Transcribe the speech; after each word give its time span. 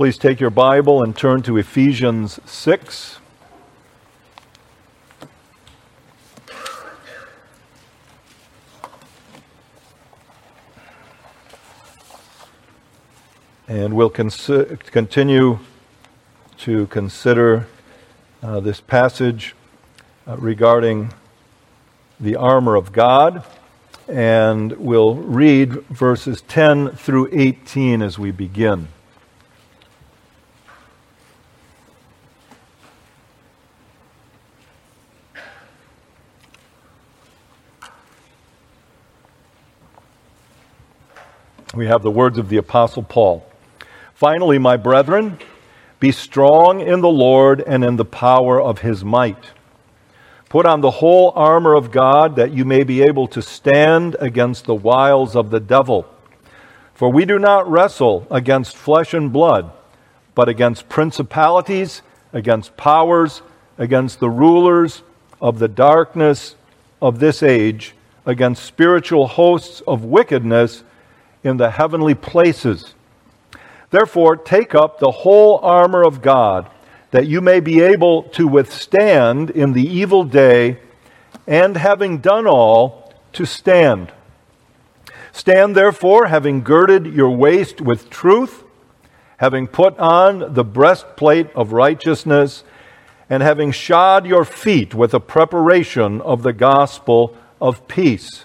Please 0.00 0.16
take 0.16 0.40
your 0.40 0.48
Bible 0.48 1.02
and 1.02 1.14
turn 1.14 1.42
to 1.42 1.58
Ephesians 1.58 2.40
6. 2.46 3.18
And 13.68 13.92
we'll 13.92 14.08
consi- 14.08 14.80
continue 14.86 15.58
to 16.60 16.86
consider 16.86 17.66
uh, 18.42 18.60
this 18.60 18.80
passage 18.80 19.54
uh, 20.26 20.34
regarding 20.38 21.12
the 22.18 22.36
armor 22.36 22.74
of 22.74 22.92
God. 22.92 23.44
And 24.08 24.72
we'll 24.78 25.16
read 25.16 25.72
verses 25.88 26.40
10 26.48 26.92
through 26.92 27.28
18 27.32 28.00
as 28.00 28.18
we 28.18 28.30
begin. 28.30 28.88
We 41.80 41.86
have 41.86 42.02
the 42.02 42.10
words 42.10 42.36
of 42.36 42.50
the 42.50 42.58
Apostle 42.58 43.02
Paul. 43.02 43.42
Finally, 44.12 44.58
my 44.58 44.76
brethren, 44.76 45.38
be 45.98 46.12
strong 46.12 46.80
in 46.82 47.00
the 47.00 47.08
Lord 47.08 47.62
and 47.66 47.82
in 47.82 47.96
the 47.96 48.04
power 48.04 48.60
of 48.60 48.80
his 48.80 49.02
might. 49.02 49.52
Put 50.50 50.66
on 50.66 50.82
the 50.82 50.90
whole 50.90 51.32
armor 51.34 51.72
of 51.74 51.90
God 51.90 52.36
that 52.36 52.52
you 52.52 52.66
may 52.66 52.84
be 52.84 53.00
able 53.00 53.26
to 53.28 53.40
stand 53.40 54.14
against 54.20 54.66
the 54.66 54.74
wiles 54.74 55.34
of 55.34 55.48
the 55.48 55.58
devil. 55.58 56.06
For 56.92 57.10
we 57.10 57.24
do 57.24 57.38
not 57.38 57.66
wrestle 57.66 58.26
against 58.30 58.76
flesh 58.76 59.14
and 59.14 59.32
blood, 59.32 59.72
but 60.34 60.50
against 60.50 60.90
principalities, 60.90 62.02
against 62.34 62.76
powers, 62.76 63.40
against 63.78 64.20
the 64.20 64.28
rulers 64.28 65.02
of 65.40 65.58
the 65.58 65.68
darkness 65.68 66.56
of 67.00 67.20
this 67.20 67.42
age, 67.42 67.94
against 68.26 68.66
spiritual 68.66 69.28
hosts 69.28 69.80
of 69.86 70.04
wickedness 70.04 70.84
in 71.42 71.56
the 71.56 71.70
heavenly 71.70 72.14
places. 72.14 72.94
Therefore, 73.90 74.36
take 74.36 74.74
up 74.74 74.98
the 74.98 75.10
whole 75.10 75.58
armor 75.58 76.02
of 76.02 76.22
God, 76.22 76.70
that 77.10 77.26
you 77.26 77.40
may 77.40 77.60
be 77.60 77.80
able 77.80 78.24
to 78.24 78.46
withstand 78.46 79.50
in 79.50 79.72
the 79.72 79.86
evil 79.86 80.24
day, 80.24 80.78
and 81.46 81.76
having 81.76 82.18
done 82.18 82.46
all, 82.46 83.12
to 83.32 83.44
stand. 83.44 84.12
Stand 85.32 85.76
therefore, 85.76 86.26
having 86.26 86.62
girded 86.62 87.06
your 87.06 87.30
waist 87.30 87.80
with 87.80 88.10
truth, 88.10 88.64
having 89.38 89.66
put 89.66 89.98
on 89.98 90.54
the 90.54 90.64
breastplate 90.64 91.50
of 91.54 91.72
righteousness, 91.72 92.64
and 93.28 93.42
having 93.42 93.70
shod 93.70 94.26
your 94.26 94.44
feet 94.44 94.94
with 94.94 95.12
the 95.12 95.20
preparation 95.20 96.20
of 96.20 96.42
the 96.42 96.52
gospel 96.52 97.36
of 97.60 97.86
peace. 97.86 98.44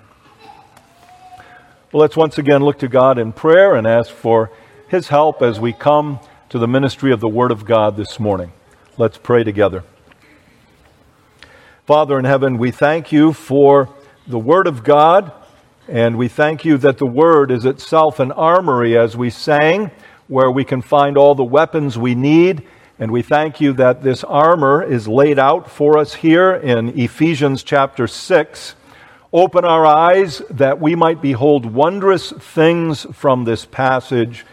Well, 1.91 1.99
let's 1.99 2.15
once 2.15 2.37
again 2.37 2.63
look 2.63 2.79
to 2.79 2.87
God 2.87 3.17
in 3.17 3.33
prayer 3.33 3.75
and 3.75 3.85
ask 3.85 4.09
for 4.09 4.49
His 4.87 5.09
help 5.09 5.41
as 5.41 5.59
we 5.59 5.73
come 5.73 6.21
to 6.47 6.57
the 6.57 6.65
ministry 6.65 7.11
of 7.11 7.19
the 7.19 7.27
Word 7.27 7.51
of 7.51 7.65
God 7.65 7.97
this 7.97 8.17
morning. 8.17 8.53
Let's 8.97 9.17
pray 9.17 9.43
together. 9.43 9.83
Father 11.85 12.17
in 12.17 12.23
heaven, 12.23 12.57
we 12.57 12.71
thank 12.71 13.11
you 13.11 13.33
for 13.33 13.89
the 14.25 14.39
Word 14.39 14.67
of 14.67 14.85
God, 14.85 15.33
and 15.85 16.17
we 16.17 16.29
thank 16.29 16.63
you 16.63 16.77
that 16.77 16.97
the 16.97 17.05
Word 17.05 17.51
is 17.51 17.65
itself 17.65 18.21
an 18.21 18.31
armory, 18.31 18.97
as 18.97 19.17
we 19.17 19.29
sang, 19.29 19.91
where 20.29 20.49
we 20.49 20.63
can 20.63 20.81
find 20.81 21.17
all 21.17 21.35
the 21.35 21.43
weapons 21.43 21.97
we 21.97 22.15
need. 22.15 22.65
And 22.99 23.11
we 23.11 23.21
thank 23.21 23.59
you 23.59 23.73
that 23.73 24.01
this 24.01 24.23
armor 24.23 24.81
is 24.81 25.09
laid 25.09 25.37
out 25.37 25.69
for 25.69 25.97
us 25.97 26.13
here 26.13 26.53
in 26.53 26.97
Ephesians 26.97 27.63
chapter 27.63 28.07
6 28.07 28.75
Open 29.33 29.63
our 29.63 29.85
eyes 29.85 30.39
that 30.49 30.81
we 30.81 30.93
might 30.93 31.21
behold 31.21 31.65
wondrous 31.65 32.31
things 32.33 33.07
from 33.13 33.45
this 33.45 33.65
passage 33.65 34.45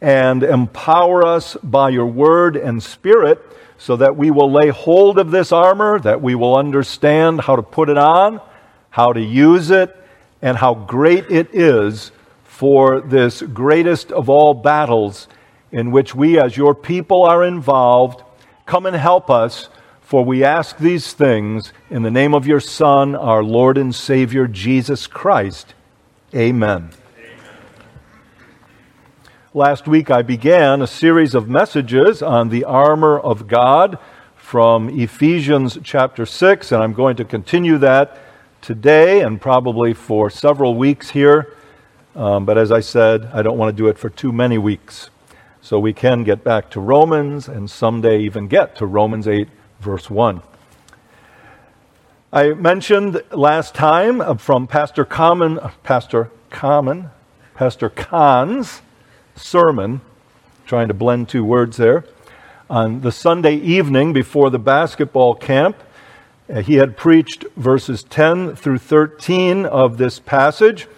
and 0.00 0.42
empower 0.42 1.26
us 1.26 1.58
by 1.62 1.90
your 1.90 2.06
word 2.06 2.56
and 2.56 2.82
spirit 2.82 3.38
so 3.76 3.96
that 3.96 4.16
we 4.16 4.30
will 4.30 4.50
lay 4.50 4.68
hold 4.68 5.18
of 5.18 5.30
this 5.30 5.52
armor, 5.52 5.98
that 5.98 6.22
we 6.22 6.34
will 6.34 6.56
understand 6.56 7.42
how 7.42 7.56
to 7.56 7.62
put 7.62 7.90
it 7.90 7.98
on, 7.98 8.40
how 8.88 9.12
to 9.12 9.20
use 9.20 9.70
it, 9.70 9.94
and 10.40 10.56
how 10.56 10.72
great 10.72 11.30
it 11.30 11.54
is 11.54 12.10
for 12.44 13.02
this 13.02 13.42
greatest 13.42 14.10
of 14.10 14.30
all 14.30 14.54
battles 14.54 15.28
in 15.70 15.90
which 15.90 16.14
we, 16.14 16.40
as 16.40 16.56
your 16.56 16.74
people, 16.74 17.24
are 17.24 17.44
involved. 17.44 18.22
Come 18.64 18.86
and 18.86 18.96
help 18.96 19.28
us 19.28 19.68
for 20.04 20.22
we 20.22 20.44
ask 20.44 20.76
these 20.76 21.14
things 21.14 21.72
in 21.88 22.02
the 22.02 22.10
name 22.10 22.34
of 22.34 22.46
your 22.46 22.60
Son, 22.60 23.16
our 23.16 23.42
Lord 23.42 23.78
and 23.78 23.94
Savior, 23.94 24.46
Jesus 24.46 25.06
Christ. 25.06 25.72
Amen. 26.34 26.90
Amen. 27.18 27.40
Last 29.54 29.88
week 29.88 30.10
I 30.10 30.20
began 30.20 30.82
a 30.82 30.86
series 30.86 31.34
of 31.34 31.48
messages 31.48 32.22
on 32.22 32.50
the 32.50 32.64
armor 32.64 33.18
of 33.18 33.48
God 33.48 33.98
from 34.36 34.90
Ephesians 34.90 35.78
chapter 35.82 36.26
6, 36.26 36.70
and 36.70 36.82
I'm 36.82 36.92
going 36.92 37.16
to 37.16 37.24
continue 37.24 37.78
that 37.78 38.18
today 38.60 39.22
and 39.22 39.40
probably 39.40 39.94
for 39.94 40.28
several 40.28 40.74
weeks 40.74 41.10
here. 41.10 41.56
Um, 42.14 42.44
but 42.44 42.58
as 42.58 42.70
I 42.70 42.80
said, 42.80 43.24
I 43.32 43.40
don't 43.40 43.56
want 43.56 43.74
to 43.74 43.82
do 43.82 43.88
it 43.88 43.98
for 43.98 44.10
too 44.10 44.32
many 44.32 44.58
weeks. 44.58 45.08
So 45.62 45.78
we 45.78 45.94
can 45.94 46.24
get 46.24 46.44
back 46.44 46.68
to 46.72 46.80
Romans 46.80 47.48
and 47.48 47.70
someday 47.70 48.20
even 48.20 48.48
get 48.48 48.76
to 48.76 48.86
Romans 48.86 49.26
8 49.26 49.48
verse 49.80 50.10
1. 50.10 50.42
I 52.32 52.52
mentioned 52.52 53.22
last 53.30 53.74
time 53.74 54.38
from 54.38 54.66
Pastor 54.66 55.04
Common, 55.04 55.60
Pastor 55.82 56.30
Common, 56.50 57.10
Pastor 57.54 57.88
Khan's 57.88 58.82
sermon, 59.36 60.00
trying 60.66 60.88
to 60.88 60.94
blend 60.94 61.28
two 61.28 61.44
words 61.44 61.76
there, 61.76 62.04
on 62.68 63.02
the 63.02 63.12
Sunday 63.12 63.56
evening 63.56 64.12
before 64.12 64.50
the 64.50 64.58
basketball 64.58 65.34
camp. 65.34 65.76
Uh, 66.52 66.60
he 66.60 66.74
had 66.74 66.96
preached 66.96 67.44
verses 67.56 68.02
10 68.02 68.56
through 68.56 68.78
13 68.78 69.66
of 69.66 69.98
this 69.98 70.18
passage, 70.18 70.88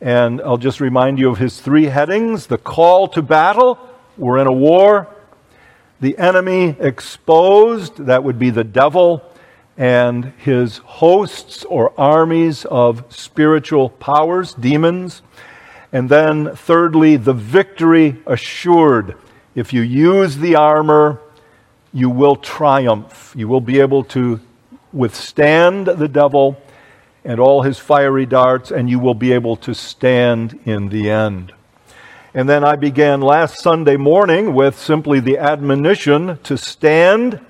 and 0.00 0.40
I'll 0.40 0.56
just 0.56 0.80
remind 0.80 1.18
you 1.18 1.30
of 1.30 1.38
his 1.38 1.60
three 1.60 1.86
headings 1.86 2.46
the 2.46 2.58
call 2.58 3.08
to 3.08 3.22
battle, 3.22 3.78
we're 4.16 4.38
in 4.38 4.46
a 4.46 4.52
war, 4.52 5.08
the 6.00 6.18
enemy 6.18 6.76
exposed, 6.78 8.06
that 8.06 8.22
would 8.22 8.38
be 8.38 8.50
the 8.50 8.64
devil 8.64 9.22
and 9.76 10.32
his 10.38 10.78
hosts 10.78 11.64
or 11.64 11.92
armies 11.98 12.64
of 12.66 13.04
spiritual 13.08 13.90
powers, 13.90 14.54
demons. 14.54 15.22
And 15.92 16.08
then, 16.08 16.54
thirdly, 16.56 17.16
the 17.16 17.32
victory 17.32 18.16
assured. 18.26 19.16
If 19.54 19.72
you 19.72 19.82
use 19.82 20.36
the 20.36 20.56
armor, 20.56 21.20
you 21.92 22.10
will 22.10 22.36
triumph. 22.36 23.32
You 23.36 23.48
will 23.48 23.60
be 23.60 23.80
able 23.80 24.04
to 24.04 24.40
withstand 24.92 25.86
the 25.86 26.08
devil 26.08 26.60
and 27.24 27.40
all 27.40 27.62
his 27.62 27.78
fiery 27.78 28.26
darts, 28.26 28.70
and 28.70 28.88
you 28.88 28.98
will 28.98 29.14
be 29.14 29.32
able 29.32 29.56
to 29.56 29.74
stand 29.74 30.58
in 30.64 30.90
the 30.90 31.10
end. 31.10 31.52
And 32.36 32.46
then 32.46 32.64
I 32.64 32.76
began 32.76 33.22
last 33.22 33.62
Sunday 33.62 33.96
morning 33.96 34.52
with 34.52 34.78
simply 34.78 35.20
the 35.20 35.38
admonition 35.38 36.38
to 36.42 36.58
stand. 36.58 37.40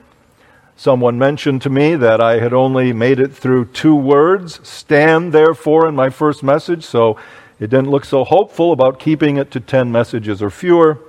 Someone 0.77 1.19
mentioned 1.19 1.62
to 1.62 1.71
me 1.71 1.97
that 1.97 2.21
I 2.21 2.38
had 2.38 2.53
only 2.53 2.93
made 2.93 3.19
it 3.19 3.35
through 3.35 3.65
two 3.73 3.97
words, 3.97 4.61
stand 4.62 5.33
therefore, 5.33 5.88
in 5.88 5.97
my 5.97 6.09
first 6.09 6.44
message, 6.44 6.85
so 6.85 7.17
it 7.59 7.69
didn't 7.69 7.91
look 7.91 8.05
so 8.05 8.23
hopeful 8.23 8.71
about 8.71 9.00
keeping 9.00 9.38
it 9.38 9.50
to 9.50 9.59
10 9.59 9.91
messages 9.91 10.41
or 10.41 10.50
fewer. 10.50 11.00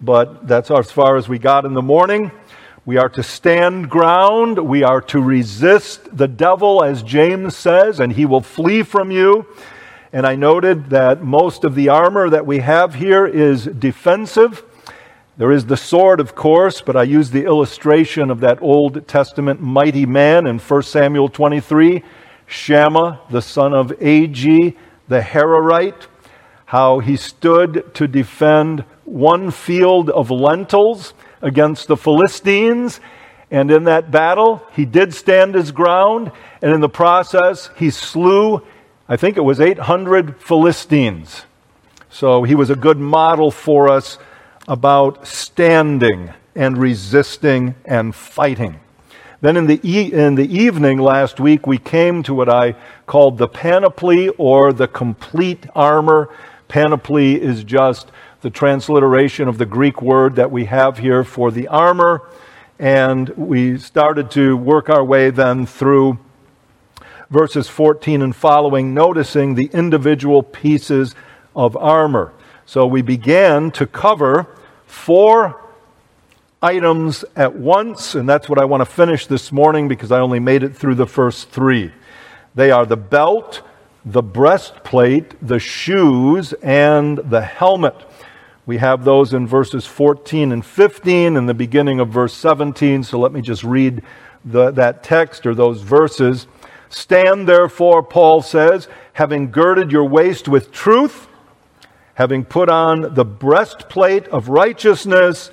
But 0.00 0.46
that's 0.46 0.70
as 0.70 0.92
far 0.92 1.16
as 1.16 1.28
we 1.28 1.40
got 1.40 1.64
in 1.64 1.74
the 1.74 1.82
morning. 1.82 2.30
We 2.84 2.96
are 2.96 3.08
to 3.08 3.24
stand 3.24 3.90
ground. 3.90 4.56
We 4.56 4.84
are 4.84 5.00
to 5.00 5.20
resist 5.20 6.16
the 6.16 6.28
devil, 6.28 6.84
as 6.84 7.02
James 7.02 7.56
says, 7.56 7.98
and 7.98 8.12
he 8.12 8.24
will 8.24 8.40
flee 8.40 8.84
from 8.84 9.10
you. 9.10 9.48
And 10.12 10.26
I 10.26 10.36
noted 10.36 10.90
that 10.90 11.22
most 11.22 11.64
of 11.64 11.74
the 11.74 11.88
armor 11.88 12.30
that 12.30 12.46
we 12.46 12.60
have 12.60 12.94
here 12.94 13.26
is 13.26 13.64
defensive. 13.64 14.64
There 15.36 15.52
is 15.52 15.66
the 15.66 15.76
sword, 15.76 16.20
of 16.20 16.34
course, 16.34 16.80
but 16.80 16.96
I 16.96 17.02
use 17.02 17.30
the 17.30 17.44
illustration 17.44 18.30
of 18.30 18.40
that 18.40 18.62
Old 18.62 19.06
Testament 19.06 19.60
mighty 19.60 20.06
man 20.06 20.46
in 20.46 20.58
1 20.58 20.82
Samuel 20.82 21.28
23, 21.28 22.02
Shammah, 22.46 23.20
the 23.30 23.42
son 23.42 23.74
of 23.74 23.88
Agee, 23.98 24.76
the 25.08 25.20
Hararite, 25.20 26.06
how 26.66 27.00
he 27.00 27.16
stood 27.16 27.94
to 27.94 28.08
defend 28.08 28.84
one 29.04 29.50
field 29.50 30.08
of 30.10 30.30
lentils 30.30 31.12
against 31.42 31.88
the 31.88 31.96
Philistines. 31.96 33.00
And 33.50 33.70
in 33.70 33.84
that 33.84 34.10
battle, 34.10 34.66
he 34.72 34.84
did 34.84 35.14
stand 35.14 35.54
his 35.54 35.70
ground. 35.70 36.32
And 36.62 36.72
in 36.72 36.80
the 36.80 36.88
process, 36.88 37.70
he 37.76 37.90
slew, 37.90 38.62
I 39.08 39.16
think 39.16 39.36
it 39.36 39.42
was 39.42 39.60
800 39.60 40.42
Philistines. 40.42 41.44
So 42.10 42.42
he 42.42 42.56
was 42.56 42.70
a 42.70 42.74
good 42.74 42.98
model 42.98 43.52
for 43.52 43.88
us 43.88 44.18
about 44.66 45.28
standing 45.28 46.32
and 46.56 46.76
resisting 46.76 47.76
and 47.84 48.12
fighting. 48.12 48.80
Then 49.40 49.56
in 49.56 49.66
the, 49.68 49.78
e- 49.84 50.12
in 50.12 50.34
the 50.34 50.52
evening 50.52 50.98
last 50.98 51.38
week, 51.38 51.68
we 51.68 51.78
came 51.78 52.24
to 52.24 52.34
what 52.34 52.48
I 52.48 52.74
called 53.06 53.38
the 53.38 53.46
panoply 53.46 54.30
or 54.30 54.72
the 54.72 54.88
complete 54.88 55.66
armor. 55.76 56.28
Panoply 56.66 57.40
is 57.40 57.62
just 57.62 58.10
the 58.40 58.50
transliteration 58.50 59.46
of 59.46 59.58
the 59.58 59.66
Greek 59.66 60.02
word 60.02 60.34
that 60.34 60.50
we 60.50 60.64
have 60.64 60.98
here 60.98 61.22
for 61.22 61.52
the 61.52 61.68
armor. 61.68 62.22
And 62.80 63.28
we 63.30 63.78
started 63.78 64.32
to 64.32 64.56
work 64.56 64.90
our 64.90 65.04
way 65.04 65.30
then 65.30 65.64
through 65.64 66.18
verses 67.30 67.68
14 67.68 68.22
and 68.22 68.34
following, 68.34 68.94
noticing 68.94 69.54
the 69.54 69.70
individual 69.72 70.42
pieces 70.42 71.14
of 71.54 71.76
armor. 71.76 72.32
So 72.66 72.86
we 72.86 73.02
began 73.02 73.70
to 73.72 73.86
cover 73.86 74.46
four 74.86 75.60
items 76.62 77.24
at 77.34 77.54
once, 77.54 78.14
and 78.14 78.28
that's 78.28 78.48
what 78.48 78.58
I 78.58 78.64
want 78.64 78.80
to 78.80 78.86
finish 78.86 79.26
this 79.26 79.52
morning 79.52 79.88
because 79.88 80.10
I 80.10 80.20
only 80.20 80.40
made 80.40 80.62
it 80.62 80.76
through 80.76 80.96
the 80.96 81.06
first 81.06 81.50
three. 81.50 81.92
They 82.54 82.70
are 82.70 82.86
the 82.86 82.96
belt, 82.96 83.62
the 84.04 84.22
breastplate, 84.22 85.34
the 85.46 85.58
shoes, 85.58 86.52
and 86.54 87.18
the 87.18 87.42
helmet. 87.42 87.94
We 88.64 88.78
have 88.78 89.04
those 89.04 89.32
in 89.32 89.46
verses 89.46 89.86
14 89.86 90.50
and 90.50 90.64
15 90.64 91.36
and 91.36 91.48
the 91.48 91.54
beginning 91.54 92.00
of 92.00 92.08
verse 92.08 92.34
17. 92.34 93.04
So 93.04 93.18
let 93.20 93.32
me 93.32 93.42
just 93.42 93.62
read 93.62 94.02
the, 94.44 94.70
that 94.72 95.04
text 95.04 95.46
or 95.46 95.54
those 95.54 95.82
verses. 95.82 96.48
Stand 96.88 97.48
therefore, 97.48 98.02
Paul 98.02 98.42
says, 98.42 98.88
having 99.14 99.50
girded 99.50 99.92
your 99.92 100.04
waist 100.04 100.48
with 100.48 100.72
truth 100.72 101.28
having 102.16 102.42
put 102.42 102.70
on 102.70 103.14
the 103.14 103.24
breastplate 103.24 104.26
of 104.28 104.48
righteousness, 104.48 105.50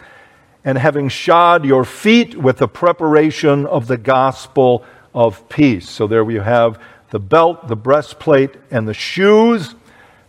and 0.63 0.77
having 0.77 1.09
shod 1.09 1.65
your 1.65 1.83
feet 1.83 2.37
with 2.37 2.57
the 2.57 2.67
preparation 2.69 3.65
of 3.65 3.87
the 3.87 3.97
gospel 3.97 4.85
of 5.13 5.47
peace. 5.49 5.89
So 5.89 6.07
there 6.07 6.23
we 6.23 6.35
have 6.35 6.81
the 7.09 7.19
belt, 7.19 7.67
the 7.67 7.75
breastplate, 7.75 8.51
and 8.71 8.87
the 8.87 8.93
shoes. 8.93 9.75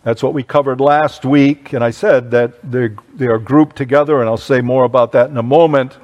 That's 0.03 0.21
what 0.21 0.33
we 0.33 0.43
covered 0.43 0.81
last 0.81 1.23
week. 1.23 1.71
And 1.71 1.81
I 1.81 1.91
said 1.91 2.31
that 2.31 2.69
they 2.69 3.27
are 3.27 3.39
grouped 3.39 3.77
together, 3.77 4.19
and 4.19 4.27
I'll 4.27 4.35
say 4.35 4.59
more 4.59 4.83
about 4.83 5.13
that 5.13 5.29
in 5.29 5.37
a 5.37 5.43
moment. 5.43 5.97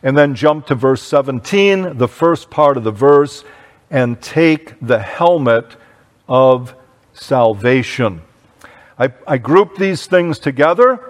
And 0.00 0.16
then 0.16 0.36
jump 0.36 0.68
to 0.68 0.76
verse 0.76 1.02
17, 1.02 1.98
the 1.98 2.06
first 2.06 2.50
part 2.50 2.76
of 2.76 2.84
the 2.84 2.92
verse, 2.92 3.42
and 3.90 4.20
take 4.20 4.74
the 4.80 4.98
helmet 4.98 5.76
of 6.28 6.74
salvation. 7.12 8.22
I, 8.98 9.12
I 9.26 9.38
these 9.76 10.06
things 10.06 10.38
together 10.38 11.00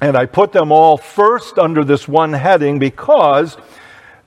and 0.00 0.16
I 0.16 0.26
put 0.26 0.52
them 0.52 0.72
all 0.72 0.96
first 0.96 1.58
under 1.58 1.84
this 1.84 2.08
one 2.08 2.32
heading 2.32 2.78
because 2.78 3.56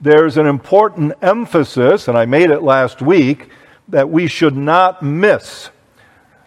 there's 0.00 0.36
an 0.36 0.46
important 0.46 1.12
emphasis, 1.22 2.08
and 2.08 2.16
I 2.16 2.24
made 2.24 2.50
it 2.50 2.62
last 2.62 3.02
week, 3.02 3.50
that 3.88 4.08
we 4.08 4.28
should 4.28 4.56
not 4.56 5.02
miss. 5.02 5.70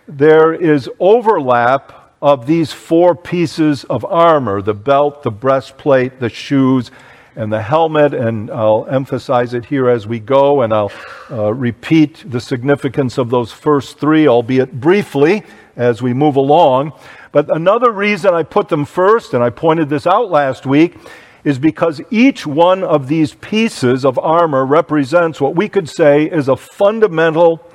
There 0.07 0.53
is 0.53 0.89
overlap 0.99 2.13
of 2.21 2.45
these 2.45 2.71
four 2.71 3.15
pieces 3.15 3.83
of 3.85 4.05
armor 4.05 4.61
the 4.61 4.73
belt, 4.73 5.23
the 5.23 5.31
breastplate, 5.31 6.19
the 6.19 6.29
shoes, 6.29 6.91
and 7.35 7.51
the 7.51 7.61
helmet. 7.61 8.13
And 8.13 8.49
I'll 8.51 8.85
emphasize 8.89 9.53
it 9.53 9.65
here 9.65 9.89
as 9.89 10.07
we 10.07 10.19
go, 10.19 10.61
and 10.61 10.73
I'll 10.73 10.91
uh, 11.29 11.53
repeat 11.53 12.23
the 12.25 12.39
significance 12.39 13.17
of 13.17 13.29
those 13.29 13.51
first 13.51 13.99
three, 13.99 14.27
albeit 14.27 14.79
briefly 14.79 15.43
as 15.75 16.01
we 16.01 16.13
move 16.13 16.35
along. 16.35 16.93
But 17.31 17.55
another 17.55 17.91
reason 17.91 18.33
I 18.33 18.43
put 18.43 18.69
them 18.69 18.85
first, 18.85 19.33
and 19.33 19.43
I 19.43 19.49
pointed 19.49 19.89
this 19.89 20.05
out 20.05 20.29
last 20.29 20.65
week, 20.65 20.95
is 21.43 21.57
because 21.57 22.01
each 22.11 22.45
one 22.45 22.83
of 22.83 23.07
these 23.07 23.33
pieces 23.35 24.05
of 24.05 24.19
armor 24.19 24.65
represents 24.65 25.41
what 25.41 25.55
we 25.55 25.67
could 25.67 25.89
say 25.89 26.25
is 26.25 26.47
a 26.47 26.55
fundamental, 26.55 27.65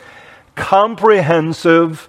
comprehensive, 0.54 2.08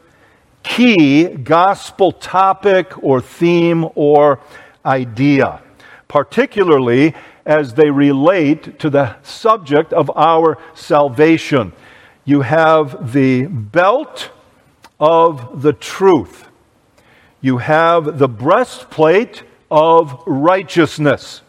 key 0.64 1.26
gospel 1.26 2.12
topic 2.12 3.02
or 3.04 3.22
theme 3.22 3.86
or 3.96 4.40
idea, 4.86 5.62
particularly 6.08 7.16
as 7.48 7.74
they 7.76 7.90
relate 7.90 8.78
to 8.78 8.90
the 8.90 9.16
subject 9.24 9.94
of 9.94 10.12
our 10.16 10.58
salvation. 10.76 11.72
You 12.26 12.42
have 12.42 13.14
the 13.14 13.46
belt 13.46 14.30
of 15.00 15.62
the 15.62 15.72
truth. 15.72 16.48
You 17.40 17.60
have 17.60 18.20
the 18.20 18.28
breastplate 18.28 19.44
of 19.72 20.22
righteousness. 20.28 21.42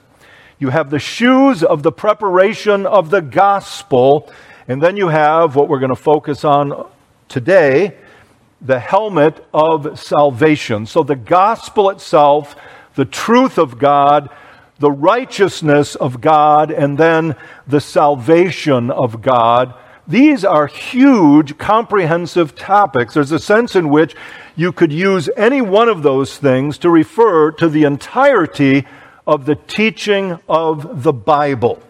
You 0.61 0.71
have 0.71 0.91
the 0.91 1.01
shoes 1.01 1.65
of 1.65 1.83
the 1.83 1.93
preparation 1.93 2.87
of 2.87 3.11
the 3.11 3.21
gospel. 3.21 4.31
And 4.69 4.81
then 4.81 4.97
you 4.97 5.09
have 5.09 5.57
what 5.57 5.69
we're 5.69 5.81
going 5.81 5.95
to 5.95 6.01
focus 6.01 6.45
on 6.45 6.89
today 7.29 7.97
the 8.61 8.79
helmet 8.81 9.45
of 9.55 9.99
salvation. 9.99 10.85
So 10.87 11.03
the 11.03 11.17
gospel 11.17 11.91
itself, 11.91 12.57
the 12.95 13.05
truth 13.05 13.59
of 13.59 13.79
God, 13.79 14.31
the 14.79 14.91
righteousness 14.91 15.95
of 15.95 16.21
God, 16.21 16.71
and 16.71 16.99
then 16.99 17.37
the 17.67 17.81
salvation 17.81 18.91
of 18.91 19.23
God 19.23 19.75
these 20.09 20.43
are 20.43 20.67
huge, 20.67 21.59
comprehensive 21.59 22.55
topics. 22.55 23.13
There's 23.13 23.31
a 23.31 23.39
sense 23.39 23.77
in 23.77 23.91
which 23.91 24.17
you 24.57 24.73
could 24.73 24.91
use 24.91 25.29
any 25.37 25.61
one 25.61 25.91
of 25.91 26.03
those 26.03 26.39
things 26.39 26.79
to 26.79 26.89
refer 26.89 27.51
to 27.53 27.69
the 27.69 27.85
entirety 27.85 28.87
of 29.27 29.45
the 29.45 29.55
teaching 29.55 30.39
of 30.49 31.03
the 31.03 31.13
Bible. 31.13 31.83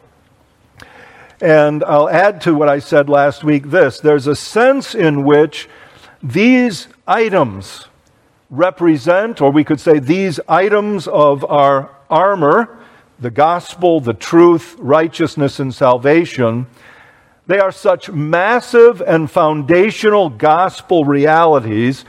And 1.40 1.84
I'll 1.84 2.08
add 2.08 2.40
to 2.40 2.54
what 2.56 2.68
I 2.68 2.80
said 2.80 3.08
last 3.08 3.44
week 3.44 3.70
this 3.70 4.00
there's 4.00 4.26
a 4.26 4.34
sense 4.34 4.96
in 4.96 5.24
which 5.24 5.68
these 6.20 6.88
items 7.06 7.86
represent, 8.50 9.40
or 9.40 9.52
we 9.52 9.62
could 9.62 9.78
say 9.78 10.00
these 10.00 10.40
items 10.48 11.06
of 11.06 11.44
our 11.44 11.94
armor, 12.10 12.77
the 13.20 13.30
gospel, 13.30 14.00
the 14.00 14.14
truth, 14.14 14.76
righteousness, 14.78 15.58
and 15.58 15.74
salvation, 15.74 16.66
they 17.46 17.58
are 17.58 17.72
such 17.72 18.10
massive 18.10 19.00
and 19.00 19.30
foundational 19.30 20.28
gospel 20.28 21.04
realities 21.04 22.04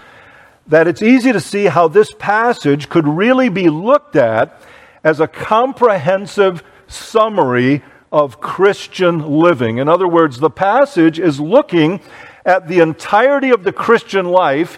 that 0.67 0.87
it's 0.87 1.01
easy 1.01 1.31
to 1.31 1.39
see 1.39 1.65
how 1.65 1.87
this 1.87 2.13
passage 2.19 2.89
could 2.89 3.07
really 3.07 3.49
be 3.49 3.69
looked 3.69 4.15
at 4.15 4.61
as 5.03 5.19
a 5.19 5.27
comprehensive 5.27 6.61
summary 6.87 7.81
of 8.11 8.41
Christian 8.41 9.39
living. 9.39 9.77
In 9.77 9.87
other 9.87 10.07
words, 10.07 10.39
the 10.39 10.49
passage 10.49 11.19
is 11.19 11.39
looking 11.39 12.01
at 12.45 12.67
the 12.67 12.79
entirety 12.79 13.49
of 13.49 13.63
the 13.63 13.71
Christian 13.71 14.25
life, 14.25 14.77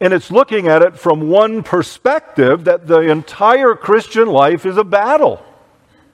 and 0.00 0.12
it's 0.12 0.30
looking 0.30 0.68
at 0.68 0.82
it 0.82 0.98
from 0.98 1.28
one 1.28 1.62
perspective 1.62 2.64
that 2.64 2.86
the 2.86 3.00
entire 3.00 3.74
Christian 3.74 4.28
life 4.28 4.66
is 4.66 4.76
a 4.76 4.84
battle. 4.84 5.44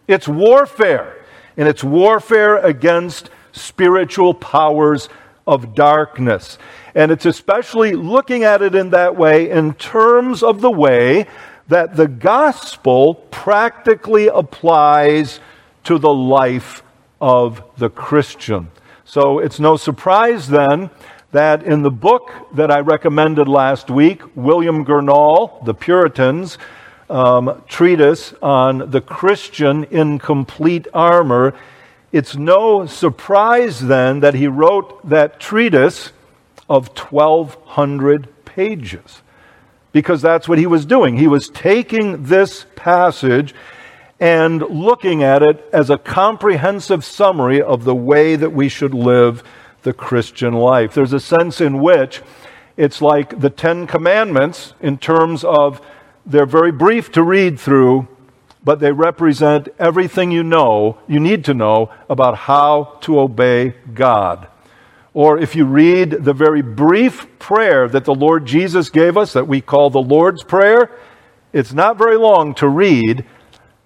It's 0.09 0.27
warfare, 0.27 1.23
and 1.57 1.69
it's 1.69 1.85
warfare 1.85 2.57
against 2.57 3.31
spiritual 3.53 4.35
powers 4.35 5.09
of 5.47 5.75
darkness. 5.75 6.59
And 6.95 7.13
it's 7.13 7.27
especially 7.27 7.95
looking 7.95 8.43
at 8.43 8.63
it 8.63 8.75
in 8.75 8.91
that 8.91 9.17
way 9.17 9.51
in 9.51 9.75
terms 9.75 10.43
of 10.43 10.63
the 10.63 10.71
way 10.71 11.27
that 11.69 11.97
the 11.97 12.09
gospel 12.09 13.15
practically 13.31 14.29
applies 14.29 15.41
to 15.85 15.99
the 15.99 16.13
life 16.13 16.83
of 17.21 17.63
the 17.77 17.91
Christian. 17.91 18.71
So 19.05 19.39
it's 19.39 19.61
no 19.61 19.77
surprise 19.77 20.49
then 20.49 20.91
that 21.33 21.63
in 21.63 21.83
the 21.83 21.91
book 21.91 22.31
that 22.55 22.71
I 22.71 22.81
recommended 22.81 23.49
last 23.49 23.91
week, 23.91 24.23
William 24.35 24.85
Gurnall, 24.85 25.65
The 25.67 25.75
Puritans, 25.75 26.57
um, 27.11 27.63
treatise 27.69 28.35
on 28.43 28.91
the 28.91 29.01
Christian 29.01 29.85
in 29.85 30.19
complete 30.19 30.87
armor, 30.93 31.55
it's 32.13 32.37
no 32.37 32.87
surprise 32.87 33.81
then 33.81 34.21
that 34.21 34.35
he 34.35 34.47
wrote 34.47 35.09
that 35.09 35.41
treatise 35.41 36.13
of 36.69 36.89
1,200 36.89 38.45
pages. 38.45 39.23
because 39.93 40.23
that's 40.23 40.49
what 40.49 40.59
he 40.59 40.67
was 40.67 40.85
doing. 40.85 41.17
He 41.17 41.27
was 41.27 41.49
taking 41.49 42.25
this 42.25 42.67
passage 42.77 43.55
and 44.21 44.63
looking 44.63 45.23
at 45.23 45.43
it 45.43 45.65
as 45.73 45.91
a 45.91 45.99
comprehensive 45.99 47.05
summary 47.05 47.63
of 47.63 47.85
the 47.85 47.95
way 47.95 48.37
that 48.37 48.53
we 48.53 48.69
should 48.69 48.95
live 48.95 49.43
the 49.83 49.93
Christian 49.93 50.55
life. 50.55 50.95
There's 50.95 51.13
a 51.13 51.21
sense 51.21 51.61
in 51.61 51.81
which 51.81 52.21
it's 52.77 53.01
like 53.01 53.41
the 53.41 53.51
Ten 53.51 53.87
Commandments 53.87 54.75
in 54.81 54.99
terms 54.99 55.45
of 55.45 55.81
they're 56.29 56.47
very 56.47 56.73
brief 56.73 57.11
to 57.13 57.23
read 57.23 57.59
through, 57.59 58.07
but 58.63 58.81
they 58.81 58.93
represent 58.93 59.69
everything 59.79 60.31
you 60.31 60.43
know, 60.43 60.99
you 61.09 61.19
need 61.19 61.45
to 61.47 61.55
know 61.55 61.91
about 62.09 62.37
how 62.37 62.99
to 63.01 63.19
obey 63.19 63.75
God. 63.95 64.47
Or 65.15 65.39
if 65.39 65.57
you 65.57 65.65
read 65.65 66.11
the 66.11 66.35
very 66.35 66.61
brief 66.61 67.27
prayer 67.39 67.89
that 67.89 68.05
the 68.05 68.15
Lord 68.15 68.45
Jesus 68.45 68.91
gave 68.91 69.17
us, 69.17 69.33
that 69.33 69.49
we 69.49 69.61
call 69.61 69.91
the 69.91 70.03
Lord's 70.03 70.45
Prayer, 70.45 70.91
it's 71.53 71.73
not 71.73 71.97
very 71.97 72.17
long 72.17 72.55
to 72.57 72.69
read, 72.69 73.25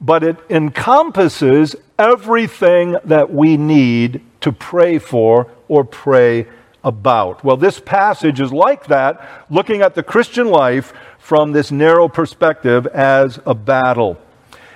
but 0.00 0.24
it 0.24 0.36
encompasses 0.50 1.76
everything 1.96 2.96
that 3.04 3.32
we 3.32 3.56
need 3.56 4.20
to 4.40 4.50
pray 4.50 4.98
for 4.98 5.48
or 5.68 5.84
pray 5.84 6.48
about. 6.84 7.44
Well, 7.44 7.56
this 7.56 7.78
passage 7.78 8.40
is 8.40 8.52
like 8.52 8.86
that, 8.86 9.46
looking 9.48 9.82
at 9.82 9.94
the 9.94 10.02
Christian 10.02 10.48
life 10.48 10.92
from 11.22 11.52
this 11.52 11.70
narrow 11.70 12.08
perspective 12.08 12.84
as 12.88 13.38
a 13.46 13.54
battle. 13.54 14.18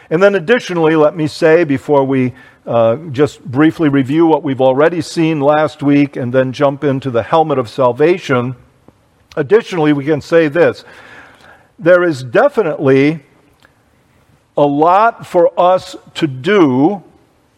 And 0.09 0.23
then, 0.23 0.37
additionally, 0.37 0.95
let 0.95 1.17
me 1.17 1.27
say 1.27 1.65
before 1.65 2.05
we 2.05 2.35
uh, 2.65 2.97
just 3.11 3.45
briefly 3.45 3.89
review 3.89 4.27
what 4.27 4.45
we've 4.45 4.61
already 4.61 5.01
seen 5.01 5.41
last 5.41 5.83
week 5.83 6.15
and 6.15 6.33
then 6.33 6.53
jump 6.53 6.85
into 6.85 7.11
the 7.11 7.25
helmet 7.25 7.59
of 7.59 7.69
salvation. 7.69 8.55
Additionally, 9.35 9.93
we 9.93 10.05
can 10.05 10.21
say 10.21 10.47
this 10.47 10.85
there 11.81 12.05
is 12.05 12.23
definitely 12.23 13.25
a 14.57 14.65
lot 14.65 15.27
for 15.27 15.53
us 15.59 15.97
to 16.15 16.29
do 16.29 17.03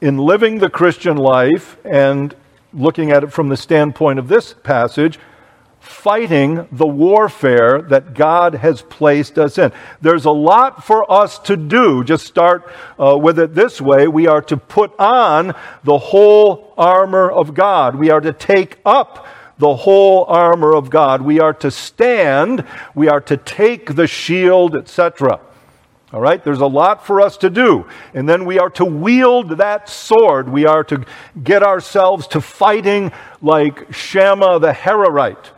in 0.01 0.17
living 0.17 0.61
the 0.61 0.71
Christian 0.71 1.19
life 1.19 1.77
and 1.85 2.35
looking 2.73 3.11
at 3.11 3.23
it 3.23 3.33
from 3.33 3.51
the 3.51 3.57
standpoint 3.57 4.19
of 4.19 4.29
this 4.29 4.55
passage, 4.55 5.19
fighting 5.89 6.69
the 6.71 6.87
warfare 6.87 7.83
that 7.83 8.15
God 8.15 8.55
has 8.55 8.83
placed 8.83 9.39
us 9.39 9.59
in. 9.59 9.73
There's 10.01 10.27
a 10.27 10.31
lot 10.31 10.85
for 10.85 11.11
us 11.11 11.39
to 11.41 11.57
do. 11.57 12.05
Just 12.05 12.27
start 12.27 12.71
uh, 12.99 13.17
with 13.17 13.39
it 13.39 13.55
this 13.55 13.81
way. 13.81 14.07
We 14.07 14.27
are 14.27 14.43
to 14.43 14.57
put 14.57 14.93
on 14.99 15.55
the 15.85 15.99
whole 15.99 16.75
armor 16.77 17.31
of 17.31 17.55
God. 17.55 17.97
We 17.97 18.11
are 18.11 18.21
to 18.21 18.33
take 18.33 18.79
up 18.85 19.27
the 19.59 19.75
whole 19.75 20.25
armor 20.25 20.75
of 20.75 20.91
God. 20.91 21.23
We 21.23 21.41
are 21.41 21.55
to 21.55 21.71
stand. 21.71 22.65
We 22.95 23.09
are 23.09 23.21
to 23.23 23.37
take 23.37 23.95
the 23.95 24.07
shield, 24.07 24.77
etc. 24.77 25.41
All 26.13 26.21
right, 26.21 26.43
there's 26.43 26.61
a 26.61 26.67
lot 26.67 27.07
for 27.07 27.21
us 27.21 27.37
to 27.39 27.51
do. 27.51 27.87
And 28.15 28.29
then 28.29 28.47
we 28.47 28.59
are 28.59 28.71
to 28.71 28.85
wield 28.85 29.59
that 29.59 29.89
sword. 29.89 30.49
We 30.49 30.65
are 30.65 30.85
to 30.85 31.05
get 31.43 31.63
ourselves 31.63 32.27
to 32.29 32.41
fighting 32.41 33.13
like 33.43 33.93
Shammah 33.93 34.61
the 34.61 34.73
Hararite. 34.73 35.51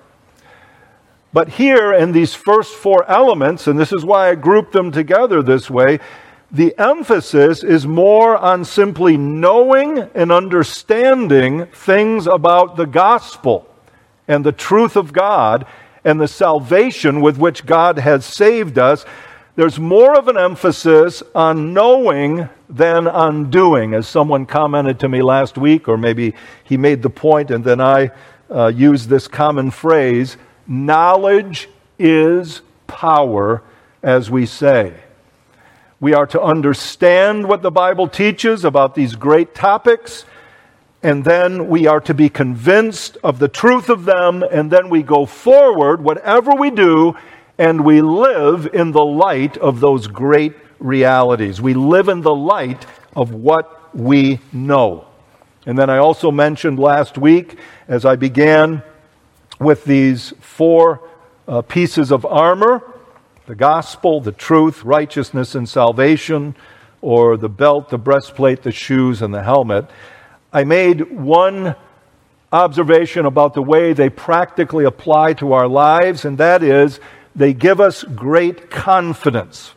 But 1.32 1.48
here 1.48 1.92
in 1.92 2.12
these 2.12 2.34
first 2.34 2.74
four 2.74 3.08
elements, 3.08 3.66
and 3.66 3.78
this 3.78 3.92
is 3.92 4.04
why 4.04 4.30
I 4.30 4.34
grouped 4.34 4.72
them 4.72 4.90
together 4.90 5.42
this 5.42 5.70
way, 5.70 6.00
the 6.50 6.76
emphasis 6.76 7.62
is 7.62 7.86
more 7.86 8.36
on 8.36 8.64
simply 8.64 9.16
knowing 9.16 9.98
and 10.14 10.32
understanding 10.32 11.66
things 11.66 12.26
about 12.26 12.76
the 12.76 12.86
gospel 12.86 13.68
and 14.26 14.44
the 14.44 14.52
truth 14.52 14.96
of 14.96 15.12
God 15.12 15.66
and 16.04 16.20
the 16.20 16.26
salvation 16.26 17.20
with 17.20 17.38
which 17.38 17.66
God 17.66 17.98
has 17.98 18.24
saved 18.24 18.78
us. 18.78 19.04
There's 19.54 19.78
more 19.78 20.18
of 20.18 20.26
an 20.26 20.36
emphasis 20.36 21.22
on 21.34 21.72
knowing 21.72 22.48
than 22.68 23.06
on 23.06 23.50
doing, 23.50 23.94
as 23.94 24.08
someone 24.08 24.46
commented 24.46 24.98
to 25.00 25.08
me 25.08 25.22
last 25.22 25.56
week, 25.56 25.86
or 25.86 25.96
maybe 25.96 26.34
he 26.64 26.76
made 26.76 27.02
the 27.02 27.10
point 27.10 27.52
and 27.52 27.62
then 27.62 27.80
I 27.80 28.10
uh, 28.50 28.68
used 28.68 29.08
this 29.08 29.28
common 29.28 29.70
phrase 29.70 30.36
knowledge 30.70 31.68
is 31.98 32.62
power, 32.86 33.62
as 34.02 34.30
we 34.30 34.46
say. 34.46 34.94
We 35.98 36.14
are 36.14 36.26
to 36.28 36.40
understand 36.40 37.46
what 37.46 37.60
the 37.60 37.70
Bible 37.70 38.08
teaches 38.08 38.64
about 38.64 38.94
these 38.94 39.16
great 39.16 39.54
topics, 39.54 40.24
and 41.02 41.24
then 41.24 41.68
we 41.68 41.86
are 41.86 42.00
to 42.00 42.14
be 42.14 42.28
convinced 42.28 43.18
of 43.24 43.38
the 43.38 43.48
truth 43.48 43.90
of 43.90 44.04
them, 44.04 44.42
and 44.42 44.70
then 44.70 44.88
we 44.88 45.02
go 45.02 45.26
forward, 45.26 46.02
whatever 46.02 46.54
we 46.54 46.70
do, 46.70 47.16
and 47.58 47.84
we 47.84 48.00
live 48.00 48.68
in 48.72 48.92
the 48.92 49.04
light 49.04 49.58
of 49.58 49.80
those 49.80 50.06
great 50.06 50.54
realities. 50.78 51.60
We 51.60 51.74
live 51.74 52.08
in 52.08 52.22
the 52.22 52.34
light 52.34 52.86
of 53.14 53.34
what 53.34 53.94
we 53.94 54.38
know. 54.52 55.06
And 55.66 55.76
then 55.76 55.90
I 55.90 55.98
also 55.98 56.30
mentioned 56.30 56.78
last 56.78 57.18
week, 57.18 57.58
as 57.88 58.04
I 58.04 58.16
began 58.16 58.82
with 59.60 59.84
these 59.84 60.32
four 60.40 61.08
uh, 61.46 61.62
pieces 61.62 62.10
of 62.10 62.26
armor 62.26 62.82
the 63.46 63.56
gospel, 63.56 64.20
the 64.20 64.30
truth, 64.30 64.84
righteousness, 64.84 65.56
and 65.56 65.68
salvation, 65.68 66.54
or 67.02 67.36
the 67.36 67.48
belt, 67.48 67.88
the 67.88 67.98
breastplate, 67.98 68.62
the 68.62 68.70
shoes, 68.70 69.22
and 69.22 69.34
the 69.34 69.42
helmet. 69.42 69.90
I 70.52 70.62
made 70.62 71.10
one 71.10 71.74
observation 72.52 73.26
about 73.26 73.54
the 73.54 73.62
way 73.62 73.92
they 73.92 74.08
practically 74.08 74.84
apply 74.84 75.32
to 75.34 75.52
our 75.52 75.66
lives, 75.66 76.24
and 76.24 76.38
that 76.38 76.62
is 76.62 77.00
they 77.34 77.52
give 77.52 77.80
us 77.80 78.04
great 78.04 78.70
confidence. 78.70 79.72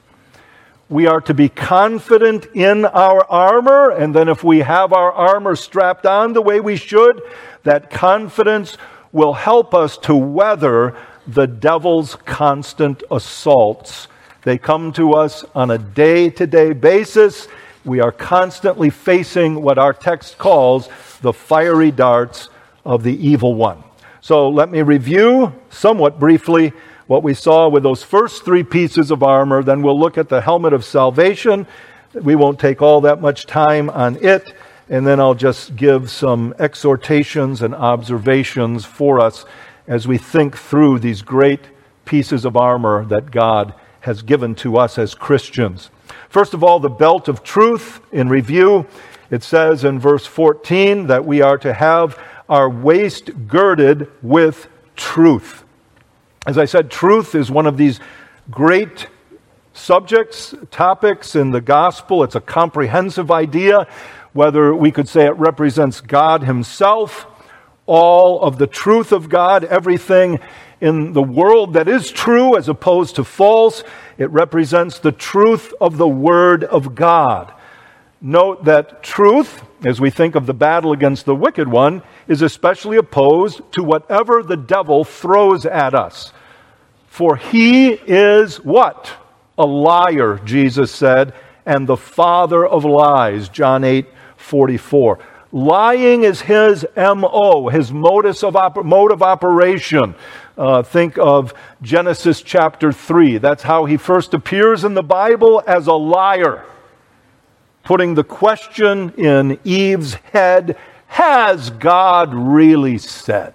We 0.87 1.07
are 1.07 1.21
to 1.21 1.33
be 1.33 1.49
confident 1.49 2.45
in 2.53 2.85
our 2.85 3.25
armor, 3.25 3.89
and 3.89 4.13
then 4.13 4.29
if 4.29 4.43
we 4.43 4.59
have 4.59 4.93
our 4.93 5.11
armor 5.11 5.55
strapped 5.55 6.05
on 6.05 6.33
the 6.33 6.43
way 6.43 6.59
we 6.59 6.75
should, 6.75 7.23
that 7.63 7.89
confidence 7.89 8.77
will 9.13 9.33
help 9.33 9.73
us 9.73 9.97
to 9.99 10.15
weather 10.15 10.97
the 11.25 11.47
devil's 11.47 12.15
constant 12.25 13.01
assaults. 13.09 14.09
They 14.41 14.57
come 14.57 14.91
to 14.93 15.13
us 15.13 15.45
on 15.55 15.71
a 15.71 15.77
day 15.77 16.29
to 16.31 16.45
day 16.45 16.73
basis. 16.73 17.47
We 17.85 18.01
are 18.01 18.11
constantly 18.11 18.89
facing 18.89 19.61
what 19.61 19.77
our 19.77 19.93
text 19.93 20.37
calls 20.37 20.89
the 21.21 21.31
fiery 21.31 21.91
darts 21.91 22.49
of 22.83 23.03
the 23.03 23.15
evil 23.25 23.55
one. 23.55 23.83
So 24.19 24.49
let 24.49 24.69
me 24.69 24.81
review 24.81 25.53
somewhat 25.69 26.19
briefly 26.19 26.73
what 27.07 27.23
we 27.23 27.33
saw 27.33 27.69
with 27.69 27.83
those 27.83 28.03
first 28.03 28.43
three 28.43 28.63
pieces 28.63 29.11
of 29.11 29.21
armor. 29.21 29.61
Then 29.63 29.81
we'll 29.81 29.99
look 29.99 30.17
at 30.17 30.29
the 30.29 30.41
helmet 30.41 30.73
of 30.73 30.83
salvation. 30.83 31.67
We 32.13 32.35
won't 32.35 32.59
take 32.59 32.81
all 32.81 33.01
that 33.01 33.21
much 33.21 33.45
time 33.45 33.89
on 33.89 34.17
it. 34.23 34.53
And 34.89 35.07
then 35.07 35.19
I'll 35.19 35.33
just 35.33 35.75
give 35.75 36.09
some 36.09 36.53
exhortations 36.59 37.61
and 37.61 37.73
observations 37.73 38.85
for 38.85 39.19
us 39.19 39.45
as 39.87 40.07
we 40.07 40.17
think 40.17 40.57
through 40.57 40.99
these 40.99 41.21
great 41.21 41.61
pieces 42.05 42.45
of 42.45 42.57
armor 42.57 43.05
that 43.05 43.31
God 43.31 43.73
has 44.01 44.21
given 44.21 44.55
to 44.55 44.77
us 44.77 44.97
as 44.97 45.15
Christians. 45.15 45.89
First 46.29 46.53
of 46.53 46.63
all, 46.63 46.79
the 46.79 46.89
belt 46.89 47.27
of 47.27 47.43
truth 47.43 48.01
in 48.11 48.27
review. 48.27 48.85
It 49.31 49.43
says 49.43 49.83
in 49.83 49.99
verse 49.99 50.25
14 50.25 51.07
that 51.07 51.25
we 51.25 51.41
are 51.41 51.57
to 51.59 51.73
have 51.73 52.19
our 52.49 52.69
waist 52.69 53.47
girded 53.47 54.11
with 54.21 54.67
truth. 54.95 55.63
As 56.45 56.57
I 56.57 56.65
said, 56.65 56.91
truth 56.91 57.35
is 57.35 57.49
one 57.49 57.65
of 57.65 57.77
these 57.77 58.01
great 58.51 59.07
subjects, 59.73 60.53
topics 60.69 61.35
in 61.35 61.51
the 61.51 61.61
gospel. 61.61 62.23
It's 62.23 62.35
a 62.35 62.41
comprehensive 62.41 63.31
idea, 63.31 63.87
whether 64.33 64.73
we 64.75 64.91
could 64.91 65.07
say 65.07 65.25
it 65.25 65.37
represents 65.37 66.01
God 66.01 66.43
Himself, 66.43 67.27
all 67.85 68.41
of 68.41 68.57
the 68.57 68.67
truth 68.67 69.11
of 69.11 69.29
God, 69.29 69.63
everything 69.63 70.39
in 70.81 71.13
the 71.13 71.23
world 71.23 71.73
that 71.73 71.87
is 71.87 72.11
true 72.11 72.57
as 72.57 72.67
opposed 72.67 73.15
to 73.15 73.23
false. 73.23 73.83
It 74.17 74.29
represents 74.31 74.99
the 74.99 75.11
truth 75.11 75.73
of 75.79 75.97
the 75.97 76.07
Word 76.07 76.63
of 76.63 76.95
God. 76.95 77.53
Note 78.21 78.65
that 78.65 79.03
truth, 79.03 79.63
as 79.85 79.99
we 79.99 80.09
think 80.09 80.35
of 80.35 80.45
the 80.45 80.53
battle 80.53 80.93
against 80.93 81.25
the 81.25 81.35
wicked 81.35 81.67
one, 81.67 82.01
is 82.27 82.41
especially 82.41 82.97
opposed 82.97 83.61
to 83.73 83.83
whatever 83.83 84.41
the 84.41 84.57
devil 84.57 85.03
throws 85.03 85.65
at 85.65 85.93
us. 85.93 86.31
For 87.07 87.35
he 87.35 87.91
is 87.91 88.57
what? 88.57 89.11
A 89.57 89.65
liar, 89.65 90.39
Jesus 90.43 90.91
said, 90.91 91.33
and 91.65 91.85
the 91.85 91.97
father 91.97 92.65
of 92.65 92.85
lies, 92.85 93.49
John 93.49 93.83
8 93.83 94.07
44. 94.43 95.19
Lying 95.51 96.23
is 96.23 96.41
his 96.41 96.85
MO, 96.95 97.69
his 97.69 97.91
modus 97.91 98.43
of 98.43 98.55
op- 98.55 98.83
mode 98.83 99.11
of 99.11 99.21
operation. 99.21 100.15
Uh, 100.57 100.83
think 100.83 101.17
of 101.17 101.53
Genesis 101.81 102.41
chapter 102.41 102.91
3. 102.91 103.37
That's 103.37 103.63
how 103.63 103.85
he 103.85 103.97
first 103.97 104.33
appears 104.33 104.83
in 104.83 104.93
the 104.93 105.03
Bible 105.03 105.63
as 105.65 105.87
a 105.87 105.93
liar, 105.93 106.65
putting 107.83 108.15
the 108.15 108.23
question 108.23 109.11
in 109.11 109.59
Eve's 109.63 110.15
head 110.15 110.77
Has 111.07 111.69
God 111.69 112.33
really 112.33 112.97
said? 112.97 113.53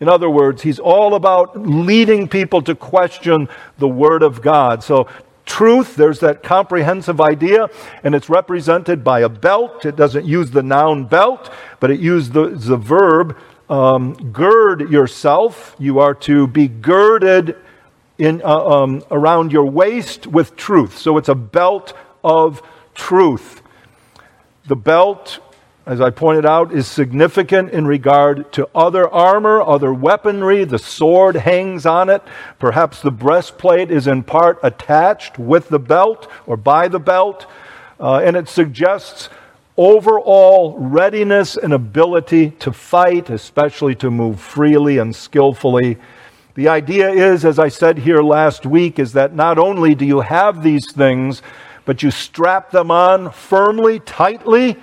In 0.00 0.08
other 0.08 0.28
words, 0.28 0.62
he's 0.62 0.80
all 0.80 1.14
about 1.14 1.56
leading 1.56 2.28
people 2.28 2.60
to 2.62 2.74
question 2.74 3.48
the 3.78 3.88
Word 3.88 4.22
of 4.22 4.42
God. 4.42 4.82
So, 4.82 5.08
truth, 5.54 5.94
there's 5.94 6.18
that 6.18 6.42
comprehensive 6.42 7.20
idea, 7.20 7.70
and 8.02 8.12
it's 8.12 8.28
represented 8.28 9.04
by 9.04 9.20
a 9.20 9.28
belt. 9.28 9.84
It 9.84 9.94
doesn't 9.94 10.24
use 10.24 10.50
the 10.50 10.64
noun 10.64 11.04
belt, 11.04 11.48
but 11.78 11.92
it 11.92 12.00
uses 12.00 12.32
the, 12.32 12.48
the 12.48 12.76
verb 12.76 13.36
um, 13.70 14.14
gird 14.32 14.90
yourself. 14.90 15.76
You 15.78 16.00
are 16.00 16.14
to 16.26 16.48
be 16.48 16.66
girded 16.66 17.54
in, 18.18 18.42
uh, 18.42 18.66
um, 18.66 19.04
around 19.12 19.52
your 19.52 19.66
waist 19.66 20.26
with 20.26 20.56
truth. 20.56 20.98
So 20.98 21.18
it's 21.18 21.28
a 21.28 21.36
belt 21.36 21.92
of 22.24 22.60
truth. 22.96 23.62
The 24.66 24.76
belt, 24.76 25.38
as 25.86 26.00
I 26.00 26.10
pointed 26.10 26.46
out, 26.46 26.72
is 26.72 26.86
significant 26.86 27.70
in 27.70 27.86
regard 27.86 28.50
to 28.52 28.68
other 28.74 29.08
armor, 29.08 29.60
other 29.60 29.92
weaponry. 29.92 30.64
The 30.64 30.78
sword 30.78 31.36
hangs 31.36 31.84
on 31.84 32.08
it. 32.08 32.22
Perhaps 32.58 33.02
the 33.02 33.10
breastplate 33.10 33.90
is 33.90 34.06
in 34.06 34.22
part 34.22 34.58
attached 34.62 35.38
with 35.38 35.68
the 35.68 35.78
belt 35.78 36.30
or 36.46 36.56
by 36.56 36.88
the 36.88 36.98
belt. 36.98 37.46
Uh, 38.00 38.16
and 38.24 38.34
it 38.34 38.48
suggests 38.48 39.28
overall 39.76 40.78
readiness 40.78 41.56
and 41.56 41.72
ability 41.72 42.50
to 42.50 42.72
fight, 42.72 43.28
especially 43.28 43.94
to 43.96 44.10
move 44.10 44.40
freely 44.40 44.96
and 44.98 45.14
skillfully. 45.14 45.98
The 46.54 46.68
idea 46.68 47.10
is, 47.10 47.44
as 47.44 47.58
I 47.58 47.68
said 47.68 47.98
here 47.98 48.22
last 48.22 48.64
week, 48.64 48.98
is 48.98 49.12
that 49.14 49.34
not 49.34 49.58
only 49.58 49.94
do 49.94 50.06
you 50.06 50.20
have 50.20 50.62
these 50.62 50.90
things, 50.92 51.42
but 51.84 52.02
you 52.02 52.10
strap 52.10 52.70
them 52.70 52.90
on 52.90 53.32
firmly, 53.32 53.98
tightly. 54.00 54.78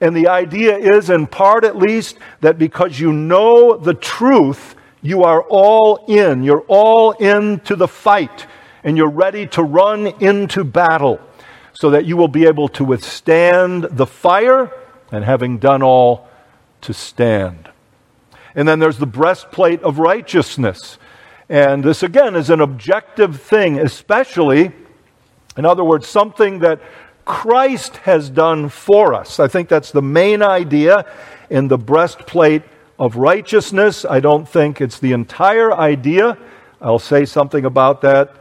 And 0.00 0.16
the 0.16 0.28
idea 0.28 0.76
is, 0.76 1.10
in 1.10 1.26
part 1.26 1.64
at 1.64 1.76
least, 1.76 2.18
that 2.40 2.58
because 2.58 2.98
you 2.98 3.12
know 3.12 3.76
the 3.76 3.94
truth, 3.94 4.74
you 5.02 5.22
are 5.22 5.42
all 5.42 6.04
in. 6.08 6.42
You're 6.42 6.64
all 6.66 7.12
into 7.12 7.76
the 7.76 7.88
fight, 7.88 8.46
and 8.82 8.96
you're 8.96 9.10
ready 9.10 9.46
to 9.48 9.62
run 9.62 10.06
into 10.20 10.64
battle 10.64 11.20
so 11.72 11.90
that 11.90 12.06
you 12.06 12.16
will 12.16 12.28
be 12.28 12.46
able 12.46 12.68
to 12.68 12.84
withstand 12.84 13.84
the 13.90 14.06
fire, 14.06 14.72
and 15.10 15.24
having 15.24 15.58
done 15.58 15.82
all, 15.82 16.28
to 16.80 16.92
stand. 16.92 17.68
And 18.54 18.68
then 18.68 18.78
there's 18.78 18.98
the 18.98 19.06
breastplate 19.06 19.82
of 19.82 19.98
righteousness. 19.98 20.98
And 21.48 21.82
this, 21.84 22.02
again, 22.02 22.36
is 22.36 22.50
an 22.50 22.60
objective 22.60 23.40
thing, 23.40 23.78
especially, 23.78 24.72
in 25.56 25.66
other 25.66 25.84
words, 25.84 26.06
something 26.06 26.60
that 26.60 26.80
Christ 27.24 27.96
has 27.98 28.30
done 28.30 28.68
for 28.68 29.14
us. 29.14 29.40
I 29.40 29.48
think 29.48 29.68
that's 29.68 29.90
the 29.90 30.02
main 30.02 30.42
idea 30.42 31.06
in 31.50 31.68
the 31.68 31.78
breastplate 31.78 32.62
of 32.98 33.16
righteousness. 33.16 34.04
I 34.04 34.20
don't 34.20 34.48
think 34.48 34.80
it's 34.80 34.98
the 34.98 35.12
entire 35.12 35.72
idea. 35.72 36.38
I'll 36.80 36.98
say 36.98 37.24
something 37.24 37.64
about 37.64 38.02
that. 38.02 38.34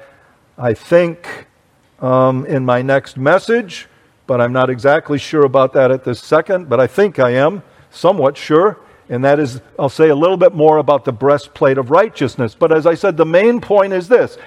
I 0.57 0.73
think 0.73 1.47
um, 1.99 2.45
in 2.45 2.65
my 2.65 2.81
next 2.81 3.17
message, 3.17 3.87
but 4.27 4.41
I'm 4.41 4.53
not 4.53 4.69
exactly 4.69 5.17
sure 5.17 5.45
about 5.45 5.73
that 5.73 5.91
at 5.91 6.03
this 6.03 6.21
second, 6.21 6.69
but 6.69 6.79
I 6.79 6.87
think 6.87 7.19
I 7.19 7.31
am 7.31 7.63
somewhat 7.89 8.37
sure. 8.37 8.79
And 9.09 9.23
that 9.25 9.39
is, 9.39 9.61
I'll 9.77 9.89
say 9.89 10.09
a 10.09 10.15
little 10.15 10.37
bit 10.37 10.53
more 10.53 10.77
about 10.77 11.05
the 11.05 11.11
breastplate 11.11 11.77
of 11.77 11.91
righteousness. 11.91 12.55
But 12.55 12.71
as 12.71 12.85
I 12.85 12.95
said, 12.95 13.17
the 13.17 13.25
main 13.25 13.59
point 13.61 13.93
is 13.93 14.07
this 14.07 14.37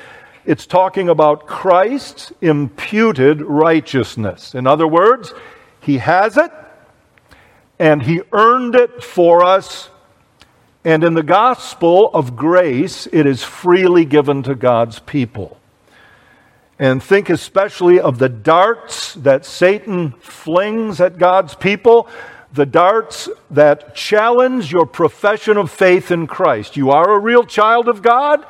it's 0.46 0.66
talking 0.66 1.08
about 1.08 1.46
Christ's 1.46 2.32
imputed 2.40 3.42
righteousness. 3.42 4.54
In 4.54 4.66
other 4.66 4.86
words, 4.86 5.34
He 5.80 5.98
has 5.98 6.36
it, 6.36 6.50
and 7.78 8.02
He 8.02 8.22
earned 8.32 8.74
it 8.74 9.02
for 9.02 9.44
us. 9.44 9.90
And 10.84 11.02
in 11.02 11.14
the 11.14 11.22
gospel 11.22 12.10
of 12.14 12.36
grace, 12.36 13.08
it 13.12 13.26
is 13.26 13.42
freely 13.42 14.04
given 14.04 14.44
to 14.44 14.54
God's 14.54 15.00
people 15.00 15.58
and 16.78 17.02
think 17.02 17.30
especially 17.30 17.98
of 17.98 18.18
the 18.18 18.28
darts 18.28 19.14
that 19.14 19.46
Satan 19.46 20.12
flings 20.20 21.00
at 21.00 21.18
God's 21.18 21.54
people, 21.54 22.08
the 22.52 22.66
darts 22.66 23.28
that 23.50 23.94
challenge 23.94 24.72
your 24.72 24.86
profession 24.86 25.56
of 25.56 25.70
faith 25.70 26.10
in 26.10 26.26
Christ. 26.26 26.76
You 26.76 26.90
are 26.90 27.14
a 27.14 27.18
real 27.18 27.44
child 27.44 27.88
of 27.88 28.02
God, 28.02 28.44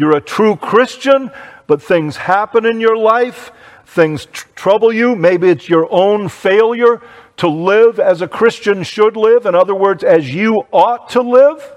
you're 0.00 0.16
a 0.16 0.20
true 0.20 0.56
Christian, 0.56 1.30
but 1.66 1.82
things 1.82 2.16
happen 2.16 2.64
in 2.64 2.80
your 2.80 2.96
life, 2.96 3.52
things 3.84 4.24
tr- 4.24 4.48
trouble 4.54 4.92
you. 4.92 5.14
Maybe 5.14 5.50
it's 5.50 5.68
your 5.68 5.86
own 5.92 6.30
failure 6.30 7.02
to 7.36 7.48
live 7.48 8.00
as 8.00 8.22
a 8.22 8.28
Christian 8.28 8.82
should 8.82 9.14
live, 9.14 9.44
in 9.44 9.54
other 9.54 9.74
words, 9.74 10.02
as 10.02 10.34
you 10.34 10.62
ought 10.72 11.10
to 11.10 11.20
live. 11.20 11.76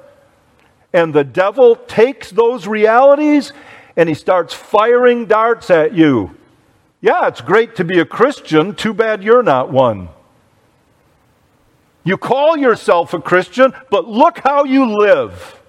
And 0.93 1.13
the 1.13 1.25
devil 1.25 1.75
takes 1.75 2.31
those 2.31 2.65
realities 2.65 3.51
and 3.97 4.07
he 4.07 4.15
starts 4.15 4.53
firing 4.53 5.25
darts 5.25 5.69
at 5.69 5.93
you. 5.93 6.31
Yeah, 7.01 7.27
it's 7.27 7.41
great 7.41 7.75
to 7.75 7.83
be 7.83 7.99
a 7.99 8.05
Christian. 8.05 8.73
Too 8.73 8.93
bad 8.93 9.21
you're 9.21 9.43
not 9.43 9.69
one. 9.69 10.07
You 12.05 12.15
call 12.15 12.55
yourself 12.55 13.13
a 13.13 13.21
Christian, 13.21 13.73
but 13.89 14.07
look 14.07 14.39
how 14.39 14.63
you 14.63 14.97
live. 14.97 15.59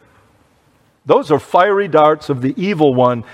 Those 1.06 1.30
are 1.30 1.38
fiery 1.38 1.88
darts 1.88 2.28
of 2.28 2.40
the 2.40 2.54
evil 2.56 2.94
one. 2.94 3.24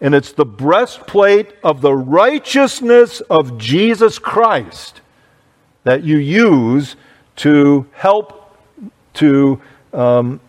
And 0.00 0.14
it's 0.14 0.32
the 0.32 0.46
breastplate 0.46 1.52
of 1.62 1.82
the 1.82 1.94
righteousness 1.94 3.20
of 3.22 3.58
Jesus 3.58 4.18
Christ 4.18 5.00
that 5.84 6.02
you 6.02 6.16
use 6.16 6.96
to 7.36 7.86
help 7.92 8.56
to 9.14 9.60
um, 9.92 10.40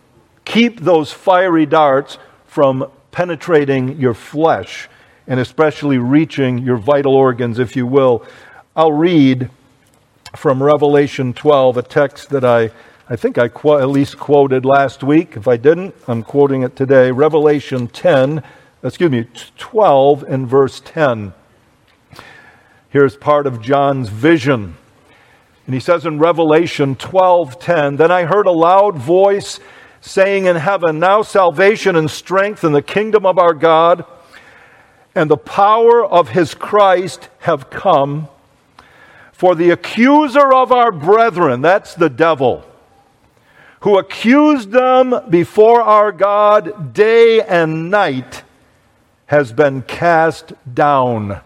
keep 0.44 0.80
those 0.80 1.12
fiery 1.12 1.66
darts 1.66 2.18
from 2.46 2.90
penetrating 3.10 4.00
your 4.00 4.14
flesh 4.14 4.88
and 5.26 5.38
especially 5.38 5.98
reaching 5.98 6.58
your 6.58 6.76
vital 6.76 7.14
organs, 7.14 7.58
if 7.58 7.76
you 7.76 7.86
will. 7.86 8.24
I'll 8.74 8.92
read 8.92 9.50
from 10.36 10.62
Revelation 10.62 11.32
12, 11.32 11.76
a 11.76 11.82
text 11.82 12.30
that 12.30 12.44
I, 12.44 12.70
I 13.12 13.16
think 13.16 13.36
I 13.36 13.48
qu- 13.48 13.76
at 13.76 13.90
least 13.90 14.18
quoted 14.18 14.64
last 14.64 15.02
week. 15.04 15.36
If 15.36 15.46
I 15.46 15.58
didn't, 15.58 15.94
I'm 16.08 16.22
quoting 16.22 16.62
it 16.62 16.74
today. 16.74 17.10
Revelation 17.10 17.88
10, 17.88 18.42
excuse 18.82 19.10
me, 19.10 19.26
12 19.58 20.22
and 20.22 20.48
verse 20.48 20.80
10. 20.82 21.34
Here's 22.88 23.14
part 23.14 23.46
of 23.46 23.60
John's 23.60 24.08
vision. 24.08 24.76
And 25.66 25.74
he 25.74 25.78
says 25.78 26.06
in 26.06 26.20
Revelation 26.20 26.96
12:10, 26.96 27.98
"Then 27.98 28.10
I 28.10 28.24
heard 28.24 28.46
a 28.46 28.50
loud 28.50 28.96
voice 28.96 29.60
saying 30.00 30.46
in 30.46 30.56
heaven, 30.56 30.98
Now 30.98 31.20
salvation 31.20 31.96
and 31.96 32.10
strength 32.10 32.64
in 32.64 32.72
the 32.72 32.80
kingdom 32.80 33.26
of 33.26 33.38
our 33.38 33.52
God 33.52 34.06
and 35.14 35.30
the 35.30 35.36
power 35.36 36.02
of 36.02 36.30
his 36.30 36.54
Christ 36.54 37.28
have 37.40 37.68
come. 37.68 38.28
For 39.32 39.54
the 39.54 39.68
accuser 39.68 40.50
of 40.54 40.72
our 40.72 40.90
brethren, 40.90 41.60
that's 41.60 41.94
the 41.94 42.08
devil, 42.08 42.64
who 43.82 43.98
accused 43.98 44.70
them 44.70 45.14
before 45.28 45.82
our 45.82 46.12
God 46.12 46.94
day 46.94 47.40
and 47.42 47.90
night, 47.90 48.44
has 49.26 49.52
been 49.52 49.82
cast 49.82 50.52
down. 50.72 51.40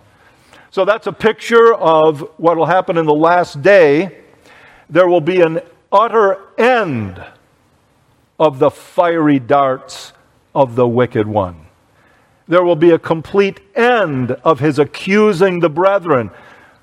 So 0.70 0.85
that's 0.85 1.07
a 1.07 1.12
picture 1.12 1.72
of 1.72 2.20
what 2.37 2.57
will 2.57 2.66
happen 2.66 2.99
in 2.99 3.07
the 3.07 3.14
last 3.14 3.62
day. 3.62 4.22
There 4.90 5.09
will 5.09 5.20
be 5.20 5.40
an 5.40 5.61
utter 5.90 6.38
end 6.59 7.25
of 8.38 8.59
the 8.59 8.70
fiery 8.70 9.38
darts 9.38 10.12
of 10.55 10.75
the 10.75 10.87
wicked 10.87 11.27
one. 11.27 11.66
There 12.49 12.62
will 12.62 12.77
be 12.77 12.90
a 12.90 12.99
complete 12.99 13.61
end 13.75 14.33
of 14.33 14.61
his 14.61 14.79
accusing 14.79 15.61
the 15.61 15.70
brethren. 15.70 16.31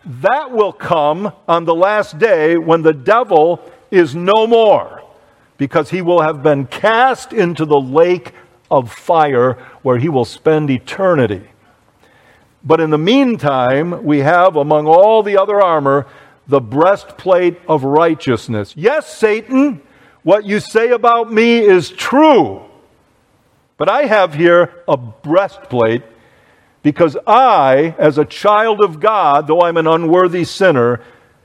That 0.05 0.51
will 0.51 0.73
come 0.73 1.31
on 1.47 1.65
the 1.65 1.75
last 1.75 2.17
day 2.17 2.57
when 2.57 2.81
the 2.81 2.93
devil 2.93 3.61
is 3.91 4.15
no 4.15 4.47
more, 4.47 5.02
because 5.63 5.91
he 5.91 6.01
will 6.01 6.21
have 6.21 6.43
been 6.43 6.65
cast 6.65 7.31
into 7.31 7.63
the 7.63 7.79
lake 7.79 8.33
of 8.69 8.91
fire 8.91 9.53
where 9.81 9.97
he 9.97 10.09
will 10.09 10.25
spend 10.25 10.69
eternity. 10.69 11.41
But 12.65 12.81
in 12.81 12.89
the 12.89 12.97
meantime, 12.97 14.03
we 14.03 14.19
have 14.19 14.57
among 14.57 14.87
all 14.87 15.23
the 15.23 15.37
other 15.37 15.61
armor 15.61 16.05
the 16.49 16.59
breastplate 16.59 17.61
of 17.65 17.85
righteousness. 17.85 18.73
Yes, 18.75 19.15
Satan 19.15 19.81
what 20.23 20.43
you 20.43 20.59
say 20.59 20.89
about 20.89 21.31
me 21.31 21.59
is 21.59 21.89
true. 21.89 22.61
But 23.77 23.87
I 23.87 24.03
have 24.03 24.33
here 24.33 24.83
a 24.85 24.97
breastplate 24.97 26.03
because 26.81 27.15
I, 27.25 27.95
as 27.97 28.17
a 28.17 28.25
child 28.25 28.81
of 28.81 28.99
God, 28.99 29.47
though 29.47 29.61
I'm 29.61 29.77
an 29.77 29.87
unworthy 29.87 30.43
sinner, 30.43 30.99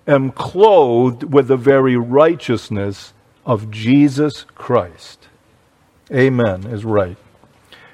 am 0.09 0.33
clothed 0.33 1.23
with 1.23 1.47
the 1.47 1.57
very 1.57 1.97
righteousness 1.97 3.15
of 3.49 3.71
Jesus 3.71 4.45
Christ. 4.55 5.27
Amen 6.13 6.67
is 6.67 6.85
right. 6.85 7.17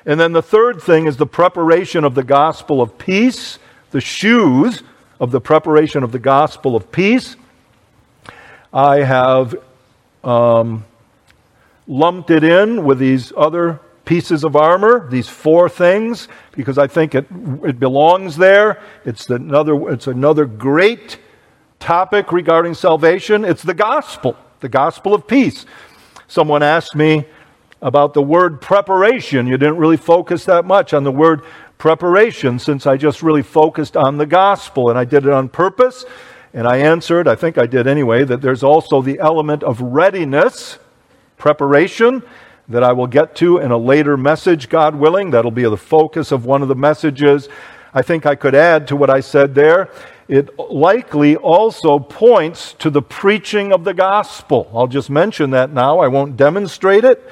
And 0.04 0.20
then 0.20 0.32
the 0.32 0.42
third 0.42 0.82
thing 0.82 1.06
is 1.06 1.16
the 1.16 1.26
preparation 1.26 2.04
of 2.04 2.14
the 2.14 2.24
gospel 2.24 2.82
of 2.82 2.98
peace, 2.98 3.58
the 3.90 4.00
shoes 4.00 4.82
of 5.18 5.30
the 5.30 5.40
preparation 5.40 6.02
of 6.02 6.12
the 6.12 6.18
gospel 6.18 6.76
of 6.76 6.92
peace. 6.92 7.36
I 8.72 9.02
have 9.02 9.54
um, 10.24 10.84
lumped 11.86 12.30
it 12.30 12.42
in 12.42 12.84
with 12.84 12.98
these 12.98 13.32
other 13.36 13.80
pieces 14.04 14.44
of 14.44 14.56
armor, 14.56 15.08
these 15.08 15.28
four 15.28 15.68
things, 15.68 16.28
because 16.52 16.78
I 16.78 16.88
think 16.88 17.14
it, 17.14 17.26
it 17.64 17.78
belongs 17.78 18.36
there. 18.36 18.82
It's 19.04 19.30
another, 19.30 19.90
it's 19.90 20.08
another 20.08 20.44
great 20.44 21.18
topic 21.78 22.32
regarding 22.32 22.74
salvation. 22.74 23.44
It's 23.44 23.62
the 23.62 23.74
gospel, 23.74 24.36
the 24.64 24.68
gospel 24.70 25.12
of 25.12 25.26
peace. 25.26 25.66
Someone 26.26 26.62
asked 26.62 26.96
me 26.96 27.26
about 27.82 28.14
the 28.14 28.22
word 28.22 28.62
preparation. 28.62 29.46
You 29.46 29.58
didn't 29.58 29.76
really 29.76 29.98
focus 29.98 30.46
that 30.46 30.64
much 30.64 30.94
on 30.94 31.04
the 31.04 31.12
word 31.12 31.42
preparation 31.76 32.58
since 32.58 32.86
I 32.86 32.96
just 32.96 33.22
really 33.22 33.42
focused 33.42 33.94
on 33.94 34.16
the 34.16 34.24
gospel, 34.24 34.88
and 34.88 34.98
I 34.98 35.04
did 35.04 35.26
it 35.26 35.32
on 35.34 35.50
purpose. 35.50 36.06
And 36.54 36.66
I 36.66 36.78
answered, 36.78 37.28
I 37.28 37.34
think 37.34 37.58
I 37.58 37.66
did 37.66 37.86
anyway, 37.86 38.24
that 38.24 38.40
there's 38.40 38.62
also 38.62 39.02
the 39.02 39.18
element 39.18 39.62
of 39.62 39.82
readiness, 39.82 40.78
preparation, 41.36 42.22
that 42.70 42.82
I 42.82 42.92
will 42.92 43.06
get 43.06 43.36
to 43.36 43.58
in 43.58 43.70
a 43.70 43.76
later 43.76 44.16
message, 44.16 44.70
God 44.70 44.94
willing. 44.94 45.30
That'll 45.30 45.50
be 45.50 45.64
the 45.64 45.76
focus 45.76 46.32
of 46.32 46.46
one 46.46 46.62
of 46.62 46.68
the 46.68 46.74
messages. 46.74 47.50
I 47.92 48.00
think 48.00 48.24
I 48.24 48.34
could 48.34 48.54
add 48.54 48.88
to 48.88 48.96
what 48.96 49.10
I 49.10 49.20
said 49.20 49.54
there. 49.54 49.90
It 50.28 50.58
likely 50.58 51.36
also 51.36 51.98
points 51.98 52.72
to 52.74 52.88
the 52.88 53.02
preaching 53.02 53.72
of 53.72 53.84
the 53.84 53.92
gospel. 53.92 54.70
I'll 54.74 54.86
just 54.86 55.10
mention 55.10 55.50
that 55.50 55.70
now. 55.70 55.98
I 55.98 56.08
won't 56.08 56.36
demonstrate 56.36 57.04
it, 57.04 57.22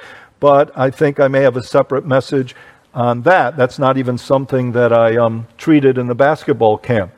but 0.41 0.77
I 0.77 0.91
think 0.91 1.19
I 1.19 1.29
may 1.29 1.41
have 1.43 1.57
a 1.57 1.63
separate 1.63 2.07
message 2.07 2.55
on 2.93 3.23
that. 3.23 3.57
That's 3.57 3.79
not 3.79 3.97
even 3.97 4.19
something 4.19 4.73
that 4.73 4.93
I 4.93 5.17
um, 5.17 5.47
treated 5.57 5.97
in 5.97 6.07
the 6.07 6.15
basketball 6.15 6.77
camp. 6.77 7.13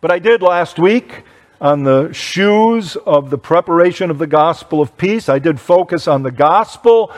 But 0.00 0.10
I 0.10 0.18
did 0.18 0.40
last 0.40 0.78
week 0.78 1.24
on 1.60 1.82
the 1.84 2.12
shoes 2.12 2.96
of 2.96 3.30
the 3.30 3.38
preparation 3.38 4.10
of 4.10 4.18
the 4.18 4.26
gospel 4.26 4.80
of 4.80 4.96
peace. 4.96 5.28
I 5.28 5.38
did 5.38 5.60
focus 5.60 6.08
on 6.08 6.22
the 6.22 6.30
gospel 6.30 7.12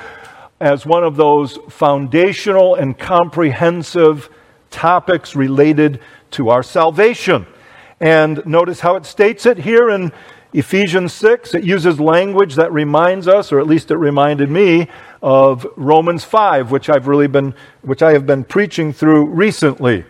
as 0.60 0.84
one 0.84 1.04
of 1.04 1.16
those 1.16 1.56
foundational 1.68 2.74
and 2.74 2.98
comprehensive 2.98 4.28
topics 4.70 5.36
related 5.36 6.00
to 6.32 6.50
our 6.50 6.62
salvation. 6.62 7.46
And 8.00 8.44
notice 8.46 8.80
how 8.80 8.96
it 8.96 9.06
states 9.06 9.46
it 9.46 9.58
here 9.58 9.90
in 9.90 10.12
Ephesians 10.52 11.12
6. 11.12 11.54
It 11.54 11.64
uses 11.64 12.00
language 12.00 12.54
that 12.54 12.72
reminds 12.72 13.28
us, 13.28 13.52
or 13.52 13.60
at 13.60 13.66
least 13.66 13.90
it 13.90 13.96
reminded 13.96 14.50
me, 14.50 14.88
of 15.20 15.66
Romans 15.76 16.24
5, 16.24 16.70
which 16.70 16.88
I've 16.88 17.08
really 17.08 17.26
been, 17.26 17.54
which 17.82 18.02
I 18.02 18.12
have 18.12 18.26
been 18.26 18.44
preaching 18.44 18.92
through 18.92 19.26
recently. 19.26 20.04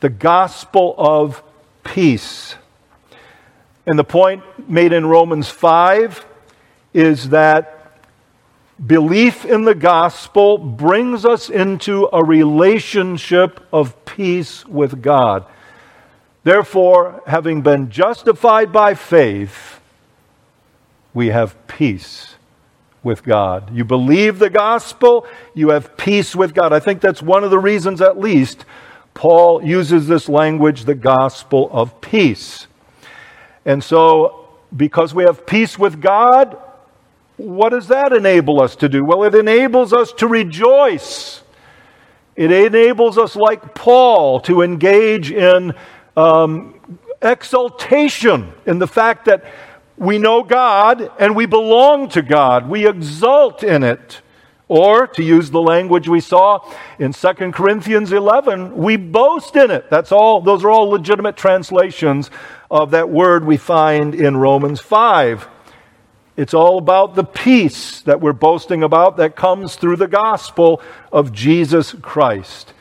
The 0.00 0.10
gospel 0.10 0.94
of 0.98 1.42
peace. 1.84 2.54
And 3.86 3.98
the 3.98 4.04
point 4.04 4.42
made 4.68 4.92
in 4.92 5.06
Romans 5.06 5.48
5 5.48 6.24
is 6.92 7.30
that 7.30 7.79
belief 8.84 9.44
in 9.44 9.64
the 9.64 9.74
gospel 9.74 10.56
brings 10.58 11.24
us 11.24 11.50
into 11.50 12.08
a 12.12 12.24
relationship 12.24 13.60
of 13.72 14.04
peace 14.04 14.64
with 14.66 15.02
God. 15.02 15.44
Therefore, 16.42 17.22
having 17.26 17.60
been 17.60 17.90
justified 17.90 18.72
by 18.72 18.94
faith, 18.94 19.80
we 21.12 21.28
have 21.28 21.66
peace 21.66 22.36
with 23.02 23.22
God. 23.22 23.74
You 23.74 23.84
believe 23.84 24.38
the 24.38 24.50
gospel, 24.50 25.26
you 25.54 25.70
have 25.70 25.96
peace 25.96 26.34
with 26.34 26.54
God. 26.54 26.72
I 26.72 26.80
think 26.80 27.00
that's 27.00 27.22
one 27.22 27.44
of 27.44 27.50
the 27.50 27.58
reasons, 27.58 28.00
at 28.00 28.18
least, 28.18 28.64
Paul 29.12 29.62
uses 29.62 30.06
this 30.06 30.28
language, 30.28 30.84
the 30.84 30.94
gospel 30.94 31.68
of 31.72 32.00
peace. 32.00 32.68
And 33.66 33.84
so, 33.84 34.48
because 34.74 35.14
we 35.14 35.24
have 35.24 35.46
peace 35.46 35.78
with 35.78 36.00
God, 36.00 36.56
what 37.40 37.70
does 37.70 37.88
that 37.88 38.12
enable 38.12 38.60
us 38.60 38.76
to 38.76 38.88
do? 38.88 39.04
Well, 39.04 39.24
it 39.24 39.34
enables 39.34 39.92
us 39.92 40.12
to 40.14 40.26
rejoice. 40.26 41.42
It 42.36 42.52
enables 42.52 43.18
us, 43.18 43.34
like 43.34 43.74
Paul, 43.74 44.40
to 44.40 44.62
engage 44.62 45.32
in 45.32 45.74
um, 46.16 46.78
exultation 47.22 48.52
in 48.66 48.78
the 48.78 48.86
fact 48.86 49.24
that 49.24 49.44
we 49.96 50.18
know 50.18 50.42
God 50.42 51.10
and 51.18 51.34
we 51.34 51.46
belong 51.46 52.08
to 52.10 52.22
God. 52.22 52.68
We 52.68 52.86
exult 52.86 53.62
in 53.62 53.82
it. 53.82 54.20
Or, 54.68 55.08
to 55.08 55.22
use 55.24 55.50
the 55.50 55.60
language 55.60 56.08
we 56.08 56.20
saw 56.20 56.60
in 57.00 57.12
2 57.12 57.32
Corinthians 57.50 58.12
11, 58.12 58.76
we 58.76 58.96
boast 58.96 59.56
in 59.56 59.68
it. 59.68 59.90
That's 59.90 60.12
all, 60.12 60.40
those 60.40 60.62
are 60.62 60.70
all 60.70 60.88
legitimate 60.88 61.36
translations 61.36 62.30
of 62.70 62.92
that 62.92 63.10
word 63.10 63.44
we 63.44 63.56
find 63.56 64.14
in 64.14 64.36
Romans 64.36 64.80
5. 64.80 65.48
It's 66.40 66.54
all 66.54 66.78
about 66.78 67.16
the 67.16 67.24
peace 67.24 68.00
that 68.00 68.22
we're 68.22 68.32
boasting 68.32 68.82
about 68.82 69.18
that 69.18 69.36
comes 69.36 69.76
through 69.76 69.96
the 69.96 70.08
gospel 70.08 70.80
of 71.12 71.34
Jesus 71.34 71.92
Christ. 71.92 72.72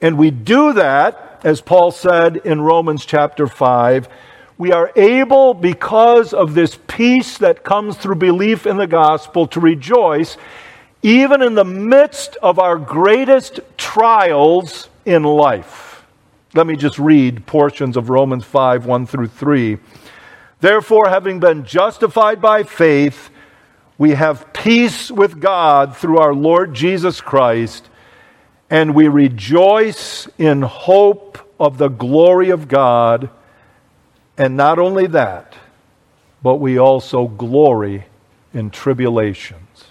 And 0.00 0.16
we 0.16 0.30
do 0.30 0.72
that, 0.72 1.42
as 1.44 1.60
Paul 1.60 1.90
said 1.90 2.38
in 2.38 2.62
Romans 2.62 3.04
chapter 3.04 3.46
5, 3.46 4.08
we 4.56 4.72
are 4.72 4.90
able, 4.96 5.52
because 5.52 6.32
of 6.32 6.54
this 6.54 6.78
peace 6.86 7.36
that 7.36 7.64
comes 7.64 7.98
through 7.98 8.14
belief 8.14 8.66
in 8.66 8.78
the 8.78 8.86
gospel, 8.86 9.46
to 9.48 9.60
rejoice 9.60 10.38
even 11.02 11.42
in 11.42 11.54
the 11.54 11.66
midst 11.66 12.36
of 12.36 12.58
our 12.58 12.78
greatest 12.78 13.60
trials 13.76 14.88
in 15.04 15.22
life. 15.22 16.06
Let 16.54 16.66
me 16.66 16.76
just 16.76 16.98
read 16.98 17.44
portions 17.44 17.98
of 17.98 18.08
Romans 18.08 18.44
5 18.44 18.86
1 18.86 19.06
through 19.06 19.28
3. 19.28 19.76
Therefore, 20.62 21.08
having 21.08 21.40
been 21.40 21.64
justified 21.64 22.40
by 22.40 22.62
faith, 22.62 23.30
we 23.98 24.10
have 24.12 24.52
peace 24.52 25.10
with 25.10 25.40
God 25.40 25.96
through 25.96 26.18
our 26.18 26.32
Lord 26.32 26.72
Jesus 26.72 27.20
Christ, 27.20 27.88
and 28.70 28.94
we 28.94 29.08
rejoice 29.08 30.28
in 30.38 30.62
hope 30.62 31.36
of 31.58 31.78
the 31.78 31.88
glory 31.88 32.50
of 32.50 32.68
God. 32.68 33.28
And 34.38 34.56
not 34.56 34.78
only 34.78 35.08
that, 35.08 35.56
but 36.44 36.58
we 36.58 36.78
also 36.78 37.26
glory 37.26 38.04
in 38.54 38.70
tribulations. 38.70 39.86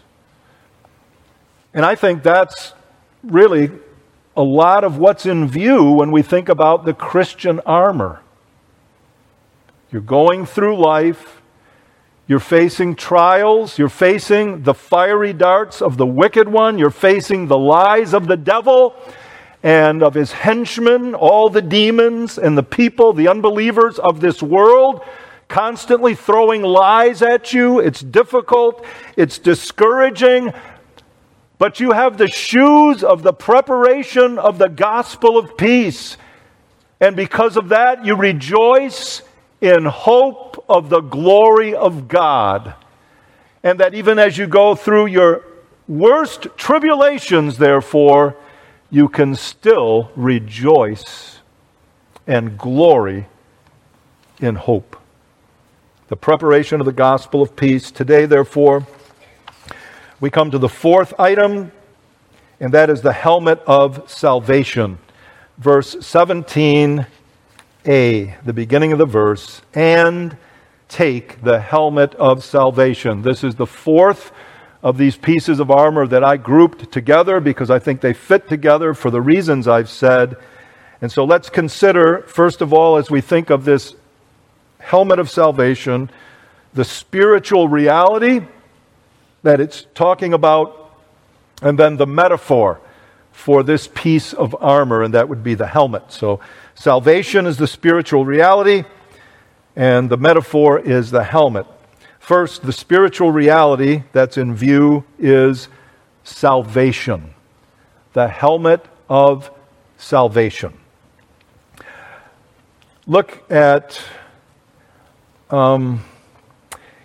And 1.74 1.86
I 1.86 1.96
think 1.96 2.24
that's 2.24 2.74
really 3.24 3.72
a 4.38 4.42
lot 4.42 4.86
of 4.86 4.98
what's 4.98 5.26
in 5.26 5.50
view 5.50 5.92
when 5.92 6.14
we 6.14 6.22
think 6.22 6.48
about 6.48 6.86
the 6.86 6.94
Christian 6.94 7.60
armor. 7.66 8.22
You're 9.92 10.02
going 10.02 10.46
through 10.46 10.78
life, 10.78 11.42
you're 12.26 12.40
facing 12.40 12.96
trials, 12.96 13.78
you're 13.78 13.90
facing 13.90 14.64
the 14.64 14.74
fiery 14.74 15.34
darts 15.34 15.82
of 15.82 15.98
the 15.98 16.06
wicked 16.06 16.48
one, 16.48 16.80
you're 16.80 16.90
facing 16.90 17.48
the 17.48 17.58
lies 17.58 18.14
of 18.14 18.28
the 18.28 18.38
devil 18.38 18.96
and 19.64 20.02
of 20.02 20.14
his 20.14 20.32
henchmen, 20.32 21.14
all 21.14 21.50
the 21.50 21.62
demons 21.62 22.38
and 22.38 22.58
the 22.58 22.64
people, 22.64 23.12
the 23.12 23.28
unbelievers 23.28 24.00
of 24.00 24.22
this 24.22 24.42
world, 24.42 25.04
constantly 25.50 26.16
throwing 26.16 26.62
lies 26.62 27.22
at 27.22 27.52
you. 27.52 27.80
It's 27.80 28.00
difficult, 28.00 28.86
it's 29.18 29.40
discouraging, 29.40 30.54
but 31.58 31.82
you 31.82 31.92
have 31.92 32.18
the 32.18 32.30
shoes 32.30 33.04
of 33.04 33.24
the 33.24 33.34
preparation 33.34 34.40
of 34.40 34.58
the 34.58 34.70
gospel 34.70 35.38
of 35.38 35.58
peace. 35.58 36.16
And 37.02 37.18
because 37.18 37.58
of 37.58 37.68
that, 37.70 38.06
you 38.06 38.16
rejoice 38.16 39.22
in 39.62 39.86
hope 39.86 40.66
of 40.68 40.90
the 40.90 41.02
glory 41.02 41.74
of 41.74 42.08
God. 42.08 42.74
And 43.64 43.80
that 43.80 43.94
even 43.94 44.18
as 44.18 44.38
you 44.38 44.48
go 44.48 44.74
through 44.74 45.06
your 45.06 45.46
worst 45.88 46.48
tribulations, 46.58 47.60
therefore, 47.60 48.36
you 48.90 49.08
can 49.08 49.36
still 49.36 50.12
rejoice 50.16 51.40
and 52.26 52.58
glory 52.58 53.28
in 54.40 54.56
hope. 54.56 54.98
The 56.08 56.16
preparation 56.16 56.80
of 56.82 56.86
the 56.86 56.92
gospel 56.92 57.42
of 57.42 57.56
peace. 57.56 57.92
Today, 57.92 58.26
therefore, 58.26 58.86
we 60.20 60.30
come 60.30 60.52
to 60.52 60.58
the 60.58 60.70
fourth 60.70 61.14
item, 61.20 61.72
and 62.60 62.74
that 62.74 62.90
is 62.90 63.02
the 63.02 63.14
helmet 63.14 63.62
of 63.66 64.10
salvation. 64.10 64.98
Verse 65.58 65.96
17a, 67.86 68.44
the 68.44 68.54
beginning 68.54 68.92
of 68.92 69.00
the 69.00 69.06
verse, 69.06 69.62
and 69.74 70.38
take 70.88 71.42
the 71.42 71.60
helmet 71.60 72.14
of 72.16 72.44
salvation. 72.44 73.22
This 73.22 73.44
is 73.44 73.56
the 73.56 73.66
fourth 73.66 74.32
of 74.84 74.98
these 74.98 75.16
pieces 75.16 75.60
of 75.60 75.72
armor 75.72 76.08
that 76.08 76.24
I 76.24 76.38
grouped 76.38 76.92
together 76.92 77.40
because 77.40 77.70
I 77.70 77.80
think 77.80 78.02
they 78.02 78.14
fit 78.14 78.50
together 78.50 78.94
for 78.94 79.12
the 79.12 79.22
reasons 79.22 79.68
I've 79.68 79.90
said. 79.90 80.38
And 81.02 81.12
so 81.12 81.24
let's 81.24 81.50
consider, 81.50 82.24
first 82.28 82.62
of 82.62 82.74
all, 82.74 82.98
as 82.98 83.10
we 83.10 83.22
think 83.22 83.50
of 83.50 83.64
this 83.64 83.96
helmet 84.80 85.20
of 85.20 85.30
salvation, 85.30 86.10
the 86.74 86.84
spiritual 86.84 87.68
reality 87.68 88.42
that 89.44 89.60
it's 89.60 89.86
talking 89.94 90.34
about, 90.34 90.96
and 91.62 91.78
then 91.78 91.98
the 91.98 92.08
metaphor 92.08 92.80
for 93.32 93.64
this 93.64 93.88
piece 93.88 94.34
of 94.34 94.56
armor, 94.60 95.04
and 95.04 95.14
that 95.14 95.30
would 95.30 95.44
be 95.44 95.54
the 95.54 95.68
helmet. 95.68 96.12
So, 96.12 96.42
salvation 96.82 97.46
is 97.46 97.58
the 97.58 97.68
spiritual 97.68 98.26
reality, 98.26 98.84
and 99.76 100.10
the 100.10 100.18
metaphor 100.18 100.80
is 100.80 101.12
the 101.12 101.24
helmet. 101.24 101.68
First, 102.18 102.64
the 102.64 102.74
spiritual 102.74 103.32
reality 103.32 104.02
that's 104.14 104.36
in 104.36 104.56
view 104.56 105.06
is 105.20 105.68
salvation, 106.24 107.36
the 108.14 108.28
helmet 108.28 108.84
of 109.08 109.52
salvation. 109.98 110.74
Look 113.06 113.44
at 113.52 114.02
um, 115.52 116.04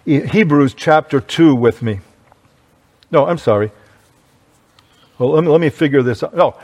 Hebrews 0.06 0.72
chapter 0.72 1.20
2 1.20 1.54
with 1.54 1.82
me. 1.82 2.00
No, 3.10 3.26
I'm 3.26 3.38
sorry. 3.38 3.70
Well, 5.18 5.32
let 5.32 5.44
me, 5.44 5.50
let 5.50 5.60
me 5.60 5.68
figure 5.68 6.02
this 6.02 6.22
out. 6.22 6.34
No, 6.34 6.54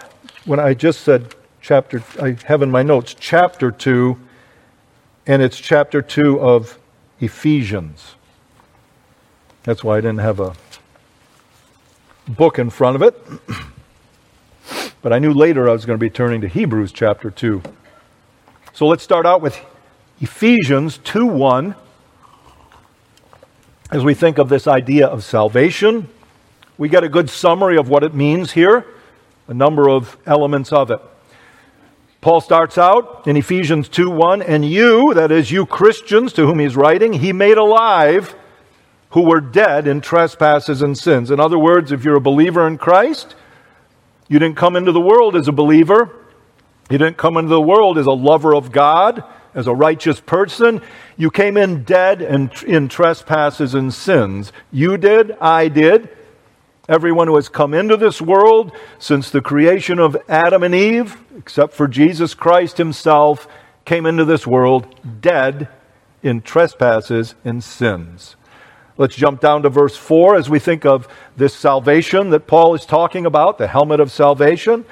when 0.46 0.58
I 0.58 0.72
just 0.72 1.02
said 1.02 1.34
chapter, 1.62 2.02
I 2.20 2.36
have 2.46 2.60
in 2.60 2.70
my 2.70 2.82
notes 2.82 3.14
chapter 3.18 3.70
2, 3.70 4.18
and 5.28 5.40
it's 5.40 5.56
chapter 5.56 6.02
2 6.02 6.40
of 6.40 6.78
Ephesians. 7.20 8.16
That's 9.62 9.84
why 9.84 9.98
I 9.98 10.00
didn't 10.00 10.18
have 10.18 10.40
a 10.40 10.54
book 12.26 12.58
in 12.58 12.68
front 12.68 12.96
of 12.96 13.02
it. 13.02 13.16
but 15.02 15.12
I 15.12 15.20
knew 15.20 15.32
later 15.32 15.68
I 15.68 15.72
was 15.72 15.84
going 15.84 15.96
to 15.96 16.00
be 16.00 16.10
turning 16.10 16.40
to 16.40 16.48
Hebrews 16.48 16.90
chapter 16.90 17.30
2. 17.30 17.62
So 18.72 18.88
let's 18.88 19.04
start 19.04 19.24
out 19.24 19.40
with 19.40 19.58
Ephesians 20.20 20.98
2 20.98 21.26
1. 21.26 21.76
As 23.92 24.02
we 24.02 24.14
think 24.14 24.38
of 24.38 24.48
this 24.48 24.66
idea 24.66 25.06
of 25.06 25.22
salvation, 25.22 26.08
we 26.76 26.88
get 26.88 27.04
a 27.04 27.08
good 27.08 27.30
summary 27.30 27.76
of 27.76 27.88
what 27.88 28.02
it 28.02 28.14
means 28.14 28.52
here, 28.52 28.84
a 29.46 29.54
number 29.54 29.88
of 29.88 30.16
elements 30.26 30.72
of 30.72 30.90
it. 30.90 31.00
Paul 32.22 32.40
starts 32.40 32.78
out 32.78 33.26
in 33.26 33.36
Ephesians 33.36 33.88
2 33.88 34.08
1, 34.08 34.42
and 34.42 34.64
you, 34.64 35.12
that 35.12 35.32
is, 35.32 35.50
you 35.50 35.66
Christians 35.66 36.32
to 36.34 36.46
whom 36.46 36.60
he's 36.60 36.76
writing, 36.76 37.14
he 37.14 37.32
made 37.32 37.58
alive 37.58 38.36
who 39.10 39.22
were 39.22 39.40
dead 39.40 39.88
in 39.88 40.00
trespasses 40.00 40.82
and 40.82 40.96
sins. 40.96 41.32
In 41.32 41.40
other 41.40 41.58
words, 41.58 41.90
if 41.90 42.04
you're 42.04 42.16
a 42.16 42.20
believer 42.20 42.64
in 42.68 42.78
Christ, 42.78 43.34
you 44.28 44.38
didn't 44.38 44.56
come 44.56 44.76
into 44.76 44.92
the 44.92 45.00
world 45.00 45.34
as 45.34 45.48
a 45.48 45.52
believer. 45.52 46.10
You 46.88 46.96
didn't 46.96 47.16
come 47.16 47.36
into 47.36 47.50
the 47.50 47.60
world 47.60 47.98
as 47.98 48.06
a 48.06 48.12
lover 48.12 48.54
of 48.54 48.70
God, 48.70 49.24
as 49.52 49.66
a 49.66 49.74
righteous 49.74 50.20
person. 50.20 50.80
You 51.16 51.28
came 51.28 51.56
in 51.56 51.82
dead 51.82 52.22
and 52.22 52.52
in 52.62 52.86
trespasses 52.88 53.74
and 53.74 53.92
sins. 53.92 54.52
You 54.70 54.96
did, 54.96 55.32
I 55.40 55.66
did. 55.66 56.08
Everyone 56.92 57.26
who 57.26 57.36
has 57.36 57.48
come 57.48 57.72
into 57.72 57.96
this 57.96 58.20
world 58.20 58.70
since 58.98 59.30
the 59.30 59.40
creation 59.40 59.98
of 59.98 60.14
Adam 60.28 60.62
and 60.62 60.74
Eve, 60.74 61.16
except 61.38 61.72
for 61.72 61.88
Jesus 61.88 62.34
Christ 62.34 62.76
himself, 62.76 63.48
came 63.86 64.04
into 64.04 64.26
this 64.26 64.46
world 64.46 64.94
dead 65.22 65.68
in 66.22 66.42
trespasses 66.42 67.34
and 67.46 67.64
sins. 67.64 68.36
Let's 68.98 69.16
jump 69.16 69.40
down 69.40 69.62
to 69.62 69.70
verse 69.70 69.96
4 69.96 70.36
as 70.36 70.50
we 70.50 70.58
think 70.58 70.84
of 70.84 71.08
this 71.34 71.54
salvation 71.54 72.28
that 72.28 72.46
Paul 72.46 72.74
is 72.74 72.84
talking 72.84 73.24
about, 73.24 73.56
the 73.56 73.68
helmet 73.68 73.98
of 73.98 74.12
salvation. 74.12 74.84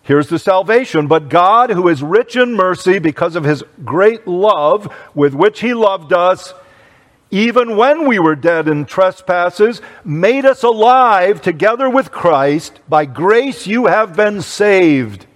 Here's 0.00 0.30
the 0.30 0.38
salvation. 0.38 1.06
But 1.06 1.28
God, 1.28 1.68
who 1.68 1.86
is 1.88 2.02
rich 2.02 2.34
in 2.34 2.54
mercy 2.54 2.98
because 2.98 3.36
of 3.36 3.44
his 3.44 3.62
great 3.84 4.26
love 4.26 4.90
with 5.14 5.34
which 5.34 5.60
he 5.60 5.74
loved 5.74 6.14
us, 6.14 6.54
even 7.32 7.78
when 7.78 8.06
we 8.06 8.18
were 8.18 8.36
dead 8.36 8.68
in 8.68 8.84
trespasses, 8.84 9.80
made 10.04 10.44
us 10.44 10.62
alive 10.62 11.40
together 11.40 11.88
with 11.88 12.12
Christ. 12.12 12.78
By 12.90 13.06
grace 13.06 13.66
you 13.66 13.86
have 13.86 14.14
been 14.14 14.42
saved, 14.42 15.26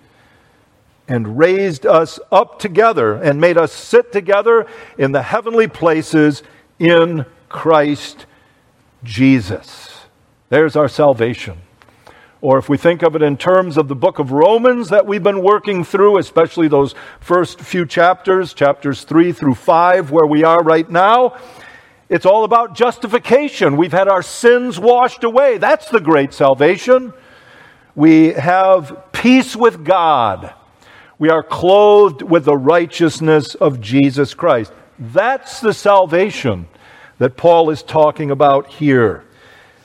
and 1.08 1.38
raised 1.38 1.86
us 1.86 2.20
up 2.30 2.58
together, 2.58 3.14
and 3.14 3.40
made 3.40 3.56
us 3.56 3.72
sit 3.72 4.12
together 4.12 4.66
in 4.98 5.12
the 5.12 5.22
heavenly 5.22 5.68
places 5.68 6.42
in 6.78 7.24
Christ 7.48 8.26
Jesus. 9.02 10.02
There's 10.50 10.76
our 10.76 10.88
salvation. 10.88 11.58
Or 12.42 12.58
if 12.58 12.68
we 12.68 12.76
think 12.76 13.02
of 13.02 13.16
it 13.16 13.22
in 13.22 13.38
terms 13.38 13.78
of 13.78 13.88
the 13.88 13.96
book 13.96 14.18
of 14.18 14.32
Romans 14.32 14.90
that 14.90 15.06
we've 15.06 15.22
been 15.22 15.42
working 15.42 15.82
through, 15.82 16.18
especially 16.18 16.68
those 16.68 16.94
first 17.20 17.58
few 17.58 17.86
chapters, 17.86 18.52
chapters 18.52 19.04
3 19.04 19.32
through 19.32 19.54
5, 19.54 20.10
where 20.10 20.26
we 20.26 20.44
are 20.44 20.62
right 20.62 20.88
now, 20.90 21.38
it's 22.08 22.26
all 22.26 22.44
about 22.44 22.74
justification. 22.74 23.76
We've 23.76 23.92
had 23.92 24.08
our 24.08 24.22
sins 24.22 24.78
washed 24.78 25.24
away. 25.24 25.58
That's 25.58 25.88
the 25.88 26.00
great 26.00 26.32
salvation. 26.32 27.12
We 27.96 28.28
have 28.34 29.10
peace 29.12 29.56
with 29.56 29.84
God. 29.84 30.54
We 31.18 31.30
are 31.30 31.42
clothed 31.42 32.22
with 32.22 32.44
the 32.44 32.56
righteousness 32.56 33.54
of 33.54 33.80
Jesus 33.80 34.34
Christ. 34.34 34.72
That's 34.98 35.60
the 35.60 35.74
salvation 35.74 36.68
that 37.18 37.36
Paul 37.36 37.70
is 37.70 37.82
talking 37.82 38.30
about 38.30 38.66
here. 38.66 39.24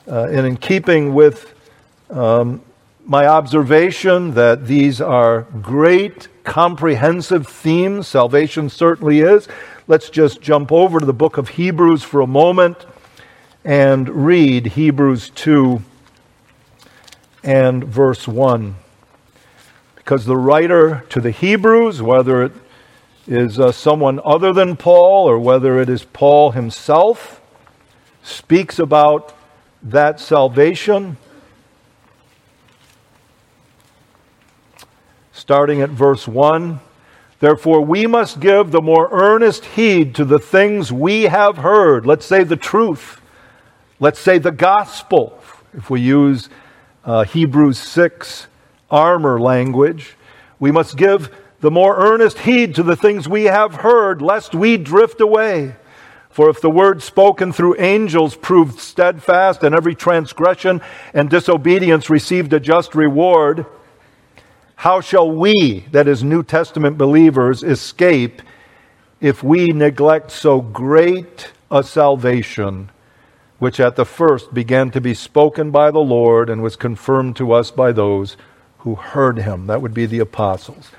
Uh, 0.07 0.25
and 0.25 0.45
in 0.45 0.57
keeping 0.57 1.13
with 1.13 1.53
um, 2.09 2.61
my 3.05 3.25
observation 3.25 4.33
that 4.33 4.67
these 4.67 5.01
are 5.01 5.43
great, 5.61 6.27
comprehensive 6.43 7.47
themes, 7.47 8.07
salvation 8.07 8.69
certainly 8.69 9.21
is, 9.21 9.47
let's 9.87 10.09
just 10.09 10.41
jump 10.41 10.71
over 10.71 10.99
to 10.99 11.05
the 11.05 11.13
book 11.13 11.37
of 11.37 11.49
Hebrews 11.49 12.03
for 12.03 12.21
a 12.21 12.27
moment 12.27 12.85
and 13.63 14.25
read 14.25 14.67
Hebrews 14.67 15.29
2 15.31 15.81
and 17.43 17.83
verse 17.83 18.27
1. 18.27 18.75
Because 19.95 20.25
the 20.25 20.37
writer 20.37 21.05
to 21.09 21.19
the 21.19 21.31
Hebrews, 21.31 22.01
whether 22.01 22.43
it 22.43 22.51
is 23.27 23.59
uh, 23.59 23.71
someone 23.71 24.19
other 24.23 24.53
than 24.53 24.75
Paul 24.75 25.27
or 25.29 25.39
whether 25.39 25.79
it 25.79 25.89
is 25.89 26.03
Paul 26.03 26.51
himself, 26.51 27.41
speaks 28.23 28.77
about 28.77 29.35
that 29.81 30.19
salvation. 30.19 31.17
Starting 35.31 35.81
at 35.81 35.89
verse 35.89 36.27
1 36.27 36.79
Therefore, 37.41 37.81
we 37.81 38.07
must 38.07 38.39
give 38.39 38.71
the 38.71 38.81
more 38.81 39.09
earnest 39.11 39.65
heed 39.65 40.13
to 40.15 40.23
the 40.23 40.39
things 40.39 40.91
we 40.91 41.23
have 41.23 41.57
heard. 41.57 42.05
Let's 42.05 42.25
say 42.25 42.43
the 42.43 42.55
truth. 42.55 43.19
Let's 43.99 44.19
say 44.19 44.37
the 44.37 44.51
gospel, 44.51 45.41
if 45.73 45.89
we 45.89 46.01
use 46.01 46.49
uh, 47.03 47.23
Hebrews 47.23 47.79
6 47.79 48.47
armor 48.91 49.41
language. 49.41 50.15
We 50.59 50.71
must 50.71 50.95
give 50.97 51.35
the 51.61 51.71
more 51.71 51.95
earnest 51.97 52.39
heed 52.39 52.75
to 52.75 52.83
the 52.83 52.95
things 52.95 53.27
we 53.27 53.45
have 53.45 53.75
heard, 53.75 54.21
lest 54.21 54.53
we 54.53 54.77
drift 54.77 55.19
away. 55.19 55.75
For 56.29 56.49
if 56.49 56.61
the 56.61 56.69
word 56.69 57.01
spoken 57.01 57.51
through 57.51 57.79
angels 57.79 58.35
proved 58.35 58.79
steadfast, 58.79 59.63
and 59.63 59.73
every 59.73 59.95
transgression 59.95 60.81
and 61.13 61.29
disobedience 61.29 62.09
received 62.09 62.53
a 62.53 62.59
just 62.59 62.93
reward, 62.93 63.65
how 64.81 64.99
shall 64.99 65.29
we, 65.29 65.85
that 65.91 66.07
is, 66.07 66.23
New 66.23 66.41
Testament 66.41 66.97
believers, 66.97 67.61
escape 67.61 68.41
if 69.19 69.43
we 69.43 69.67
neglect 69.67 70.31
so 70.31 70.59
great 70.59 71.51
a 71.69 71.83
salvation, 71.83 72.89
which 73.59 73.79
at 73.79 73.95
the 73.95 74.05
first 74.05 74.55
began 74.55 74.89
to 74.89 74.99
be 74.99 75.13
spoken 75.13 75.69
by 75.69 75.91
the 75.91 75.99
Lord 75.99 76.49
and 76.49 76.63
was 76.63 76.75
confirmed 76.75 77.35
to 77.35 77.51
us 77.51 77.69
by 77.69 77.91
those 77.91 78.37
who 78.79 78.95
heard 78.95 79.37
him? 79.37 79.67
That 79.67 79.83
would 79.83 79.93
be 79.93 80.07
the 80.07 80.17
apostles. 80.17 80.89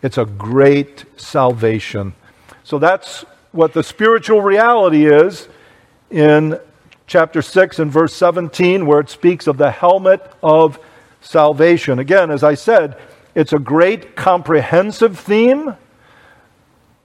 It's 0.00 0.16
a 0.16 0.26
great 0.26 1.04
salvation. 1.16 2.14
So 2.62 2.78
that's 2.78 3.24
what 3.50 3.72
the 3.72 3.82
spiritual 3.82 4.42
reality 4.42 5.12
is 5.12 5.48
in 6.08 6.60
chapter 7.08 7.42
6 7.42 7.80
and 7.80 7.90
verse 7.90 8.14
17, 8.14 8.86
where 8.86 9.00
it 9.00 9.10
speaks 9.10 9.48
of 9.48 9.56
the 9.56 9.72
helmet 9.72 10.22
of 10.40 10.78
salvation. 11.20 11.98
Again, 11.98 12.30
as 12.30 12.44
I 12.44 12.54
said, 12.54 12.96
it's 13.34 13.52
a 13.52 13.58
great 13.58 14.16
comprehensive 14.16 15.18
theme. 15.18 15.76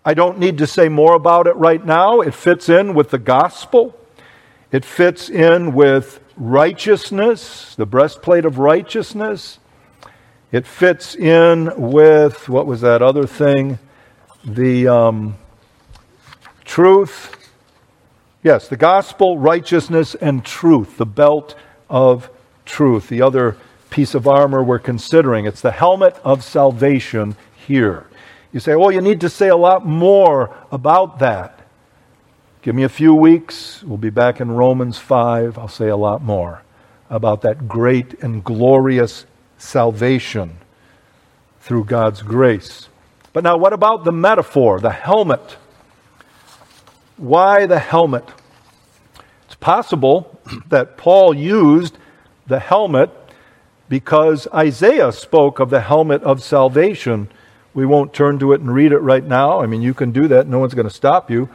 I 0.05 0.13
don't 0.13 0.39
need 0.39 0.59
to 0.59 0.67
say 0.67 0.89
more 0.89 1.15
about 1.15 1.47
it 1.47 1.55
right 1.55 1.83
now. 1.83 2.21
It 2.21 2.33
fits 2.33 2.69
in 2.69 2.93
with 2.93 3.09
the 3.09 3.17
gospel, 3.17 3.95
it 4.71 4.85
fits 4.85 5.29
in 5.29 5.73
with 5.73 6.19
righteousness, 6.37 7.75
the 7.75 7.85
breastplate 7.85 8.45
of 8.45 8.59
righteousness. 8.59 9.59
It 10.51 10.65
fits 10.65 11.15
in 11.15 11.71
with, 11.75 12.49
what 12.49 12.65
was 12.65 12.81
that 12.81 13.03
other 13.03 13.27
thing? 13.27 13.77
The 14.43 14.87
um, 14.87 15.37
truth. 16.65 17.35
Yes, 18.41 18.67
the 18.67 18.77
gospel, 18.77 19.37
righteousness, 19.37 20.15
and 20.15 20.43
truth, 20.43 20.97
the 20.97 21.05
belt 21.05 21.55
of 21.87 22.31
truth. 22.65 23.09
The 23.09 23.21
other 23.21 23.57
piece 23.99 24.15
of 24.15 24.29
armor 24.29 24.63
we're 24.63 24.79
considering. 24.79 25.45
It's 25.45 25.59
the 25.59 25.73
helmet 25.73 26.15
of 26.23 26.41
salvation 26.41 27.35
here. 27.67 28.07
You 28.53 28.61
say, 28.61 28.71
oh, 28.73 28.87
you 28.87 29.01
need 29.01 29.19
to 29.19 29.29
say 29.29 29.49
a 29.49 29.57
lot 29.57 29.85
more 29.85 30.55
about 30.71 31.19
that. 31.19 31.59
Give 32.61 32.73
me 32.73 32.83
a 32.83 32.87
few 32.87 33.13
weeks. 33.13 33.83
We'll 33.83 33.97
be 33.97 34.09
back 34.09 34.39
in 34.39 34.51
Romans 34.51 34.97
5. 34.97 35.57
I'll 35.57 35.67
say 35.67 35.89
a 35.89 35.97
lot 35.97 36.23
more 36.23 36.61
about 37.09 37.41
that 37.41 37.67
great 37.67 38.23
and 38.23 38.41
glorious 38.41 39.25
salvation 39.57 40.59
through 41.59 41.83
God's 41.83 42.21
grace. 42.21 42.87
But 43.33 43.43
now, 43.43 43.57
what 43.57 43.73
about 43.73 44.05
the 44.05 44.13
metaphor, 44.13 44.79
the 44.79 44.91
helmet? 44.91 45.57
Why 47.17 47.65
the 47.65 47.79
helmet? 47.79 48.29
It's 49.47 49.55
possible 49.55 50.39
that 50.69 50.95
Paul 50.95 51.33
used 51.33 51.97
the 52.47 52.61
helmet 52.61 53.11
because 53.89 54.47
Isaiah 54.53 55.11
spoke 55.11 55.59
of 55.59 55.71
the 55.71 55.81
helmet 55.81 56.23
of 56.23 56.43
salvation. 56.43 57.27
We 57.73 57.85
won't 57.85 58.13
turn 58.13 58.39
to 58.39 58.53
it 58.53 58.61
and 58.61 58.73
read 58.73 58.91
it 58.91 58.99
right 58.99 59.23
now. 59.23 59.61
I 59.61 59.65
mean, 59.65 59.81
you 59.81 59.93
can 59.93 60.11
do 60.11 60.27
that, 60.29 60.47
no 60.47 60.59
one's 60.59 60.75
going 60.75 60.87
to 60.87 60.93
stop 60.93 61.29
you. 61.29 61.49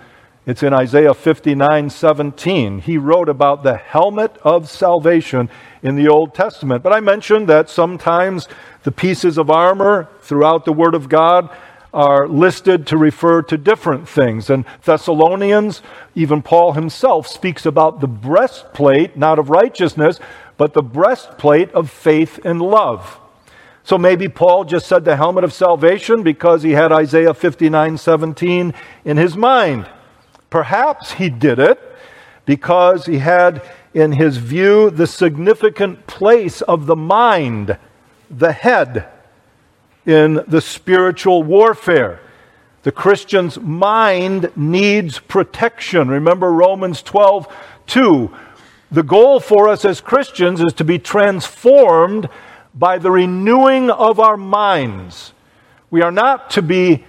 It's 0.46 0.62
in 0.62 0.74
Isaiah 0.74 1.14
59 1.14 1.88
17. 1.88 2.80
He 2.80 2.98
wrote 2.98 3.30
about 3.30 3.62
the 3.62 3.76
helmet 3.78 4.36
of 4.42 4.68
salvation 4.68 5.48
in 5.82 5.94
the 5.96 6.08
Old 6.08 6.34
Testament. 6.34 6.82
But 6.82 6.92
I 6.92 7.00
mentioned 7.00 7.48
that 7.48 7.70
sometimes 7.70 8.46
the 8.82 8.92
pieces 8.92 9.38
of 9.38 9.48
armor 9.48 10.08
throughout 10.20 10.66
the 10.66 10.72
Word 10.72 10.94
of 10.94 11.08
God 11.08 11.48
are 11.94 12.26
listed 12.28 12.88
to 12.88 12.98
refer 12.98 13.40
to 13.40 13.56
different 13.56 14.08
things. 14.08 14.50
And 14.50 14.64
Thessalonians, 14.84 15.80
even 16.14 16.42
Paul 16.42 16.72
himself 16.72 17.26
speaks 17.28 17.64
about 17.64 18.00
the 18.00 18.08
breastplate, 18.08 19.16
not 19.16 19.38
of 19.38 19.48
righteousness, 19.48 20.18
but 20.56 20.74
the 20.74 20.82
breastplate 20.82 21.70
of 21.72 21.90
faith 21.90 22.38
and 22.44 22.60
love. 22.60 23.18
So 23.82 23.98
maybe 23.98 24.28
Paul 24.28 24.64
just 24.64 24.86
said 24.86 25.04
the 25.04 25.16
helmet 25.16 25.44
of 25.44 25.52
salvation 25.52 26.22
because 26.22 26.62
he 26.62 26.72
had 26.72 26.90
Isaiah 26.90 27.34
59 27.34 27.98
17 27.98 28.74
in 29.04 29.16
his 29.16 29.36
mind. 29.36 29.88
Perhaps 30.48 31.12
he 31.12 31.28
did 31.28 31.58
it 31.58 31.80
because 32.46 33.06
he 33.06 33.18
had 33.18 33.62
in 33.92 34.12
his 34.12 34.38
view 34.38 34.90
the 34.90 35.06
significant 35.06 36.06
place 36.06 36.62
of 36.62 36.86
the 36.86 36.96
mind, 36.96 37.76
the 38.30 38.52
head, 38.52 39.08
in 40.06 40.44
the 40.46 40.60
spiritual 40.60 41.42
warfare. 41.42 42.20
The 42.82 42.92
Christian's 42.92 43.58
mind 43.58 44.50
needs 44.56 45.18
protection. 45.18 46.08
Remember 46.08 46.52
Romans 46.52 47.02
12 47.02 47.46
2. 47.86 48.30
The 48.90 49.02
goal 49.02 49.40
for 49.40 49.68
us 49.68 49.84
as 49.84 50.00
Christians 50.00 50.60
is 50.60 50.72
to 50.74 50.84
be 50.84 50.98
transformed 50.98 52.28
by 52.74 52.98
the 52.98 53.10
renewing 53.10 53.90
of 53.90 54.20
our 54.20 54.36
minds. 54.36 55.32
We 55.90 56.02
are 56.02 56.12
not 56.12 56.50
to 56.50 56.62
be 56.62 57.04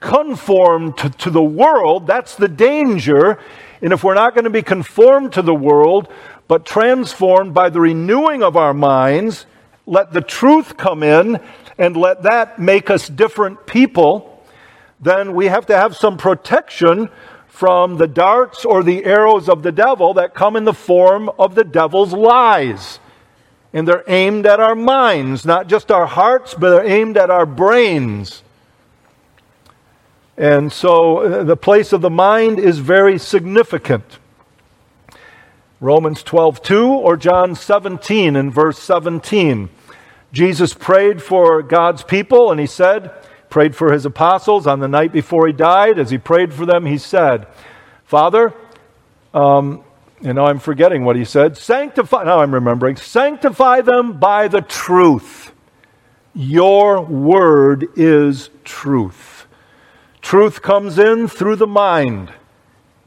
conformed 0.00 0.96
to, 0.98 1.10
to, 1.10 1.30
the 1.30 1.42
world. 1.42 2.06
That's 2.06 2.36
the 2.36 2.48
danger. 2.48 3.38
And 3.82 3.92
if 3.92 4.04
we're 4.04 4.14
not 4.14 4.34
going 4.34 4.44
to 4.44 4.50
be 4.50 4.62
conformed 4.62 5.32
to 5.34 5.42
the 5.42 5.54
world, 5.54 6.08
but 6.46 6.64
transformed 6.64 7.52
by 7.52 7.68
the 7.68 7.80
renewing 7.80 8.42
of 8.42 8.56
our 8.56 8.72
minds, 8.72 9.46
let 9.86 10.12
the 10.12 10.20
truth 10.20 10.76
come 10.76 11.02
in 11.02 11.40
and 11.78 11.96
let 11.96 12.22
that 12.22 12.58
make 12.58 12.90
us 12.90 13.08
different 13.08 13.66
people, 13.66 14.42
then 15.00 15.34
we 15.34 15.46
have 15.46 15.66
to 15.66 15.76
have 15.76 15.96
some 15.96 16.16
protection 16.16 17.08
from 17.58 17.96
the 17.96 18.06
darts 18.06 18.64
or 18.64 18.84
the 18.84 19.04
arrows 19.04 19.48
of 19.48 19.64
the 19.64 19.72
devil 19.72 20.14
that 20.14 20.32
come 20.32 20.54
in 20.54 20.62
the 20.62 20.72
form 20.72 21.28
of 21.40 21.56
the 21.56 21.64
devil's 21.64 22.12
lies. 22.12 23.00
And 23.72 23.88
they're 23.88 24.04
aimed 24.06 24.46
at 24.46 24.60
our 24.60 24.76
minds, 24.76 25.44
not 25.44 25.66
just 25.66 25.90
our 25.90 26.06
hearts, 26.06 26.54
but 26.54 26.70
they're 26.70 26.86
aimed 26.86 27.16
at 27.16 27.30
our 27.30 27.44
brains. 27.44 28.44
And 30.36 30.72
so 30.72 31.18
uh, 31.18 31.42
the 31.42 31.56
place 31.56 31.92
of 31.92 32.00
the 32.00 32.10
mind 32.10 32.60
is 32.60 32.78
very 32.78 33.18
significant. 33.18 34.20
Romans 35.80 36.22
12, 36.22 36.62
2 36.62 36.86
or 36.86 37.16
John 37.16 37.56
17 37.56 38.36
in 38.36 38.52
verse 38.52 38.78
17. 38.78 39.68
Jesus 40.32 40.74
prayed 40.74 41.20
for 41.20 41.64
God's 41.64 42.04
people 42.04 42.52
and 42.52 42.60
he 42.60 42.66
said, 42.68 43.10
prayed 43.50 43.74
for 43.74 43.92
his 43.92 44.04
apostles 44.04 44.66
on 44.66 44.80
the 44.80 44.88
night 44.88 45.12
before 45.12 45.46
he 45.46 45.52
died. 45.52 45.98
As 45.98 46.10
he 46.10 46.18
prayed 46.18 46.52
for 46.52 46.66
them, 46.66 46.86
he 46.86 46.98
said, 46.98 47.46
Father, 48.04 48.54
um, 49.34 49.84
you 50.20 50.32
know, 50.32 50.46
I'm 50.46 50.58
forgetting 50.58 51.04
what 51.04 51.16
he 51.16 51.24
said. 51.24 51.56
Sanctify, 51.56 52.24
now 52.24 52.40
I'm 52.40 52.52
remembering, 52.52 52.96
sanctify 52.96 53.82
them 53.82 54.18
by 54.18 54.48
the 54.48 54.60
truth. 54.60 55.52
Your 56.34 57.00
word 57.00 57.86
is 57.96 58.50
truth. 58.64 59.46
Truth 60.20 60.62
comes 60.62 60.98
in 60.98 61.28
through 61.28 61.56
the 61.56 61.66
mind. 61.66 62.32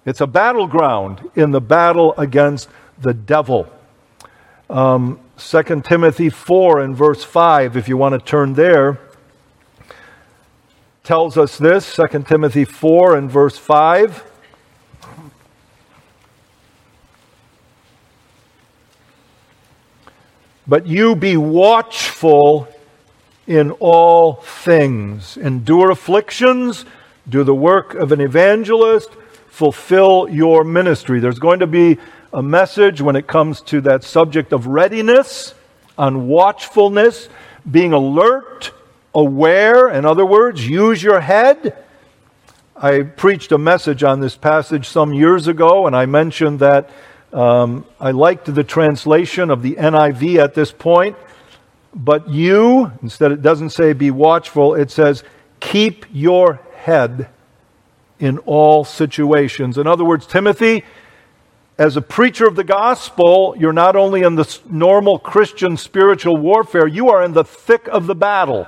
It's 0.05 0.21
a 0.21 0.27
battleground 0.27 1.29
in 1.35 1.51
the 1.51 1.61
battle 1.61 2.13
against 2.17 2.69
the 2.99 3.13
devil. 3.13 3.71
Um, 4.69 5.19
2 5.37 5.81
Timothy 5.81 6.29
4 6.29 6.79
and 6.79 6.95
verse 6.95 7.23
5, 7.23 7.75
if 7.75 7.87
you 7.87 7.97
want 7.97 8.13
to 8.13 8.19
turn 8.19 8.53
there, 8.53 8.99
tells 11.03 11.37
us 11.37 11.57
this 11.57 11.95
2 11.95 12.23
Timothy 12.23 12.65
4 12.65 13.15
and 13.17 13.29
verse 13.29 13.57
5. 13.57 14.23
But 20.67 20.85
you 20.85 21.15
be 21.15 21.37
watchful 21.37 22.67
in 23.47 23.71
all 23.71 24.33
things, 24.33 25.35
endure 25.35 25.91
afflictions, 25.91 26.85
do 27.27 27.43
the 27.43 27.55
work 27.55 27.95
of 27.95 28.11
an 28.11 28.21
evangelist, 28.21 29.09
fulfill 29.49 30.29
your 30.29 30.63
ministry. 30.63 31.19
There's 31.19 31.39
going 31.39 31.59
to 31.59 31.67
be 31.67 31.97
a 32.31 32.41
message 32.41 33.01
when 33.01 33.15
it 33.15 33.27
comes 33.27 33.61
to 33.61 33.81
that 33.81 34.03
subject 34.03 34.53
of 34.53 34.67
readiness, 34.67 35.55
on 35.97 36.27
watchfulness, 36.27 37.27
being 37.69 37.91
alert, 37.91 38.71
aware. 39.13 39.89
In 39.89 40.05
other 40.05 40.25
words, 40.25 40.67
use 40.67 41.01
your 41.01 41.19
head. 41.19 41.75
I 42.75 43.03
preached 43.03 43.51
a 43.51 43.57
message 43.57 44.03
on 44.03 44.19
this 44.19 44.35
passage 44.35 44.87
some 44.87 45.13
years 45.13 45.47
ago, 45.47 45.87
and 45.87 45.95
I 45.95 46.05
mentioned 46.05 46.59
that 46.59 46.89
um, 47.31 47.85
I 47.99 48.11
liked 48.11 48.53
the 48.53 48.63
translation 48.63 49.49
of 49.49 49.61
the 49.61 49.75
NIV 49.75 50.37
at 50.37 50.53
this 50.53 50.71
point. 50.71 51.15
But 51.93 52.29
you, 52.29 52.91
instead, 53.01 53.31
it 53.31 53.41
doesn't 53.41 53.71
say 53.71 53.93
be 53.93 54.11
watchful, 54.11 54.75
it 54.75 54.91
says 54.91 55.23
keep 55.59 56.05
your 56.11 56.59
head 56.75 57.29
in 58.19 58.37
all 58.39 58.83
situations. 58.83 59.77
In 59.77 59.87
other 59.87 60.05
words, 60.05 60.25
Timothy, 60.25 60.83
as 61.77 61.97
a 61.97 62.01
preacher 62.01 62.47
of 62.47 62.55
the 62.55 62.63
gospel, 62.63 63.55
you're 63.57 63.73
not 63.73 63.95
only 63.95 64.21
in 64.21 64.35
the 64.35 64.59
normal 64.69 65.19
Christian 65.19 65.77
spiritual 65.77 66.37
warfare, 66.37 66.87
you 66.87 67.09
are 67.09 67.23
in 67.23 67.33
the 67.33 67.43
thick 67.43 67.87
of 67.87 68.07
the 68.07 68.15
battle. 68.15 68.67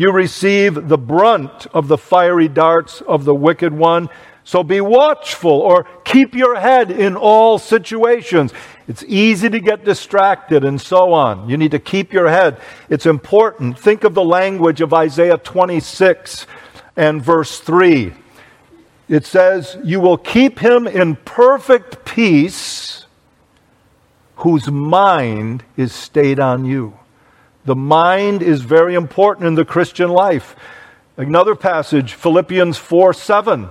You 0.00 0.12
receive 0.12 0.88
the 0.88 0.96
brunt 0.96 1.66
of 1.74 1.88
the 1.88 1.98
fiery 1.98 2.48
darts 2.48 3.02
of 3.02 3.26
the 3.26 3.34
wicked 3.34 3.74
one. 3.74 4.08
So 4.44 4.64
be 4.64 4.80
watchful 4.80 5.52
or 5.52 5.84
keep 6.04 6.34
your 6.34 6.58
head 6.58 6.90
in 6.90 7.16
all 7.16 7.58
situations. 7.58 8.54
It's 8.88 9.04
easy 9.06 9.50
to 9.50 9.60
get 9.60 9.84
distracted 9.84 10.64
and 10.64 10.80
so 10.80 11.12
on. 11.12 11.50
You 11.50 11.58
need 11.58 11.72
to 11.72 11.78
keep 11.78 12.14
your 12.14 12.30
head. 12.30 12.58
It's 12.88 13.04
important. 13.04 13.78
Think 13.78 14.04
of 14.04 14.14
the 14.14 14.24
language 14.24 14.80
of 14.80 14.94
Isaiah 14.94 15.36
26 15.36 16.46
and 16.96 17.22
verse 17.22 17.60
3 17.60 18.14
it 19.10 19.26
says, 19.26 19.76
You 19.82 20.00
will 20.00 20.16
keep 20.16 20.60
him 20.60 20.86
in 20.86 21.16
perfect 21.16 22.06
peace 22.06 23.06
whose 24.36 24.70
mind 24.70 25.64
is 25.76 25.92
stayed 25.92 26.38
on 26.38 26.64
you. 26.64 26.99
The 27.64 27.76
mind 27.76 28.42
is 28.42 28.62
very 28.62 28.94
important 28.94 29.46
in 29.46 29.54
the 29.54 29.64
Christian 29.64 30.08
life. 30.10 30.56
Another 31.16 31.54
passage, 31.54 32.14
Philippians 32.14 32.78
4 32.78 33.12
7. 33.12 33.68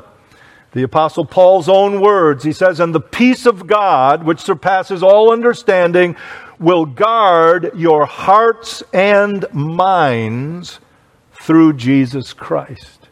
The 0.71 0.83
Apostle 0.83 1.25
Paul's 1.25 1.67
own 1.67 1.99
words, 1.99 2.43
he 2.43 2.53
says, 2.53 2.79
And 2.79 2.93
the 2.93 2.99
peace 2.99 3.47
of 3.47 3.65
God, 3.65 4.23
which 4.23 4.39
surpasses 4.39 5.01
all 5.01 5.31
understanding, 5.31 6.15
will 6.59 6.85
guard 6.85 7.71
your 7.75 8.05
hearts 8.05 8.83
and 8.93 9.45
minds 9.51 10.79
through 11.33 11.73
Jesus 11.73 12.33
Christ. 12.33 13.07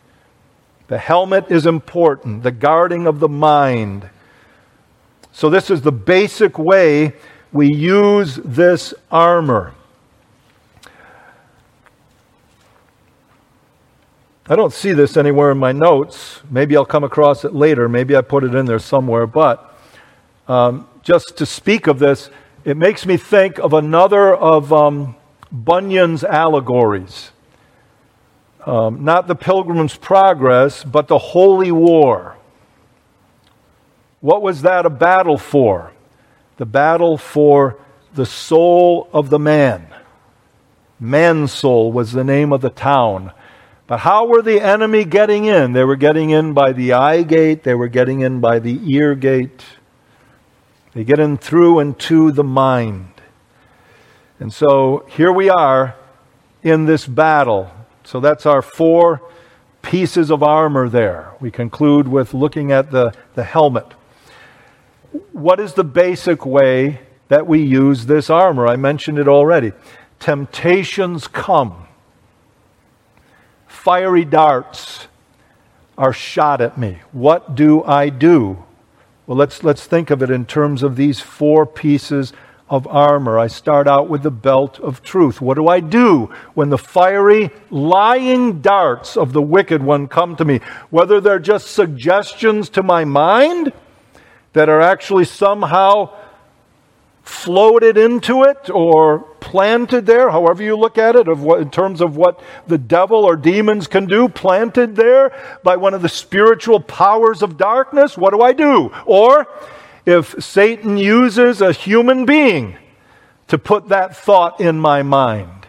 The 0.87 0.99
helmet 0.99 1.49
is 1.49 1.65
important, 1.65 2.43
the 2.43 2.51
guarding 2.51 3.07
of 3.07 3.19
the 3.19 3.29
mind. 3.29 4.09
So, 5.31 5.49
this 5.49 5.71
is 5.71 5.81
the 5.81 5.91
basic 5.91 6.59
way 6.59 7.13
we 7.51 7.73
use 7.73 8.35
this 8.35 8.93
armor. 9.11 9.73
I 14.50 14.56
don't 14.56 14.74
see 14.74 14.93
this 14.93 15.18
anywhere 15.18 15.52
in 15.52 15.58
my 15.58 15.72
notes. 15.72 16.41
Maybe 16.50 16.78
I'll 16.78 16.86
come 16.86 17.04
across 17.04 17.43
it 17.43 17.54
later. 17.54 17.89
Maybe 17.89 18.16
I 18.16 18.22
put 18.22 18.43
it 18.43 18.56
in 18.56 18.66
there 18.66 18.80
somewhere. 18.80 19.28
But 19.28 19.78
um, 20.48 20.88
just 21.04 21.38
to 21.38 21.45
speak 21.45 21.88
of 21.88 22.00
this, 22.00 22.30
it 22.64 22.78
makes 22.78 23.06
me 23.06 23.18
think 23.18 23.60
of 23.60 23.74
another 23.74 24.34
of 24.34 24.72
um, 24.72 25.16
Bunyan's 25.52 26.24
allegories 26.24 27.32
um, 28.68 29.06
not 29.06 29.28
the 29.28 29.36
Pilgrim's 29.36 29.95
Progress, 29.95 30.84
but 30.84 31.08
the 31.08 31.18
Holy 31.18 31.72
War. 31.72 32.36
What 34.20 34.41
was 34.41 34.64
that 34.64 34.86
a 34.86 34.89
battle 34.89 35.38
for? 35.38 35.93
The 36.58 36.66
battle 36.66 37.18
for 37.18 37.80
the 38.14 38.26
soul 38.26 39.10
of 39.14 39.30
the 39.30 39.39
man. 39.39 39.88
Mansoul 41.00 41.93
was 41.93 42.12
the 42.12 42.26
name 42.26 42.52
of 42.52 42.60
the 42.60 42.70
town. 42.70 43.32
But 43.88 43.99
how 43.99 44.27
were 44.27 44.41
the 44.41 44.61
enemy 44.61 45.05
getting 45.05 45.45
in? 45.45 45.71
They 45.71 45.85
were 45.85 45.95
getting 45.95 46.29
in 46.29 46.53
by 46.53 46.73
the 46.73 46.93
eye 46.93 47.23
gate, 47.23 47.63
they 47.63 47.73
were 47.73 47.88
getting 47.88 48.19
in 48.19 48.41
by 48.41 48.59
the 48.59 48.79
ear 48.93 49.15
gate. 49.15 49.63
They 50.93 51.03
get 51.03 51.19
in 51.19 51.38
through 51.38 51.79
and 51.79 51.97
to 51.99 52.31
the 52.31 52.43
mind. 52.43 53.21
And 54.39 54.51
so 54.53 55.05
here 55.09 55.31
we 55.31 55.49
are 55.49 55.95
in 56.63 56.85
this 56.85 57.07
battle. 57.07 57.71
So 58.03 58.19
that's 58.19 58.45
our 58.45 58.61
four 58.61 59.21
pieces 59.81 60.29
of 60.31 60.43
armor 60.43 60.89
there. 60.89 61.33
We 61.39 61.51
conclude 61.51 62.07
with 62.07 62.33
looking 62.33 62.71
at 62.71 62.91
the, 62.91 63.13
the 63.35 63.43
helmet. 63.43 63.85
What 65.31 65.59
is 65.59 65.73
the 65.73 65.83
basic 65.83 66.45
way 66.45 66.99
that 67.29 67.47
we 67.47 67.61
use 67.61 68.05
this 68.05 68.29
armor? 68.29 68.67
I 68.67 68.75
mentioned 68.75 69.17
it 69.17 69.27
already. 69.27 69.71
Temptations 70.19 71.27
come, 71.27 71.86
fiery 73.88 74.25
darts 74.25 75.07
are 75.97 76.11
shot 76.11 76.59
at 76.59 76.77
me. 76.77 76.99
What 77.13 77.55
do 77.55 77.85
I 77.85 78.09
do? 78.09 78.65
Well, 79.25 79.38
let's, 79.38 79.63
let's 79.63 79.85
think 79.85 80.09
of 80.09 80.21
it 80.21 80.29
in 80.29 80.45
terms 80.45 80.83
of 80.83 80.97
these 80.97 81.21
four 81.21 81.65
pieces 81.65 82.33
of 82.69 82.85
armor. 82.85 83.39
I 83.39 83.47
start 83.47 83.88
out 83.88 84.09
with 84.09 84.23
the 84.23 84.29
belt 84.29 84.77
of 84.81 85.01
truth. 85.03 85.39
What 85.39 85.53
do 85.53 85.69
I 85.69 85.79
do 85.79 86.25
when 86.53 86.67
the 86.67 86.77
fiery, 86.77 87.49
lying 87.69 88.59
darts 88.59 89.15
of 89.15 89.31
the 89.31 89.41
wicked 89.41 89.81
one 89.81 90.09
come 90.09 90.35
to 90.35 90.43
me? 90.43 90.59
Whether 90.89 91.21
they're 91.21 91.39
just 91.39 91.71
suggestions 91.71 92.67
to 92.71 92.83
my 92.83 93.05
mind 93.05 93.71
that 94.51 94.67
are 94.67 94.81
actually 94.81 95.23
somehow 95.23 96.13
floated 97.28 97.97
into 97.97 98.43
it 98.43 98.69
or 98.69 99.19
planted 99.39 100.05
there, 100.05 100.30
however 100.30 100.63
you 100.63 100.78
look 100.78 100.97
at 100.97 101.15
it, 101.15 101.28
of 101.28 101.43
what, 101.43 101.61
in 101.61 101.69
terms 101.69 102.01
of 102.01 102.15
what 102.15 102.39
the 102.67 102.78
devil 102.78 103.25
or 103.25 103.36
demons 103.36 103.88
can 103.88 104.05
do, 104.05 104.30
planted 104.30 104.95
there 104.95 105.34
by 105.63 105.75
one 105.75 105.93
of 105.93 106.01
the 106.01 106.09
spiritual 106.09 106.80
powers 106.80 107.41
of 107.41 107.57
darkness, 107.57 108.17
what 108.17 108.32
do 108.34 108.41
I 108.41 108.53
do? 108.53 108.91
Or 109.05 109.47
if 110.05 110.41
Satan 110.41 110.97
uses 110.97 111.61
a 111.61 111.73
human 111.73 112.25
being 112.25 112.78
to 113.47 113.57
put 113.57 113.89
that 113.89 114.15
thought 114.15 114.59
in 114.59 114.80
my 114.80 115.03
mind. 115.03 115.67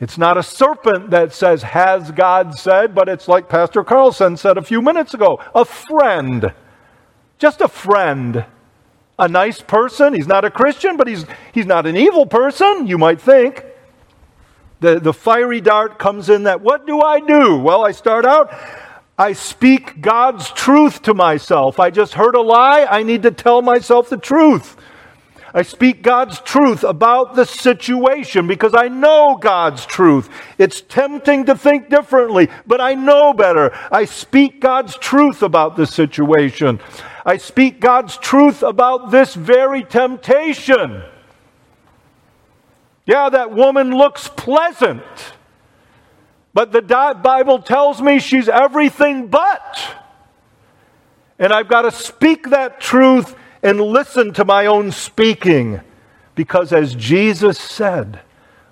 It's 0.00 0.16
not 0.16 0.38
a 0.38 0.42
serpent 0.42 1.10
that 1.10 1.32
says, 1.34 1.62
Has 1.62 2.10
God 2.10 2.58
said? 2.58 2.94
But 2.94 3.08
it's 3.08 3.28
like 3.28 3.48
Pastor 3.48 3.84
Carlson 3.84 4.36
said 4.36 4.56
a 4.56 4.62
few 4.62 4.80
minutes 4.80 5.14
ago 5.14 5.40
a 5.54 5.64
friend. 5.64 6.52
Just 7.38 7.60
a 7.60 7.68
friend. 7.68 8.44
A 9.20 9.28
nice 9.28 9.60
person. 9.60 10.14
He's 10.14 10.26
not 10.26 10.44
a 10.44 10.50
Christian, 10.50 10.96
but 10.96 11.06
he's, 11.06 11.26
he's 11.52 11.66
not 11.66 11.86
an 11.86 11.96
evil 11.96 12.26
person, 12.26 12.86
you 12.86 12.98
might 12.98 13.20
think. 13.20 13.64
The, 14.80 14.98
the 14.98 15.12
fiery 15.12 15.60
dart 15.60 15.98
comes 15.98 16.30
in 16.30 16.44
that, 16.44 16.62
what 16.62 16.86
do 16.86 17.02
I 17.02 17.20
do? 17.20 17.58
Well, 17.58 17.84
I 17.84 17.92
start 17.92 18.24
out, 18.24 18.50
I 19.18 19.34
speak 19.34 20.00
God's 20.00 20.50
truth 20.50 21.02
to 21.02 21.12
myself. 21.12 21.78
I 21.78 21.90
just 21.90 22.14
heard 22.14 22.34
a 22.34 22.40
lie. 22.40 22.86
I 22.90 23.02
need 23.02 23.22
to 23.24 23.30
tell 23.30 23.60
myself 23.60 24.08
the 24.08 24.16
truth. 24.16 24.78
I 25.52 25.62
speak 25.62 26.02
God's 26.02 26.40
truth 26.40 26.84
about 26.84 27.34
the 27.34 27.44
situation 27.44 28.46
because 28.46 28.74
I 28.74 28.88
know 28.88 29.36
God's 29.38 29.84
truth. 29.84 30.30
It's 30.56 30.80
tempting 30.80 31.44
to 31.46 31.56
think 31.56 31.90
differently, 31.90 32.48
but 32.66 32.80
I 32.80 32.94
know 32.94 33.34
better. 33.34 33.76
I 33.92 34.06
speak 34.06 34.60
God's 34.60 34.96
truth 34.96 35.42
about 35.42 35.76
the 35.76 35.86
situation. 35.86 36.80
I 37.24 37.36
speak 37.36 37.80
God's 37.80 38.16
truth 38.16 38.62
about 38.62 39.10
this 39.10 39.34
very 39.34 39.82
temptation. 39.82 41.02
Yeah, 43.06 43.28
that 43.28 43.52
woman 43.52 43.90
looks 43.90 44.28
pleasant. 44.28 45.02
But 46.52 46.72
the 46.72 46.82
Bible 47.22 47.60
tells 47.60 48.00
me 48.00 48.18
she's 48.18 48.48
everything 48.48 49.28
but. 49.28 49.96
And 51.38 51.52
I've 51.52 51.68
got 51.68 51.82
to 51.82 51.90
speak 51.90 52.50
that 52.50 52.80
truth 52.80 53.34
and 53.62 53.80
listen 53.80 54.32
to 54.34 54.44
my 54.44 54.66
own 54.66 54.90
speaking. 54.90 55.80
Because 56.34 56.72
as 56.72 56.94
Jesus 56.94 57.58
said, 57.58 58.20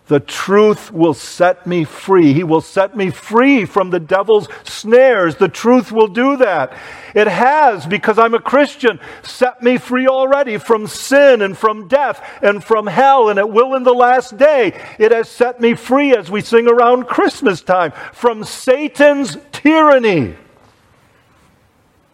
the 0.09 0.21
truth 0.21 0.91
will 0.91 1.13
set 1.13 1.67
me 1.67 1.85
free. 1.85 2.33
He 2.33 2.43
will 2.43 2.63
set 2.63 2.97
me 2.97 3.11
free 3.11 3.67
from 3.67 3.91
the 3.91 4.01
devil's 4.01 4.49
snares. 4.65 5.37
The 5.37 5.51
truth 5.51 5.93
will 5.93 6.09
do 6.09 6.39
that. 6.39 6.73
It 7.15 7.27
has, 7.27 7.85
because 7.85 8.19
I'm 8.19 8.33
a 8.33 8.41
Christian, 8.41 9.01
set 9.23 9.63
me 9.63 9.77
free 9.77 10.09
already 10.09 10.57
from 10.57 10.87
sin 10.87 11.43
and 11.43 11.57
from 11.57 11.89
death 11.89 12.23
and 12.43 12.65
from 12.65 12.87
hell, 12.87 13.29
and 13.29 13.39
it 13.39 13.51
will 13.51 13.75
in 13.75 13.83
the 13.83 13.93
last 13.93 14.39
day. 14.39 14.73
It 14.99 15.13
has 15.13 15.29
set 15.29 15.61
me 15.61 15.75
free 15.75 16.17
as 16.17 16.31
we 16.31 16.41
sing 16.41 16.69
around 16.69 17.05
Christmas 17.05 17.61
time 17.61 17.93
from 18.15 18.45
Satan's 18.45 19.37
tyranny. 19.53 20.37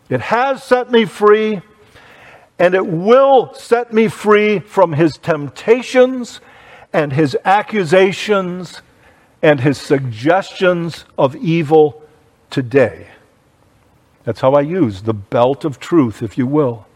It 0.08 0.20
has 0.20 0.64
set 0.64 0.90
me 0.90 1.04
free, 1.04 1.62
and 2.58 2.74
it 2.74 2.86
will 2.86 3.54
set 3.54 3.92
me 3.92 4.08
free 4.08 4.58
from 4.58 4.92
his 4.94 5.16
temptations 5.16 6.40
and 6.94 7.12
his 7.12 7.36
accusations 7.44 8.80
and 9.42 9.60
his 9.60 9.76
suggestions 9.76 11.04
of 11.18 11.34
evil 11.36 12.02
today. 12.48 13.08
That's 14.22 14.40
how 14.40 14.52
I 14.52 14.60
use 14.60 15.02
the 15.02 15.12
belt 15.12 15.64
of 15.64 15.80
truth, 15.80 16.22
if 16.22 16.38
you 16.38 16.46
will. 16.46 16.86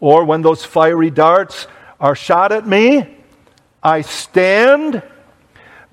Or 0.00 0.24
when 0.24 0.42
those 0.42 0.64
fiery 0.64 1.10
darts 1.10 1.68
are 2.00 2.16
shot 2.16 2.50
at 2.52 2.66
me, 2.66 3.16
I 3.82 4.02
stand 4.02 5.02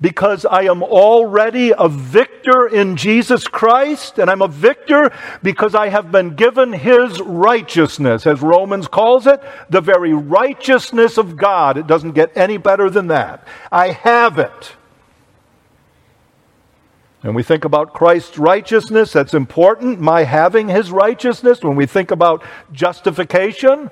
because 0.04 0.44
I 0.44 0.64
am 0.64 0.82
already 0.82 1.72
a 1.72 1.88
victor 1.88 2.66
in 2.66 2.94
Jesus 2.98 3.48
Christ, 3.48 4.18
and 4.18 4.28
I'm 4.28 4.42
a 4.42 4.48
victor 4.48 5.10
because 5.42 5.74
I 5.74 5.88
have 5.88 6.12
been 6.12 6.34
given 6.34 6.74
His 6.74 7.22
righteousness, 7.22 8.26
as 8.26 8.42
Romans 8.42 8.86
calls 8.86 9.26
it, 9.26 9.40
the 9.70 9.80
very 9.80 10.12
righteousness 10.12 11.16
of 11.16 11.38
God. 11.38 11.78
It 11.78 11.86
doesn't 11.86 12.12
get 12.12 12.36
any 12.36 12.58
better 12.58 12.90
than 12.90 13.06
that. 13.06 13.48
I 13.72 13.92
have 13.92 14.38
it. 14.38 14.76
When 17.22 17.32
we 17.32 17.42
think 17.42 17.64
about 17.64 17.94
Christ's 17.94 18.36
righteousness, 18.36 19.10
that's 19.10 19.32
important. 19.32 20.00
My 20.00 20.24
having 20.24 20.68
His 20.68 20.90
righteousness. 20.90 21.62
When 21.62 21.76
we 21.76 21.86
think 21.86 22.10
about 22.10 22.44
justification, 22.72 23.90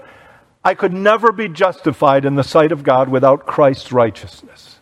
I 0.63 0.75
could 0.75 0.93
never 0.93 1.33
be 1.33 1.49
justified 1.49 2.27
in 2.27 2.35
the 2.35 2.45
sight 2.45 2.71
of 2.71 2.83
God 2.83 3.09
without 3.09 3.47
Christ's 3.47 3.93
righteousness. 3.93 4.73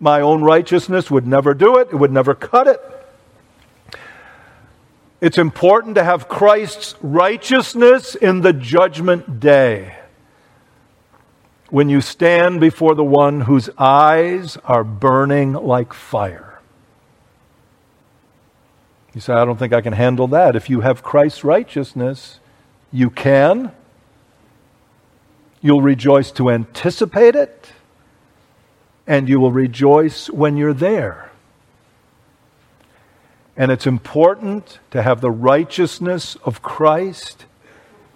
My 0.00 0.22
own 0.22 0.42
righteousness 0.42 1.10
would 1.10 1.26
never 1.26 1.52
do 1.52 1.76
it, 1.76 1.88
it 1.92 1.96
would 1.96 2.10
never 2.10 2.34
cut 2.34 2.66
it. 2.66 2.80
It's 5.20 5.36
important 5.36 5.96
to 5.96 6.04
have 6.04 6.28
Christ's 6.28 6.94
righteousness 7.02 8.14
in 8.14 8.40
the 8.40 8.54
judgment 8.54 9.38
day. 9.38 9.98
When 11.68 11.90
you 11.90 12.00
stand 12.00 12.60
before 12.60 12.94
the 12.94 13.04
one 13.04 13.42
whose 13.42 13.68
eyes 13.76 14.56
are 14.64 14.82
burning 14.82 15.52
like 15.52 15.92
fire. 15.92 16.58
You 19.14 19.20
say, 19.20 19.34
I 19.34 19.44
don't 19.44 19.58
think 19.58 19.74
I 19.74 19.82
can 19.82 19.92
handle 19.92 20.26
that. 20.28 20.56
If 20.56 20.70
you 20.70 20.80
have 20.80 21.02
Christ's 21.02 21.44
righteousness, 21.44 22.40
you 22.90 23.10
can. 23.10 23.72
You'll 25.60 25.82
rejoice 25.82 26.30
to 26.32 26.48
anticipate 26.48 27.34
it 27.34 27.72
and 29.10 29.28
you 29.28 29.40
will 29.40 29.50
rejoice 29.50 30.30
when 30.30 30.56
you're 30.56 30.72
there. 30.72 31.32
And 33.56 33.72
it's 33.72 33.84
important 33.84 34.78
to 34.92 35.02
have 35.02 35.20
the 35.20 35.32
righteousness 35.32 36.36
of 36.44 36.62
Christ 36.62 37.44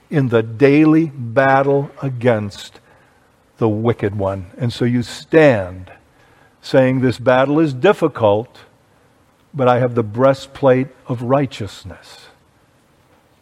in 0.09 0.29
the 0.29 0.41
daily 0.41 1.07
battle 1.07 1.91
against 2.01 2.79
the 3.59 3.69
wicked 3.69 4.15
one. 4.15 4.53
And 4.57 4.73
so 4.73 4.85
you 4.85 5.03
stand 5.03 5.91
saying, 6.63 7.01
This 7.01 7.19
battle 7.19 7.59
is 7.59 7.75
difficult, 7.75 8.61
but 9.53 9.67
I 9.67 9.81
have 9.81 9.97
the 9.97 10.05
breastplate 10.05 10.89
of 11.09 11.23
righteousness. 11.23 12.29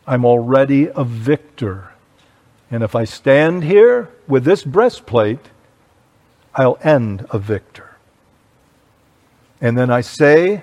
I'm 0.06 0.24
already 0.24 0.88
a 0.88 1.04
victor. 1.04 1.90
And 2.70 2.82
if 2.82 2.94
I 2.94 3.04
stand 3.04 3.64
here 3.64 4.08
with 4.26 4.44
this 4.44 4.62
breastplate, 4.62 5.50
I'll 6.54 6.78
end 6.82 7.26
a 7.30 7.38
victor. 7.38 7.96
And 9.60 9.78
then 9.78 9.90
I 9.90 10.00
say, 10.00 10.62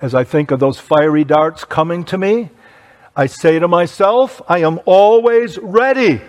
as 0.00 0.14
I 0.14 0.24
think 0.24 0.50
of 0.50 0.60
those 0.60 0.78
fiery 0.78 1.24
darts 1.24 1.64
coming 1.64 2.04
to 2.04 2.18
me, 2.18 2.50
I 3.16 3.26
say 3.26 3.58
to 3.58 3.66
myself, 3.66 4.40
I 4.46 4.58
am 4.58 4.80
always 4.84 5.58
ready 5.58 6.20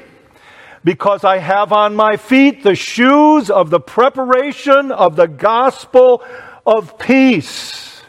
because 0.84 1.24
I 1.24 1.38
have 1.38 1.72
on 1.72 1.96
my 1.96 2.18
feet 2.18 2.64
the 2.64 2.74
shoes 2.74 3.52
of 3.52 3.70
the 3.70 3.80
preparation 3.80 4.92
of 4.92 5.16
the 5.16 5.28
gospel 5.28 6.24
of 6.66 6.98
peace. 6.98 8.02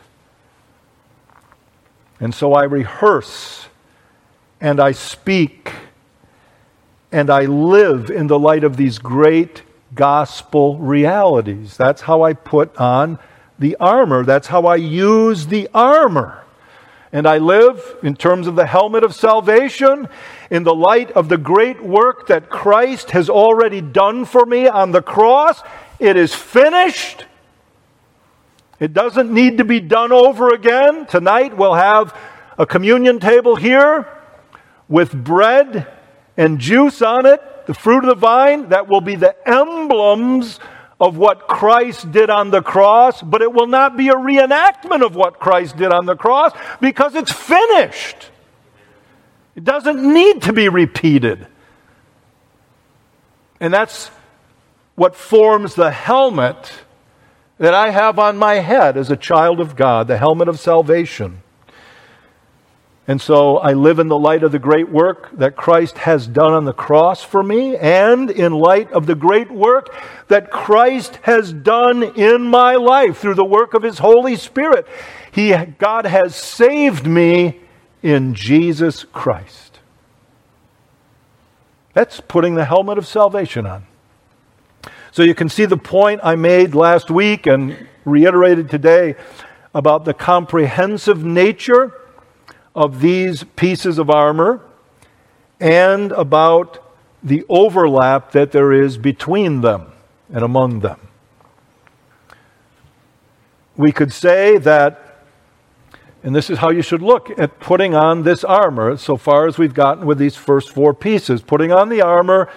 And 2.21 2.35
so 2.35 2.53
I 2.53 2.65
rehearse 2.65 3.67
and 4.61 4.81
I 4.81 4.93
speak 4.93 5.73
and 7.11 7.29
I 7.29 7.47
live 7.47 8.11
in 8.11 8.29
the 8.29 8.39
light 8.39 8.63
of 8.63 8.77
these 8.77 8.99
great 8.99 9.63
gospel 9.95 10.79
realities. 10.79 11.77
That's 11.77 12.03
how 12.03 12.23
I 12.23 12.33
put 12.33 12.77
on 12.77 13.19
the 13.59 13.77
armor. 13.77 14.25
That's 14.25 14.49
how 14.49 14.67
I 14.67 14.77
use 14.77 15.47
the 15.47 15.69
armor. 15.75 16.45
And 17.13 17.27
I 17.27 17.39
live 17.39 17.97
in 18.03 18.15
terms 18.15 18.47
of 18.47 18.55
the 18.55 18.67
helmet 18.67 19.03
of 19.03 19.15
salvation 19.15 20.09
in 20.49 20.63
the 20.63 20.75
light 20.75 21.11
of 21.13 21.29
the 21.29 21.39
great 21.39 21.83
work 21.83 22.29
that 22.29 22.49
Christ 22.49 23.11
has 23.11 23.29
already 23.29 23.81
done 23.81 24.25
for 24.25 24.47
me 24.47 24.69
on 24.69 24.93
the 24.93 25.03
cross. 25.03 25.61
It 25.99 26.17
is 26.17 26.35
finished. 26.35 27.25
It 28.79 28.95
doesn't 28.95 29.33
need 29.33 29.59
to 29.59 29.65
be 29.65 29.81
done 29.81 30.13
over 30.13 30.55
again. 30.55 31.05
Tonight 31.07 31.57
we'll 31.57 31.75
have 31.75 32.17
a 32.57 32.65
communion 32.65 33.19
table 33.19 33.57
here 33.57 34.07
with 34.89 35.13
bread 35.13 35.87
and 36.37 36.59
juice 36.59 37.03
on 37.03 37.27
it, 37.27 37.43
the 37.71 37.75
fruit 37.75 38.03
of 38.03 38.09
the 38.09 38.17
vine. 38.17 38.71
That 38.71 38.89
will 38.89 39.01
be 39.01 39.15
the 39.15 39.37
emblems 39.49 40.59
of 41.01 41.17
what 41.17 41.47
Christ 41.47 42.11
did 42.11 42.29
on 42.29 42.51
the 42.51 42.63
cross, 42.63 43.23
but 43.23 43.43
it 43.43 43.53
will 43.53 43.69
not 43.69 43.97
be 43.97 44.09
a 44.09 44.15
reenactment 44.15 45.07
of 45.07 45.15
what 45.15 45.39
Christ 45.39 45.77
did 45.77 45.93
on 45.93 46.05
the 46.05 46.17
cross 46.17 46.53
because 46.81 47.15
it's 47.15 47.31
finished. 47.31 48.31
It 49.55 49.63
doesn't 49.63 50.03
need 50.03 50.43
to 50.43 50.53
be 50.53 50.69
repeated. 50.69 51.47
And 53.61 53.73
that's 53.73 54.09
what 54.97 55.15
forms 55.15 55.77
the 55.77 55.93
helmet 55.93 56.73
that 57.59 57.73
I 57.73 57.91
have 57.91 58.19
on 58.19 58.37
my 58.37 58.55
head 58.55 58.97
as 58.97 59.13
a 59.13 59.17
child 59.17 59.61
of 59.61 59.77
God, 59.77 60.09
the 60.09 60.19
helmet 60.19 60.49
of 60.49 60.59
salvation. 60.59 61.41
And 63.11 63.21
so 63.21 63.59
I 63.59 63.73
live 63.73 63.99
in 63.99 64.07
the 64.07 64.17
light 64.17 64.45
of 64.45 64.53
the 64.53 64.61
great 64.61 64.89
work 64.89 65.37
that 65.37 65.57
Christ 65.57 65.99
has 65.99 66.29
done 66.29 66.53
on 66.53 66.65
the 66.65 66.73
cross 66.73 67.25
for 67.25 67.43
me, 67.43 67.77
and 67.77 68.31
in 68.31 68.53
light 68.53 68.93
of 68.93 69.07
the 69.07 69.17
great 69.17 69.51
work 69.51 69.93
that 70.29 70.53
Christ 70.53 71.19
has 71.23 71.53
done 71.53 72.05
in 72.05 72.43
my 72.43 72.77
life 72.77 73.19
through 73.19 73.35
the 73.35 73.45
work 73.45 73.75
of 73.75 73.83
His 73.83 73.99
Holy 73.99 74.37
Spirit. 74.37 74.87
He, 75.33 75.51
God 75.51 76.07
has 76.07 76.37
saved 76.37 77.05
me 77.05 77.59
in 78.01 78.37
Jesus 78.37 79.03
Christ. 79.03 79.81
That's 81.95 82.21
putting 82.21 82.55
the 82.55 82.65
helmet 82.65 82.97
of 82.97 83.09
salvation 83.09 83.67
on. 83.67 83.87
So 85.11 85.25
you 85.25 85.35
can 85.35 85.49
see 85.49 85.65
the 85.65 85.77
point 85.77 86.21
I 86.23 86.37
made 86.37 86.77
last 86.77 87.11
week 87.11 87.49
and 87.49 87.89
reiterated 88.05 88.71
today 88.71 89.17
about 89.75 90.05
the 90.05 90.15
comprehensive 90.15 91.25
nature 91.25 92.00
of 92.75 93.01
these 93.01 93.45
pieces 93.57 93.99
of 93.99 94.11
armor 94.11 94.61
and 95.59 96.13
about 96.13 96.83
the 97.23 97.45
overlap 97.49 98.33
that 98.33 98.53
there 98.53 98.73
is 98.73 98.97
between 98.97 99.61
them 99.61 99.93
and 100.33 100.43
among 100.43 100.81
them. 100.81 100.99
We 103.77 103.93
could 103.93 104.13
say 104.13 104.59
that, 104.59 105.25
and 106.23 106.35
this 106.35 106.51
is 106.51 106.59
how 106.59 106.71
you 106.71 106.83
should 106.83 107.03
look 107.03 107.39
at 107.39 107.61
putting 107.61 107.95
on 107.95 108.23
this 108.23 108.45
armor 108.45 108.97
so 108.97 109.17
far 109.17 109.47
as 109.47 109.59
we've 109.59 109.75
gotten 109.75 110.07
with 110.07 110.19
these 110.19 110.37
first 110.37 110.71
four 110.71 110.95
pieces. 110.95 111.43
Putting 111.43 111.73
on 111.73 111.89
the 111.89 112.03
armor 112.03 112.49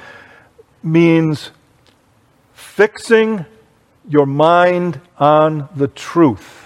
means 0.81 1.51
fixing 2.53 3.45
your 4.07 4.25
mind 4.25 4.99
on 5.17 5.69
the 5.75 5.87
truth 5.87 6.62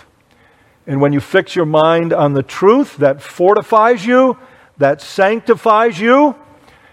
and 0.88 1.01
when 1.01 1.11
you 1.11 1.19
fix 1.19 1.53
your 1.53 1.65
mind 1.65 2.13
on 2.13 2.33
the 2.33 2.41
truth, 2.41 2.95
that 2.97 3.21
fortifies 3.21 4.05
you, 4.05 4.38
that 4.77 5.01
sanctifies 5.01 5.99
you. 5.99 6.33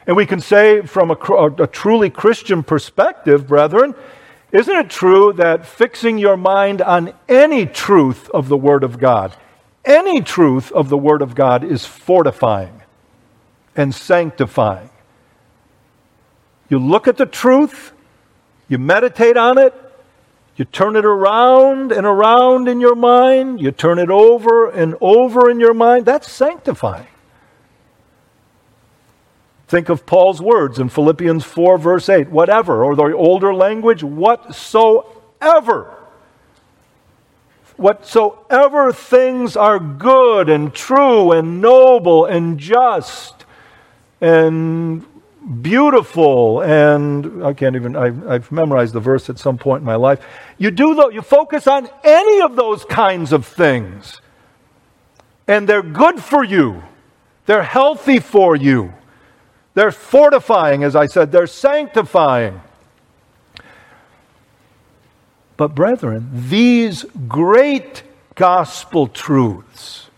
And 0.07 0.16
we 0.16 0.26
can 0.26 0.40
say, 0.40 0.82
from 0.82 1.12
a, 1.12 1.14
a, 1.14 1.66
truly 1.68 2.11
Christian 2.11 2.64
perspective, 2.64 3.47
brethren, 3.47 3.95
isn't 4.51 4.76
it 4.76 4.90
true 4.90 5.32
that 5.34 5.64
fixing 5.64 6.18
your 6.18 6.36
mind 6.36 6.82
on 6.82 7.14
any 7.28 7.66
truth 7.66 8.28
of 8.30 8.49
the 8.49 8.57
Word 8.57 8.82
of 8.82 8.99
God, 8.99 9.34
any 9.84 10.20
truth 10.20 10.72
of 10.72 10.88
the 10.88 10.99
Word 10.99 11.22
of 11.22 11.36
God 11.36 11.62
is 11.62 11.86
fortifying 11.86 12.82
and 13.76 13.95
sanctifying? 13.95 14.90
You 16.68 16.80
look 16.80 17.07
at 17.07 17.16
the 17.16 17.26
truth, 17.26 17.92
you 18.68 18.78
meditate 18.78 19.36
on 19.36 19.57
it, 19.57 19.72
you 20.57 20.64
turn 20.64 20.94
it 20.94 21.05
around 21.05 21.90
and 21.90 22.07
around 22.07 22.68
in 22.68 22.80
your 22.80 22.94
mind. 22.94 23.61
You 23.61 23.72
turn 23.72 23.98
it 23.98 24.11
over 24.11 24.68
and 24.68 24.94
over 25.00 25.50
in 25.50 25.59
your 25.59 25.74
mind. 25.74 26.07
That's 26.07 26.30
sanctifying. 26.30 27.09
Think 29.66 29.88
of 29.88 30.07
Paul's 30.07 30.40
words 30.40 30.78
in 30.78 30.88
Philippians 30.88 31.44
4, 31.44 31.78
verse 31.78 32.09
8 32.09 32.28
whatever, 32.28 32.84
or 32.84 32.94
the 32.94 33.12
older 33.14 33.52
language, 33.52 34.05
whatsoever. 34.05 35.90
Whatsoever 37.76 38.92
things 38.92 39.57
are 39.57 39.80
good 39.80 40.48
and 40.48 40.72
true 40.72 41.32
and 41.32 41.61
noble 41.61 42.24
and 42.24 42.57
just 42.57 43.44
and 44.20 45.05
beautiful 45.45 46.62
and 46.62 47.45
I 47.45 47.53
can't 47.53 47.76
even 47.76 47.97
I, 47.97 48.07
have 48.32 48.51
memorized 48.51 48.95
the 48.95 49.01
verse 49.01 49.28
at 49.28 49.38
some 49.38 49.59
point 49.59 49.80
in 49.80 49.86
my 49.86 49.97
life. 49.97 50.24
You 50.59 50.70
do 50.70 50.95
though 50.95 51.11
you 51.11 51.22
focus 51.22 51.66
on 51.66 51.88
any 52.03 52.40
of 52.40 52.57
those 52.57 52.84
kinds 52.84 53.32
of 53.32 53.47
things, 53.47 54.20
and 55.47 55.68
they're 55.68 55.82
good 55.82 56.22
for 56.22 56.42
you. 56.42 56.82
They're 57.47 57.62
healthy 57.62 58.20
for 58.20 58.57
you. 58.57 58.95
They're 59.74 59.92
fortifying, 59.92 60.84
as 60.84 60.97
I 60.97 61.07
said. 61.07 61.32
They're 61.32 61.47
sanctifying. 61.47 62.61
But 65.57 65.74
brethren, 65.74 66.30
these 66.32 67.05
great 67.28 68.03
gospel 68.34 69.09
truths 69.09 70.11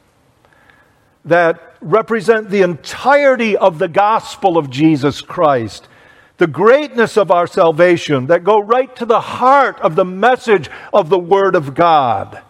that 1.24 1.65
represent 1.80 2.50
the 2.50 2.62
entirety 2.62 3.56
of 3.56 3.78
the 3.78 3.88
gospel 3.88 4.58
of 4.58 4.70
Jesus 4.70 5.20
Christ, 5.20 5.88
the 6.38 6.46
greatness 6.46 7.16
of 7.16 7.30
our 7.30 7.46
salvation, 7.46 8.26
that 8.26 8.44
go 8.44 8.58
right 8.58 8.94
to 8.96 9.06
the 9.06 9.20
heart 9.20 9.80
of 9.80 9.96
the 9.96 10.04
message 10.04 10.68
of 10.92 11.08
the 11.08 11.18
Word 11.18 11.54
of 11.54 11.74
God. 11.74 12.42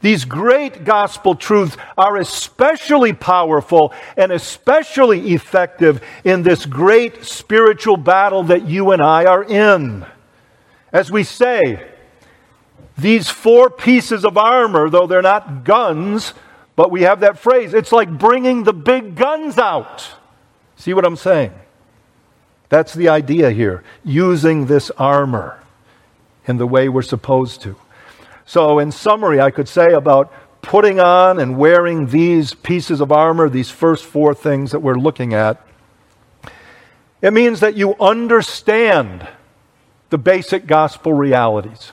These 0.00 0.26
great 0.26 0.84
gospel 0.84 1.34
truths 1.34 1.78
are 1.96 2.18
especially 2.18 3.14
powerful 3.14 3.94
and 4.18 4.32
especially 4.32 5.32
effective 5.32 6.02
in 6.24 6.42
this 6.42 6.66
great 6.66 7.24
spiritual 7.24 7.96
battle 7.96 8.42
that 8.44 8.68
you 8.68 8.90
and 8.90 9.00
I 9.00 9.24
are 9.24 9.42
in. 9.42 10.04
As 10.92 11.10
we 11.10 11.24
say, 11.24 11.90
these 12.98 13.30
four 13.30 13.70
pieces 13.70 14.26
of 14.26 14.36
armor, 14.36 14.90
though 14.90 15.06
they're 15.06 15.22
not 15.22 15.64
guns, 15.64 16.34
but 16.76 16.90
we 16.90 17.02
have 17.02 17.20
that 17.20 17.38
phrase 17.38 17.74
it's 17.74 17.92
like 17.92 18.10
bringing 18.18 18.64
the 18.64 18.72
big 18.72 19.14
guns 19.14 19.58
out. 19.58 20.14
See 20.76 20.94
what 20.94 21.04
I'm 21.04 21.16
saying? 21.16 21.52
That's 22.68 22.94
the 22.94 23.08
idea 23.08 23.50
here, 23.50 23.84
using 24.02 24.66
this 24.66 24.90
armor 24.92 25.62
in 26.46 26.56
the 26.56 26.66
way 26.66 26.88
we're 26.88 27.02
supposed 27.02 27.62
to. 27.62 27.76
So, 28.46 28.78
in 28.78 28.90
summary, 28.92 29.40
I 29.40 29.50
could 29.50 29.68
say 29.68 29.92
about 29.92 30.32
putting 30.60 30.98
on 30.98 31.38
and 31.38 31.56
wearing 31.56 32.06
these 32.08 32.54
pieces 32.54 33.00
of 33.00 33.12
armor, 33.12 33.48
these 33.48 33.70
first 33.70 34.04
four 34.04 34.34
things 34.34 34.72
that 34.72 34.80
we're 34.80 34.98
looking 34.98 35.34
at, 35.34 35.64
it 37.22 37.32
means 37.32 37.60
that 37.60 37.74
you 37.74 37.94
understand 38.00 39.26
the 40.10 40.18
basic 40.18 40.66
gospel 40.66 41.12
realities. 41.12 41.92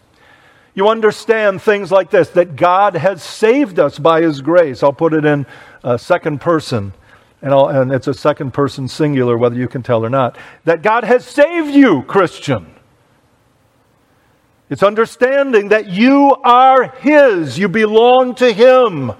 You 0.73 0.87
understand 0.87 1.61
things 1.61 1.91
like 1.91 2.09
this 2.11 2.29
that 2.29 2.55
God 2.55 2.95
has 2.95 3.21
saved 3.21 3.79
us 3.79 3.99
by 3.99 4.21
His 4.21 4.41
grace. 4.41 4.83
I'll 4.83 4.93
put 4.93 5.13
it 5.13 5.25
in 5.25 5.45
a 5.83 5.99
second 5.99 6.39
person, 6.39 6.93
and, 7.41 7.53
and, 7.53 7.91
it's 7.91 8.07
a 8.07 8.13
second 8.13 8.53
person 8.53 8.87
singular, 8.87 9.37
whether 9.37 9.55
you 9.55 9.67
can 9.67 9.83
tell 9.83 10.05
or 10.05 10.09
not. 10.09 10.37
That 10.63 10.81
God 10.81 11.03
has 11.03 11.25
saved 11.25 11.73
you, 11.73 12.03
Christian. 12.03 12.73
It's 14.69 14.83
understanding 14.83 15.69
that 15.69 15.87
you 15.87 16.33
are 16.43 16.87
His, 16.99 17.59
you 17.59 17.67
belong 17.67 18.35
to 18.35 18.53
Him. 18.53 19.11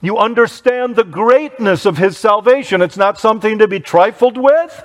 You 0.00 0.18
understand 0.18 0.96
the 0.96 1.04
greatness 1.04 1.86
of 1.86 1.98
His 1.98 2.18
salvation. 2.18 2.82
It's 2.82 2.96
not 2.96 3.18
something 3.18 3.58
to 3.58 3.68
be 3.68 3.78
trifled 3.78 4.36
with. 4.36 4.84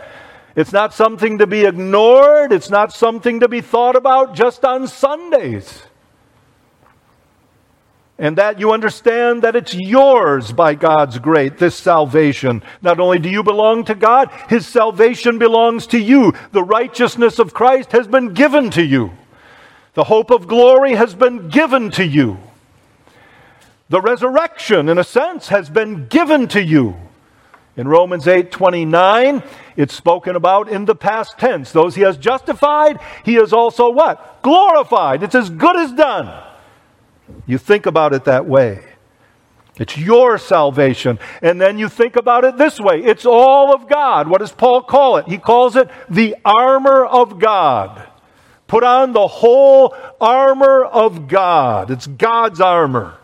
It's 0.55 0.73
not 0.73 0.93
something 0.93 1.37
to 1.37 1.47
be 1.47 1.65
ignored. 1.65 2.51
It's 2.51 2.69
not 2.69 2.91
something 2.91 3.39
to 3.39 3.47
be 3.47 3.61
thought 3.61 3.95
about 3.95 4.35
just 4.35 4.65
on 4.65 4.87
Sundays. 4.87 5.83
And 8.17 8.37
that 8.37 8.59
you 8.59 8.71
understand 8.71 9.41
that 9.41 9.55
it's 9.55 9.73
yours 9.73 10.51
by 10.51 10.75
God's 10.75 11.17
grace, 11.17 11.53
this 11.57 11.75
salvation. 11.75 12.61
Not 12.81 12.99
only 12.99 13.17
do 13.17 13.29
you 13.29 13.41
belong 13.41 13.85
to 13.85 13.95
God, 13.95 14.29
His 14.47 14.67
salvation 14.67 15.39
belongs 15.39 15.87
to 15.87 15.97
you. 15.97 16.33
The 16.51 16.63
righteousness 16.63 17.39
of 17.39 17.53
Christ 17.53 17.93
has 17.93 18.07
been 18.07 18.33
given 18.33 18.69
to 18.71 18.83
you. 18.83 19.11
The 19.93 20.03
hope 20.03 20.29
of 20.29 20.47
glory 20.47 20.93
has 20.93 21.15
been 21.15 21.49
given 21.49 21.89
to 21.91 22.05
you. 22.05 22.37
The 23.89 24.01
resurrection, 24.01 24.87
in 24.87 24.97
a 24.97 25.03
sense, 25.03 25.47
has 25.47 25.69
been 25.69 26.07
given 26.07 26.47
to 26.49 26.63
you. 26.63 26.95
In 27.75 27.87
Romans 27.87 28.27
8 28.27 28.51
29, 28.51 29.43
it's 29.81 29.93
spoken 29.93 30.35
about 30.35 30.69
in 30.69 30.85
the 30.85 30.95
past 30.95 31.37
tense. 31.37 31.71
Those 31.71 31.95
he 31.95 32.01
has 32.01 32.17
justified, 32.17 32.99
he 33.25 33.35
has 33.35 33.51
also 33.51 33.89
what? 33.89 34.41
Glorified. 34.41 35.23
It's 35.23 35.35
as 35.35 35.49
good 35.49 35.75
as 35.75 35.91
done. 35.91 36.43
You 37.45 37.57
think 37.57 37.85
about 37.85 38.13
it 38.13 38.25
that 38.25 38.45
way. 38.45 38.83
It's 39.77 39.97
your 39.97 40.37
salvation. 40.37 41.17
And 41.41 41.59
then 41.59 41.79
you 41.79 41.89
think 41.89 42.15
about 42.15 42.43
it 42.43 42.57
this 42.57 42.79
way 42.79 43.03
it's 43.03 43.25
all 43.25 43.73
of 43.73 43.87
God. 43.89 44.27
What 44.27 44.39
does 44.39 44.51
Paul 44.51 44.83
call 44.83 45.17
it? 45.17 45.27
He 45.27 45.37
calls 45.37 45.75
it 45.75 45.89
the 46.09 46.35
armor 46.45 47.05
of 47.05 47.39
God. 47.39 48.07
Put 48.67 48.83
on 48.83 49.11
the 49.11 49.27
whole 49.27 49.95
armor 50.19 50.83
of 50.83 51.27
God. 51.27 51.91
It's 51.91 52.07
God's 52.07 52.61
armor. 52.61 53.17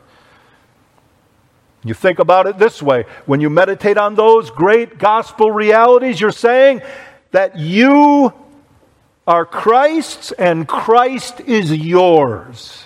You 1.87 1.93
think 1.93 2.19
about 2.19 2.47
it 2.47 2.57
this 2.57 2.81
way 2.81 3.05
when 3.25 3.41
you 3.41 3.49
meditate 3.49 3.97
on 3.97 4.15
those 4.15 4.49
great 4.49 4.97
gospel 4.97 5.51
realities, 5.51 6.19
you're 6.19 6.31
saying 6.31 6.81
that 7.31 7.57
you 7.57 8.33
are 9.25 9.45
Christ's 9.45 10.31
and 10.31 10.67
Christ 10.67 11.41
is 11.41 11.71
yours. 11.71 12.85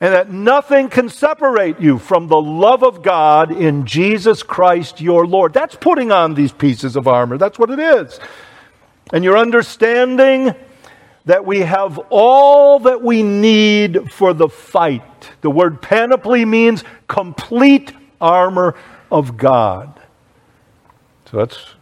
And 0.00 0.14
that 0.14 0.30
nothing 0.30 0.90
can 0.90 1.08
separate 1.08 1.80
you 1.80 1.98
from 1.98 2.28
the 2.28 2.40
love 2.40 2.84
of 2.84 3.02
God 3.02 3.50
in 3.50 3.84
Jesus 3.84 4.44
Christ 4.44 5.00
your 5.00 5.26
Lord. 5.26 5.52
That's 5.52 5.74
putting 5.74 6.12
on 6.12 6.34
these 6.34 6.52
pieces 6.52 6.94
of 6.94 7.08
armor. 7.08 7.36
That's 7.36 7.58
what 7.58 7.70
it 7.70 7.80
is. 7.80 8.20
And 9.12 9.24
you're 9.24 9.38
understanding 9.38 10.54
that 11.28 11.44
we 11.44 11.60
have 11.60 11.98
all 12.08 12.78
that 12.78 13.02
we 13.02 13.22
need 13.22 14.10
for 14.10 14.32
the 14.32 14.48
fight. 14.48 15.30
The 15.42 15.50
word 15.50 15.82
panoply 15.82 16.46
means 16.46 16.82
complete 17.06 17.92
armor 18.18 18.74
of 19.12 19.36
God. 19.36 20.00
So 21.30 21.36
that's, 21.36 21.74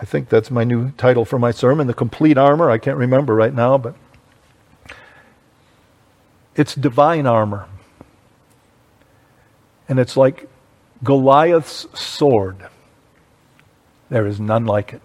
I 0.00 0.06
think 0.06 0.30
that's 0.30 0.50
my 0.50 0.64
new 0.64 0.90
title 0.92 1.26
for 1.26 1.38
my 1.38 1.50
sermon, 1.50 1.86
The 1.86 1.92
Complete 1.92 2.38
Armor. 2.38 2.70
I 2.70 2.78
can't 2.78 2.96
remember 2.96 3.34
right 3.34 3.52
now, 3.52 3.76
but 3.76 3.94
it's 6.56 6.74
divine 6.74 7.26
armor. 7.26 7.68
And 9.86 9.98
it's 9.98 10.16
like 10.16 10.48
Goliath's 11.02 11.86
sword. 11.92 12.56
There 14.08 14.26
is 14.26 14.40
none 14.40 14.64
like 14.64 14.94
it. 14.94 15.02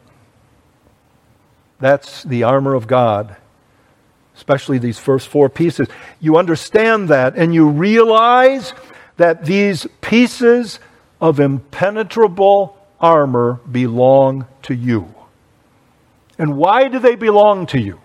That's 1.80 2.23
the 2.23 2.43
armor 2.43 2.73
of 2.73 2.88
God, 2.88 3.36
especially 4.36 4.77
these 4.77 4.99
first 4.99 5.27
four 5.27 5.49
pieces. 5.49 5.88
You 6.19 6.38
understand 6.38 7.09
that 7.09 7.36
and 7.36 7.53
you 7.53 7.67
realize 7.69 8.73
that 9.17 9.45
these 9.45 9.88
pieces 10.01 10.80
of 11.21 11.39
impenetrable 11.39 12.77
armor 12.99 13.59
belong 13.69 14.45
to 14.63 14.73
you. 14.73 15.13
And 16.38 16.57
why 16.57 16.88
do 16.88 16.99
they 16.99 17.15
belong 17.15 17.65
to 17.67 17.80
you? 17.80 17.99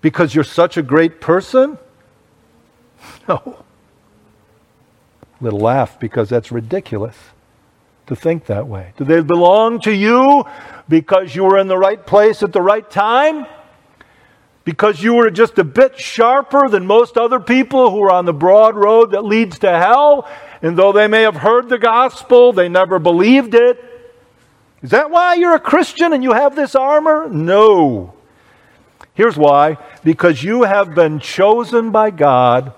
Because 0.00 0.34
you're 0.34 0.44
such 0.44 0.76
a 0.76 0.82
great 0.82 1.20
person? 1.20 1.78
No. 3.26 3.64
Little 5.40 5.60
laugh 5.60 5.98
because 5.98 6.28
that's 6.28 6.52
ridiculous 6.52 7.16
to 8.10 8.16
think 8.16 8.46
that 8.46 8.66
way. 8.66 8.92
Do 8.96 9.04
they 9.04 9.22
belong 9.22 9.80
to 9.82 9.94
you 9.94 10.44
because 10.88 11.32
you 11.32 11.44
were 11.44 11.58
in 11.58 11.68
the 11.68 11.78
right 11.78 12.04
place 12.04 12.42
at 12.42 12.52
the 12.52 12.60
right 12.60 12.88
time? 12.90 13.46
Because 14.64 15.00
you 15.00 15.14
were 15.14 15.30
just 15.30 15.60
a 15.60 15.64
bit 15.64 15.96
sharper 15.96 16.68
than 16.68 16.86
most 16.86 17.16
other 17.16 17.38
people 17.38 17.92
who 17.92 18.02
are 18.02 18.10
on 18.10 18.24
the 18.24 18.32
broad 18.32 18.74
road 18.74 19.12
that 19.12 19.24
leads 19.24 19.60
to 19.60 19.70
hell? 19.70 20.28
And 20.60 20.76
though 20.76 20.90
they 20.90 21.06
may 21.06 21.22
have 21.22 21.36
heard 21.36 21.68
the 21.68 21.78
gospel, 21.78 22.52
they 22.52 22.68
never 22.68 22.98
believed 22.98 23.54
it. 23.54 23.78
Is 24.82 24.90
that 24.90 25.12
why 25.12 25.34
you're 25.34 25.54
a 25.54 25.60
Christian 25.60 26.12
and 26.12 26.24
you 26.24 26.32
have 26.32 26.56
this 26.56 26.74
armor? 26.74 27.28
No. 27.28 28.14
Here's 29.14 29.36
why 29.36 29.78
because 30.02 30.42
you 30.42 30.64
have 30.64 30.96
been 30.96 31.20
chosen 31.20 31.92
by 31.92 32.10
God 32.10 32.72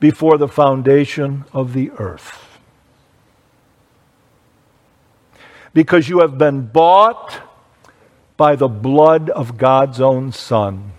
before 0.00 0.38
the 0.38 0.48
foundation 0.48 1.44
of 1.52 1.74
the 1.74 1.90
earth. 1.98 2.45
Because 5.76 6.08
you 6.08 6.20
have 6.20 6.38
been 6.38 6.62
bought 6.62 7.38
by 8.38 8.56
the 8.56 8.66
blood 8.66 9.28
of 9.28 9.58
God's 9.58 10.00
own 10.00 10.32
Son. 10.32 10.92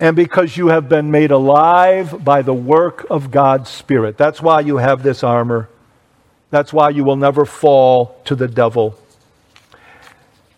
And 0.00 0.16
because 0.16 0.56
you 0.56 0.66
have 0.66 0.88
been 0.88 1.12
made 1.12 1.30
alive 1.30 2.24
by 2.24 2.42
the 2.42 2.52
work 2.52 3.06
of 3.08 3.30
God's 3.30 3.70
Spirit. 3.70 4.18
That's 4.18 4.42
why 4.42 4.58
you 4.58 4.78
have 4.78 5.04
this 5.04 5.22
armor. 5.22 5.68
That's 6.50 6.72
why 6.72 6.90
you 6.90 7.04
will 7.04 7.14
never 7.14 7.46
fall 7.46 8.20
to 8.24 8.34
the 8.34 8.48
devil. 8.48 8.98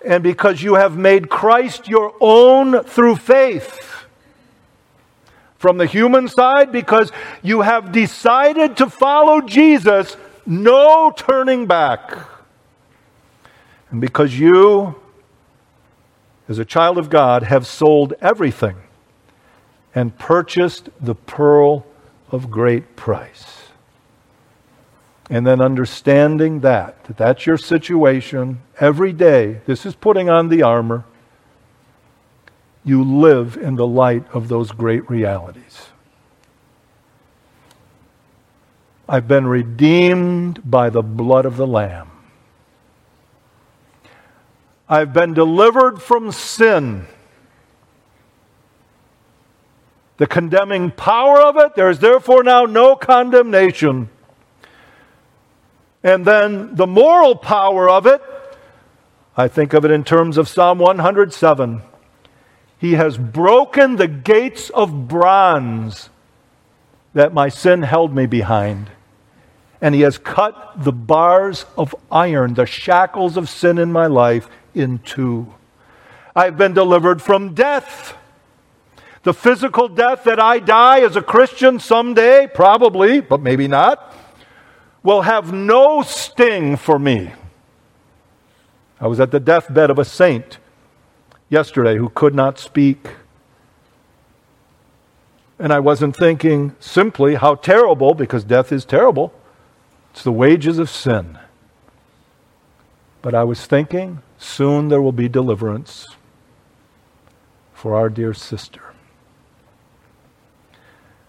And 0.02 0.22
because 0.22 0.62
you 0.62 0.76
have 0.76 0.96
made 0.96 1.28
Christ 1.28 1.86
your 1.86 2.14
own 2.18 2.82
through 2.84 3.16
faith. 3.16 4.06
From 5.58 5.76
the 5.76 5.86
human 5.86 6.28
side, 6.28 6.72
because 6.72 7.12
you 7.42 7.60
have 7.60 7.92
decided 7.92 8.78
to 8.78 8.88
follow 8.88 9.42
Jesus 9.42 10.16
no 10.46 11.12
turning 11.16 11.66
back. 11.66 12.16
And 13.90 14.00
because 14.00 14.38
you, 14.38 15.00
as 16.48 16.58
a 16.58 16.64
child 16.64 16.98
of 16.98 17.10
God, 17.10 17.44
have 17.44 17.66
sold 17.66 18.14
everything 18.20 18.76
and 19.94 20.18
purchased 20.18 20.88
the 21.00 21.14
pearl 21.14 21.86
of 22.30 22.50
great 22.50 22.96
price. 22.96 23.64
And 25.30 25.46
then 25.46 25.60
understanding 25.60 26.60
that, 26.60 27.04
that 27.04 27.16
that's 27.16 27.46
your 27.46 27.56
situation 27.56 28.60
every 28.78 29.12
day, 29.12 29.60
this 29.64 29.86
is 29.86 29.94
putting 29.94 30.28
on 30.28 30.48
the 30.48 30.62
armor. 30.62 31.04
You 32.84 33.02
live 33.02 33.56
in 33.56 33.76
the 33.76 33.86
light 33.86 34.24
of 34.34 34.48
those 34.48 34.70
great 34.70 35.08
realities. 35.08 35.88
I've 39.08 39.28
been 39.28 39.46
redeemed 39.46 40.68
by 40.68 40.88
the 40.88 41.02
blood 41.02 41.44
of 41.44 41.56
the 41.56 41.66
Lamb. 41.66 42.10
I've 44.88 45.12
been 45.12 45.34
delivered 45.34 46.00
from 46.00 46.32
sin. 46.32 47.06
The 50.16 50.26
condemning 50.26 50.90
power 50.90 51.40
of 51.40 51.56
it, 51.56 51.74
there 51.74 51.90
is 51.90 51.98
therefore 51.98 52.42
now 52.42 52.64
no 52.64 52.96
condemnation. 52.96 54.08
And 56.02 56.24
then 56.24 56.74
the 56.74 56.86
moral 56.86 57.34
power 57.34 57.88
of 57.88 58.06
it, 58.06 58.22
I 59.36 59.48
think 59.48 59.72
of 59.72 59.84
it 59.84 59.90
in 59.90 60.04
terms 60.04 60.38
of 60.38 60.48
Psalm 60.48 60.78
107. 60.78 61.82
He 62.78 62.92
has 62.92 63.18
broken 63.18 63.96
the 63.96 64.06
gates 64.06 64.70
of 64.70 65.08
bronze 65.08 66.10
that 67.14 67.32
my 67.32 67.48
sin 67.48 67.82
held 67.82 68.14
me 68.14 68.26
behind 68.26 68.90
and 69.80 69.94
He 69.94 70.00
has 70.00 70.18
cut 70.18 70.72
the 70.82 70.92
bars 70.92 71.66
of 71.76 71.94
iron, 72.10 72.54
the 72.54 72.66
shackles 72.66 73.36
of 73.36 73.48
sin 73.48 73.78
in 73.78 73.92
my 73.92 74.06
life, 74.06 74.48
in 74.74 74.98
two. 75.00 75.52
I've 76.34 76.56
been 76.56 76.72
delivered 76.72 77.22
from 77.22 77.54
death. 77.54 78.16
The 79.24 79.34
physical 79.34 79.88
death 79.88 80.24
that 80.24 80.40
I 80.40 80.58
die 80.58 81.00
as 81.00 81.16
a 81.16 81.22
Christian 81.22 81.78
someday, 81.78 82.48
probably, 82.52 83.20
but 83.20 83.40
maybe 83.40 83.68
not, 83.68 84.14
will 85.02 85.22
have 85.22 85.52
no 85.52 86.02
sting 86.02 86.76
for 86.76 86.98
me. 86.98 87.32
I 89.00 89.06
was 89.06 89.20
at 89.20 89.30
the 89.30 89.40
deathbed 89.40 89.90
of 89.90 89.98
a 89.98 90.04
saint 90.04 90.58
yesterday 91.50 91.96
who 91.96 92.08
could 92.08 92.34
not 92.34 92.58
speak. 92.58 93.08
And 95.64 95.72
I 95.72 95.80
wasn't 95.80 96.14
thinking 96.14 96.76
simply 96.78 97.36
how 97.36 97.54
terrible, 97.54 98.12
because 98.12 98.44
death 98.44 98.70
is 98.70 98.84
terrible. 98.84 99.32
It's 100.10 100.22
the 100.22 100.30
wages 100.30 100.78
of 100.78 100.90
sin. 100.90 101.38
But 103.22 103.34
I 103.34 103.44
was 103.44 103.64
thinking, 103.64 104.20
soon 104.36 104.88
there 104.88 105.00
will 105.00 105.10
be 105.10 105.26
deliverance 105.26 106.06
for 107.72 107.94
our 107.94 108.10
dear 108.10 108.34
sister. 108.34 108.82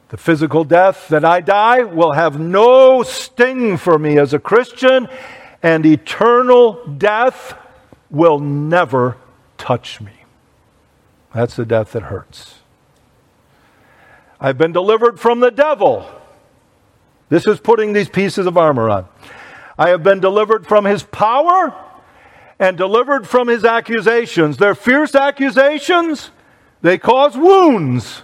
The 0.09 0.17
physical 0.17 0.65
death 0.65 1.07
that 1.07 1.23
I 1.23 1.39
die 1.39 1.83
will 1.83 2.11
have 2.11 2.37
no 2.37 3.03
sting 3.03 3.77
for 3.77 3.97
me 3.97 4.17
as 4.17 4.33
a 4.33 4.39
Christian, 4.39 5.07
and 5.63 5.85
eternal 5.85 6.85
death 6.87 7.57
will 8.09 8.39
never 8.39 9.15
touch 9.57 10.01
me. 10.01 10.25
That's 11.33 11.55
the 11.55 11.65
death 11.65 11.93
that 11.93 12.03
hurts. 12.03 12.55
I've 14.45 14.59
been 14.59 14.73
delivered 14.73 15.19
from 15.19 15.39
the 15.39 15.49
devil. 15.49 16.07
This 17.29 17.47
is 17.47 17.59
putting 17.59 17.93
these 17.93 18.09
pieces 18.09 18.45
of 18.45 18.59
armor 18.59 18.91
on. 18.91 19.07
I 19.75 19.89
have 19.89 20.03
been 20.03 20.19
delivered 20.19 20.67
from 20.67 20.85
his 20.85 21.01
power 21.01 21.73
and 22.59 22.77
delivered 22.77 23.27
from 23.27 23.47
his 23.47 23.65
accusations. 23.65 24.57
They're 24.57 24.75
fierce 24.75 25.15
accusations, 25.15 26.29
they 26.83 26.99
cause 26.99 27.35
wounds. 27.35 28.21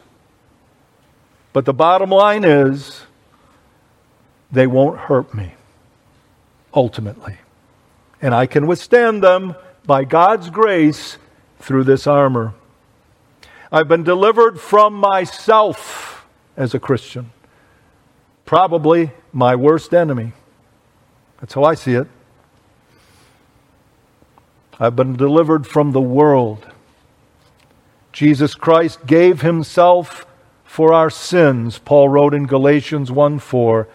But 1.54 1.66
the 1.66 1.74
bottom 1.74 2.12
line 2.12 2.44
is, 2.44 3.02
they 4.52 4.68
won't 4.68 5.00
hurt 5.00 5.34
me, 5.34 5.56
ultimately. 6.72 7.38
And 8.22 8.36
I 8.36 8.46
can 8.46 8.68
withstand 8.68 9.24
them 9.24 9.56
by 9.88 10.04
God's 10.04 10.52
grace 10.52 11.18
through 11.58 11.86
this 11.86 12.06
armor. 12.06 12.54
I've 13.72 13.88
been 13.88 14.04
delivered 14.04 14.60
from 14.60 14.94
myself 14.94 16.10
as 16.58 16.74
a 16.74 16.80
Christian. 16.80 17.32
Probably 18.46 19.12
my 19.32 19.56
worst 19.56 19.94
enemy. 19.94 20.34
That's 21.40 21.54
how 21.54 21.64
I 21.64 21.74
see 21.74 21.94
it. 21.94 22.08
I've 24.80 24.96
been 24.96 25.16
delivered 25.16 25.68
from 25.68 25.92
the 25.92 26.02
world. 26.02 26.68
Jesus 28.12 28.56
Christ 28.56 29.06
gave 29.06 29.42
himself 29.42 30.26
for 30.64 30.94
our 30.94 31.10
sins, 31.10 31.80
Paul 31.80 32.10
wrote 32.10 32.34
in 32.34 32.48
Galatians 32.48 33.12
1 33.12 33.40
4, 33.40 33.88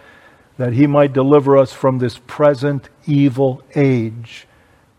that 0.58 0.74
he 0.74 0.86
might 0.86 1.12
deliver 1.12 1.56
us 1.56 1.72
from 1.72 1.98
this 1.98 2.18
present 2.26 2.88
evil 3.06 3.62
age. 3.74 4.45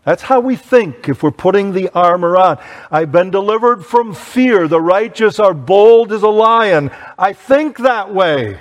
That's 0.08 0.22
how 0.22 0.40
we 0.40 0.56
think 0.56 1.06
if 1.10 1.22
we're 1.22 1.30
putting 1.30 1.72
the 1.72 1.90
armor 1.90 2.34
on. 2.34 2.58
I've 2.90 3.12
been 3.12 3.30
delivered 3.30 3.84
from 3.84 4.14
fear. 4.14 4.66
The 4.66 4.80
righteous 4.80 5.38
are 5.38 5.52
bold 5.52 6.12
as 6.12 6.22
a 6.22 6.30
lion. 6.30 6.90
I 7.18 7.34
think 7.34 7.76
that 7.80 8.14
way. 8.14 8.58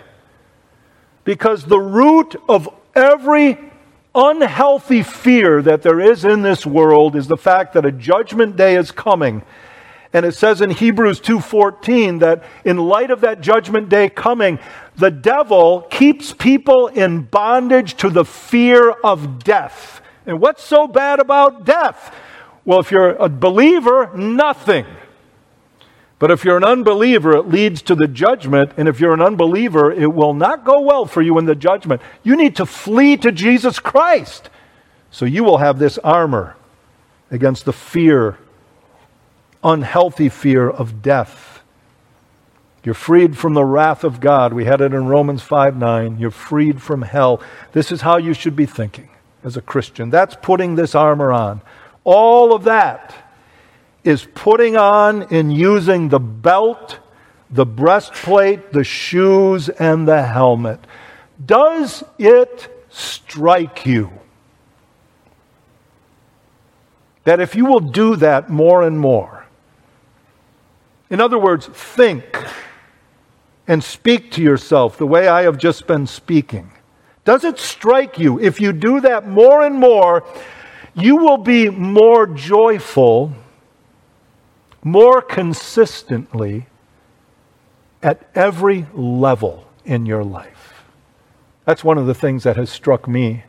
Because 1.23 1.63
the 1.63 1.79
root 1.79 2.35
of 2.49 2.67
every 2.93 3.57
unhealthy 4.13 5.03
fear 5.03 5.61
that 5.61 5.83
there 5.83 6.01
is 6.01 6.25
in 6.25 6.41
this 6.41 6.65
world 6.65 7.15
is 7.15 7.29
the 7.29 7.37
fact 7.37 7.75
that 7.75 7.85
a 7.85 7.93
judgment 7.93 8.57
day 8.57 8.75
is 8.75 8.91
coming. 8.91 9.41
And 10.11 10.25
it 10.25 10.35
says 10.35 10.59
in 10.59 10.71
Hebrews 10.71 11.21
2:14 11.21 12.19
that 12.19 12.43
in 12.65 12.75
light 12.75 13.09
of 13.09 13.21
that 13.21 13.39
judgment 13.39 13.87
day 13.87 14.09
coming, 14.09 14.59
the 14.97 15.11
devil 15.11 15.87
keeps 15.89 16.33
people 16.33 16.87
in 16.87 17.21
bondage 17.21 17.95
to 17.99 18.09
the 18.09 18.25
fear 18.25 18.89
of 19.01 19.45
death. 19.45 20.01
And 20.27 20.41
what's 20.41 20.63
so 20.63 20.87
bad 20.87 21.19
about 21.19 21.65
death? 21.65 22.13
Well, 22.65 22.79
if 22.79 22.91
you're 22.91 23.11
a 23.11 23.29
believer, 23.29 24.11
nothing. 24.13 24.85
But 26.19 26.31
if 26.31 26.43
you're 26.43 26.57
an 26.57 26.65
unbeliever, 26.65 27.31
it 27.37 27.47
leads 27.47 27.81
to 27.83 27.95
the 27.95 28.09
judgment. 28.09 28.73
And 28.75 28.89
if 28.89 28.99
you're 28.99 29.13
an 29.13 29.21
unbeliever, 29.21 29.91
it 29.91 30.13
will 30.13 30.33
not 30.33 30.65
go 30.65 30.81
well 30.81 31.05
for 31.05 31.21
you 31.21 31.37
in 31.39 31.45
the 31.45 31.55
judgment. 31.55 32.01
You 32.23 32.35
need 32.35 32.57
to 32.57 32.65
flee 32.65 33.15
to 33.17 33.31
Jesus 33.31 33.79
Christ. 33.79 34.49
So 35.11 35.23
you 35.23 35.45
will 35.45 35.59
have 35.59 35.79
this 35.79 35.97
armor 35.99 36.57
against 37.31 37.63
the 37.63 37.73
fear, 37.73 38.37
unhealthy 39.63 40.27
fear 40.27 40.69
of 40.69 41.01
death. 41.01 41.61
You're 42.83 42.95
freed 42.95 43.37
from 43.37 43.53
the 43.53 43.65
wrath 43.65 44.03
of 44.03 44.19
God. 44.19 44.51
We 44.51 44.65
had 44.65 44.81
it 44.81 44.93
in 44.93 45.07
Romans 45.07 45.41
5 45.41 45.77
9. 45.77 46.17
You're 46.19 46.31
freed 46.31 46.81
from 46.81 47.03
hell. 47.03 47.41
This 47.71 47.91
is 47.93 48.01
how 48.01 48.17
you 48.17 48.33
should 48.33 48.55
be 48.55 48.65
thinking 48.65 49.09
as 49.43 49.57
a 49.57 49.61
Christian. 49.61 50.09
That's 50.09 50.35
putting 50.41 50.75
this 50.75 50.95
armor 50.95 51.31
on. 51.31 51.61
All 52.03 52.53
of 52.53 52.63
that 52.65 53.13
is 54.03 54.27
putting 54.33 54.77
on 54.77 55.23
and 55.33 55.55
using 55.55 56.09
the 56.09 56.19
belt, 56.19 56.99
the 57.49 57.65
breastplate, 57.65 58.71
the 58.71 58.83
shoes, 58.83 59.69
and 59.69 60.07
the 60.07 60.23
helmet. 60.23 60.79
Does 61.45 62.03
it 62.17 62.85
strike 62.89 63.85
you 63.85 64.11
that 67.25 67.39
if 67.39 67.55
you 67.55 67.65
will 67.65 67.81
do 67.81 68.15
that 68.15 68.49
more 68.49 68.83
and 68.83 68.97
more, 68.99 69.45
in 71.09 71.21
other 71.21 71.37
words, 71.37 71.67
think 71.67 72.23
and 73.67 73.83
speak 73.83 74.31
to 74.31 74.41
yourself 74.41 74.97
the 74.97 75.05
way 75.05 75.27
I 75.27 75.43
have 75.43 75.57
just 75.57 75.87
been 75.87 76.07
speaking. 76.07 76.71
Does 77.27 77.43
it 77.43 77.59
strike 77.59 78.17
you 78.17 78.39
if 78.39 78.61
you 78.61 78.71
do 78.71 79.01
that 79.01 79.27
more 79.27 79.61
and 79.61 79.75
more, 79.75 80.23
you 80.93 81.17
will 81.17 81.35
be 81.35 81.69
more 81.69 82.25
joyful 82.25 83.33
more 84.81 85.21
consistently 85.21 86.67
at 88.01 88.29
every 88.33 88.87
level 88.93 89.67
in 89.83 90.05
your 90.05 90.23
life. 90.23 90.85
That's 91.65 91.83
one 91.83 91.97
of 91.97 92.07
the 92.07 92.13
things 92.13 92.43
that 92.43 92.55
has 92.55 92.69
struck 92.69 93.09
me 93.09 93.43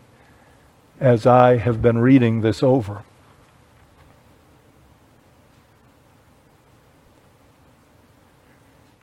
as 0.99 1.25
I 1.25 1.59
have 1.59 1.81
been 1.81 1.99
reading 1.99 2.41
this 2.41 2.65
over. 2.65 3.05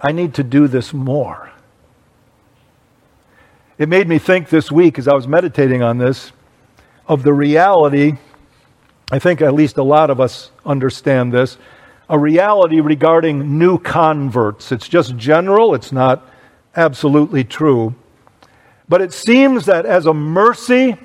I 0.01 0.11
need 0.11 0.33
to 0.33 0.43
do 0.43 0.67
this 0.67 0.93
more. 0.93 1.54
It 3.77 3.89
made 3.89 4.07
me 4.07 4.19
think 4.19 4.47
this 4.47 4.71
week 4.71 4.97
as 4.97 5.05
I 5.05 5.13
was 5.13 5.27
meditating 5.27 5.83
on 5.83 5.97
this 5.97 6.31
of 7.07 7.23
the 7.23 7.33
reality. 7.33 8.13
I 9.11 9.19
think 9.19 9.41
at 9.41 9.53
least 9.53 9.75
a 9.77 9.83
lot 9.83 10.09
of 10.09 10.21
us 10.21 10.51
understand 10.65 11.33
this 11.33 11.57
a 12.07 12.17
reality 12.17 12.79
regarding 12.79 13.57
new 13.57 13.77
converts. 13.77 14.71
It's 14.71 14.87
just 14.87 15.17
general, 15.17 15.75
it's 15.75 15.91
not 15.91 16.25
absolutely 16.73 17.43
true. 17.43 17.95
But 18.87 19.01
it 19.01 19.11
seems 19.11 19.65
that 19.65 19.85
as 19.85 20.05
a 20.05 20.13
mercy 20.13 20.95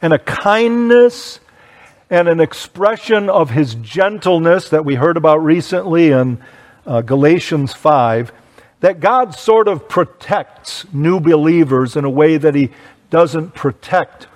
and 0.00 0.12
a 0.12 0.20
kindness 0.20 1.40
and 2.10 2.28
an 2.28 2.38
expression 2.38 3.28
of 3.28 3.50
his 3.50 3.74
gentleness 3.76 4.68
that 4.68 4.84
we 4.84 4.94
heard 4.94 5.16
about 5.16 5.38
recently 5.38 6.10
in 6.10 6.40
uh, 6.86 7.00
Galatians 7.00 7.72
5, 7.72 8.32
that 8.82 8.98
God 8.98 9.32
sort 9.32 9.68
of 9.68 9.88
protects 9.88 10.84
new 10.92 11.20
believers 11.20 11.96
in 11.96 12.04
a 12.04 12.10
way 12.10 12.36
that 12.36 12.56
he 12.56 12.70
doesn't 13.10 13.54
protect 13.54 14.26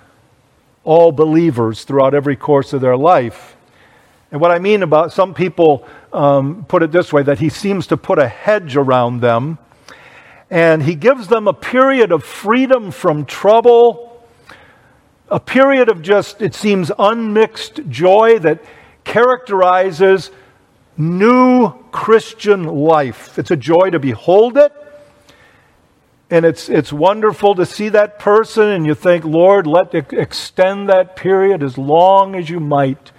all 0.85 1.11
believers 1.11 1.83
throughout 1.83 2.13
every 2.13 2.37
course 2.37 2.71
of 2.71 2.79
their 2.79 2.95
life. 2.95 3.57
And 4.31 4.39
what 4.39 4.51
I 4.51 4.59
mean 4.59 4.83
about 4.83 5.11
some 5.11 5.33
people 5.33 5.85
um, 6.13 6.63
put 6.69 6.81
it 6.81 6.93
this 6.93 7.11
way 7.11 7.23
that 7.23 7.39
he 7.39 7.49
seems 7.49 7.87
to 7.87 7.97
put 7.97 8.19
a 8.19 8.27
hedge 8.27 8.77
around 8.77 9.19
them, 9.19 9.57
and 10.49 10.81
he 10.81 10.95
gives 10.95 11.27
them 11.27 11.49
a 11.49 11.53
period 11.53 12.13
of 12.13 12.23
freedom 12.23 12.91
from 12.91 13.25
trouble, 13.25 14.25
a 15.27 15.41
period 15.41 15.89
of 15.89 16.01
just, 16.01 16.41
it 16.41 16.55
seems, 16.55 16.89
unmixed 16.97 17.81
joy 17.89 18.39
that 18.39 18.63
characterizes 19.03 20.31
new 20.97 21.71
Christian 21.91 22.63
life. 22.63 23.37
It's 23.37 23.51
a 23.51 23.55
joy 23.55 23.91
to 23.91 23.99
behold 23.99 24.57
it. 24.57 24.73
And 26.29 26.45
it's, 26.45 26.67
it's 26.67 26.91
wonderful 26.91 27.55
to 27.55 27.65
see 27.65 27.87
that 27.89 28.19
person, 28.19 28.67
and 28.67 28.85
you 28.85 28.93
think, 28.95 29.23
Lord, 29.23 29.65
let 29.65 29.95
extend 29.95 30.89
that 30.89 31.15
period 31.15 31.63
as 31.63 31.77
long 31.77 32.35
as 32.35 32.49
you 32.49 32.59
might 32.59 33.11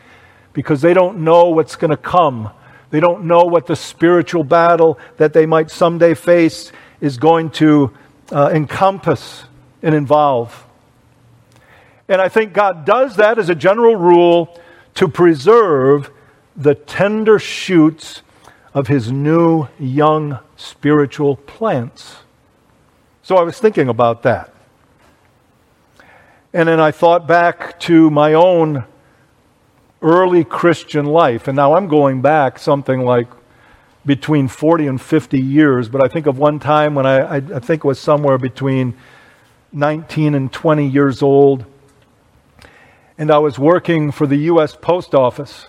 because 0.53 0.83
they 0.83 0.93
don't 0.93 1.18
know 1.20 1.49
what's 1.49 1.76
going 1.76 1.91
to 1.91 1.97
come. 1.97 2.51
They 2.91 3.01
don't 3.01 3.24
know 3.24 3.45
what 3.45 3.66
the 3.66 3.76
spiritual 3.76 4.45
battle 4.45 4.99
that 5.16 5.33
they 5.33 5.47
might 5.47 5.70
someday 5.70 6.14
face 6.14 6.70
is 7.01 7.16
going 7.16 7.51
to 7.53 7.95
uh, 8.31 8.51
encompass 8.53 9.45
and 9.83 9.95
involve. 9.95 10.66
And 12.09 12.20
I 12.20 12.29
think 12.29 12.53
God 12.53 12.85
does 12.85 13.16
that 13.16 13.39
as 13.39 13.49
a 13.49 13.55
general 13.55 13.97
rule 13.97 14.59
to 14.95 15.09
preserve 15.09 16.11
the 16.59 16.74
tender 16.74 17.38
shoots 17.38 18.22
of 18.74 18.88
his 18.88 19.11
new 19.12 19.68
young 19.78 20.40
spiritual 20.56 21.36
plants. 21.36 22.16
So 23.22 23.36
I 23.36 23.42
was 23.42 23.59
thinking 23.59 23.88
about 23.88 24.24
that. 24.24 24.52
And 26.52 26.68
then 26.68 26.80
I 26.80 26.90
thought 26.90 27.28
back 27.28 27.78
to 27.80 28.11
my 28.11 28.34
own 28.34 28.84
early 30.02 30.44
Christian 30.44 31.06
life. 31.06 31.46
And 31.46 31.56
now 31.56 31.74
I'm 31.74 31.86
going 31.86 32.22
back 32.22 32.59
something 32.59 33.04
like 33.04 33.28
between 34.04 34.48
40 34.48 34.86
and 34.86 35.00
50 35.00 35.40
years, 35.40 35.88
but 35.88 36.02
I 36.02 36.09
think 36.09 36.26
of 36.26 36.38
one 36.38 36.59
time 36.59 36.94
when 36.94 37.04
I, 37.04 37.36
I, 37.36 37.40
think 37.40 37.84
it 37.84 37.84
was 37.84 37.98
somewhere 37.98 38.38
between 38.38 38.94
19 39.72 40.34
and 40.34 40.50
20 40.50 40.88
years 40.88 41.22
old. 41.22 41.66
And 43.18 43.30
I 43.30 43.38
was 43.38 43.59
working 43.59 44.11
for 44.11 44.26
the 44.26 44.36
U.S. 44.36 44.74
Post 44.74 45.14
Office. 45.14 45.66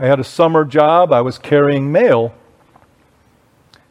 I 0.00 0.06
had 0.06 0.20
a 0.20 0.24
summer 0.24 0.64
job, 0.64 1.12
I 1.12 1.22
was 1.22 1.38
carrying 1.38 1.90
mail. 1.90 2.32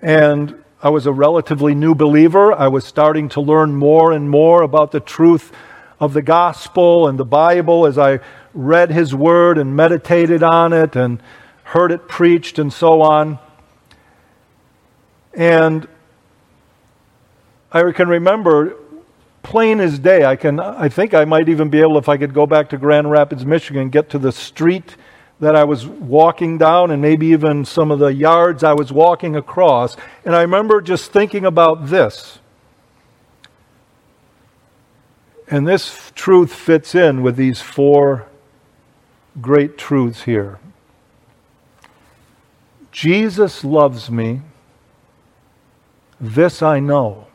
And 0.01 0.63
I 0.81 0.89
was 0.89 1.05
a 1.05 1.11
relatively 1.11 1.75
new 1.75 1.95
believer. 1.95 2.53
I 2.53 2.69
was 2.69 2.85
starting 2.85 3.27
to 3.29 3.41
learn 3.41 3.75
more 3.75 4.13
and 4.13 4.29
more 4.29 4.61
about 4.61 4.93
the 4.93 5.01
truth 5.01 5.51
of 5.99 6.13
the 6.13 6.21
gospel 6.21 7.09
and 7.09 7.19
the 7.19 7.25
Bible 7.25 7.85
as 7.85 7.97
I 7.97 8.19
read 8.53 8.89
his 8.89 9.13
word 9.13 9.57
and 9.57 9.75
meditated 9.75 10.43
on 10.43 10.71
it 10.71 10.95
and 10.95 11.21
heard 11.63 11.91
it 11.91 12.07
preached 12.07 12.57
and 12.57 12.71
so 12.71 13.01
on. 13.01 13.39
And 15.33 15.89
I 17.69 17.91
can 17.91 18.07
remember 18.07 18.77
plain 19.43 19.81
as 19.81 19.99
day. 19.99 20.23
I 20.23 20.37
can 20.37 20.59
I 20.59 20.87
think 20.87 21.13
I 21.13 21.25
might 21.25 21.49
even 21.49 21.69
be 21.69 21.81
able 21.81 21.97
if 21.97 22.07
I 22.07 22.15
could 22.15 22.33
go 22.33 22.45
back 22.45 22.69
to 22.69 22.77
Grand 22.77 23.11
Rapids, 23.11 23.45
Michigan, 23.45 23.89
get 23.89 24.09
to 24.11 24.19
the 24.19 24.31
street 24.31 24.95
that 25.39 25.55
I 25.55 25.63
was 25.63 25.85
walking 25.85 26.57
down 26.57 26.91
and 26.91 27.01
maybe 27.01 27.27
even 27.27 27.65
some 27.65 27.91
of 27.91 27.99
the 27.99 28.13
yards 28.13 28.63
I 28.63 28.73
was 28.73 28.91
walking 28.91 29.35
across. 29.35 29.95
And 30.25 30.35
I 30.35 30.41
remember 30.41 30.81
just 30.81 31.11
thinking 31.11 31.45
about 31.45 31.87
this. 31.87 32.39
And 35.49 35.67
this 35.67 36.11
truth 36.15 36.53
fits 36.53 36.95
in 36.95 37.21
with 37.21 37.35
these 37.35 37.61
four 37.61 38.27
great 39.39 39.77
truths 39.77 40.23
here. 40.23 40.59
Jesus 42.91 43.63
loves 43.63 44.09
me 44.09 44.41
This 46.19 46.63
I 46.63 46.79
know, 46.79 47.27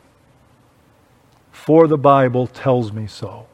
for 1.51 1.87
the 1.87 1.97
Bible 1.97 2.47
tells 2.47 2.91
me 2.91 3.07
so. 3.07 3.47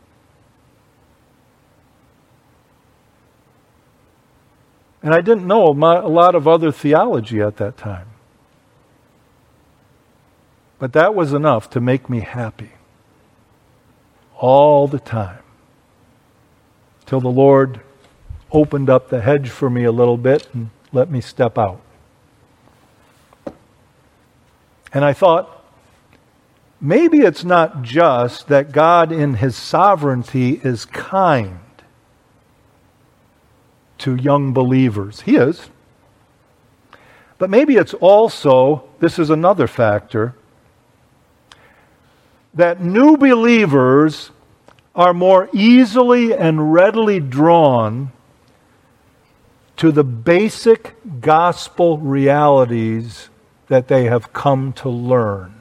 And 5.01 5.13
I 5.13 5.21
didn't 5.21 5.47
know 5.47 5.67
a 5.67 5.71
lot 5.71 6.35
of 6.35 6.47
other 6.47 6.71
theology 6.71 7.41
at 7.41 7.57
that 7.57 7.77
time. 7.77 8.07
But 10.77 10.93
that 10.93 11.15
was 11.15 11.33
enough 11.33 11.69
to 11.71 11.81
make 11.81 12.09
me 12.09 12.21
happy 12.21 12.71
all 14.37 14.87
the 14.87 14.99
time. 14.99 15.39
Till 17.05 17.21
the 17.21 17.29
Lord 17.29 17.81
opened 18.51 18.89
up 18.89 19.09
the 19.09 19.21
hedge 19.21 19.49
for 19.49 19.69
me 19.69 19.83
a 19.83 19.91
little 19.91 20.17
bit 20.17 20.47
and 20.53 20.69
let 20.91 21.09
me 21.09 21.21
step 21.21 21.57
out. 21.57 21.81
And 24.93 25.05
I 25.05 25.13
thought, 25.13 25.63
maybe 26.81 27.19
it's 27.19 27.43
not 27.43 27.83
just 27.83 28.47
that 28.47 28.71
God, 28.71 29.11
in 29.11 29.35
His 29.35 29.55
sovereignty, 29.55 30.59
is 30.63 30.85
kind 30.85 31.59
to 33.99 34.15
young 34.15 34.53
believers. 34.53 35.21
He 35.21 35.35
is. 35.35 35.69
But 37.37 37.49
maybe 37.49 37.75
it's 37.77 37.93
also, 37.93 38.83
this 38.99 39.17
is 39.17 39.29
another 39.29 39.67
factor, 39.67 40.35
that 42.53 42.81
new 42.81 43.15
believers 43.15 44.31
are 44.95 45.13
more 45.13 45.49
easily 45.53 46.33
and 46.33 46.73
readily 46.73 47.19
drawn 47.19 48.11
to 49.77 49.91
the 49.93 50.03
basic 50.03 50.95
gospel 51.21 51.97
realities 51.97 53.29
that 53.67 53.87
they 53.87 54.05
have 54.05 54.33
come 54.33 54.73
to 54.73 54.89
learn. 54.89 55.55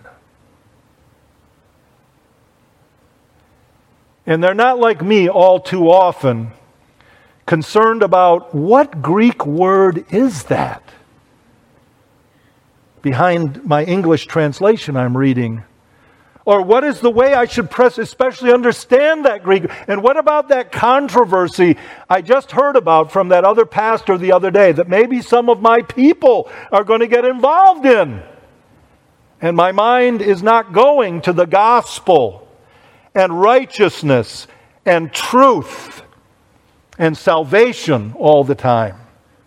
And 4.27 4.43
they're 4.43 4.55
not 4.55 4.81
like 4.81 5.01
me 5.01 5.29
all 5.29 5.61
too 5.61 5.89
often 5.89 6.51
concerned 7.49 8.03
about 8.03 8.55
what 8.55 9.01
Greek 9.01 9.47
word 9.47 10.05
is 10.11 10.45
that? 10.45 10.83
Behind 13.01 13.65
my 13.65 13.85
English 13.85 14.27
translation 14.27 14.99
I'm 14.99 15.17
reading. 15.17 15.65
Or 16.45 16.61
what 16.61 16.85
is 16.85 17.01
the 17.01 17.11
way 17.11 17.33
I 17.33 17.47
should 17.47 17.71
press, 17.71 17.97
especially 17.97 18.53
understand 18.53 19.25
that 19.25 19.43
Greek? 19.43 19.65
And 19.87 20.03
what 20.03 20.19
about 20.19 20.49
that 20.49 20.71
controversy 20.73 21.79
I 22.09 22.21
just 22.21 22.53
heard 22.53 22.77
about 22.77 23.13
from 23.13 23.31
that 23.31 23.45
other 23.45 23.65
pastor 23.65 24.19
the 24.19 24.33
other 24.33 24.51
day 24.51 24.73
that 24.73 24.89
maybe 24.89 25.23
some 25.23 25.49
of 25.49 25.63
my 25.63 25.79
people 25.81 26.51
are 26.71 26.85
going 26.85 27.01
to 27.01 27.07
get 27.07 27.25
involved 27.25 27.87
in? 27.87 28.23
And 29.41 29.57
my 29.57 29.73
mind 29.73 30.21
is 30.21 30.43
not 30.43 30.75
going 30.75 31.23
to 31.23 31.33
the 31.33 31.47
gospel 31.47 32.47
and 33.15 33.41
righteousness 33.41 34.47
and 34.85 35.11
truth 35.11 36.03
and 36.99 37.17
salvation 37.17 38.13
all 38.17 38.45
the 38.45 38.55
time. 38.55 38.97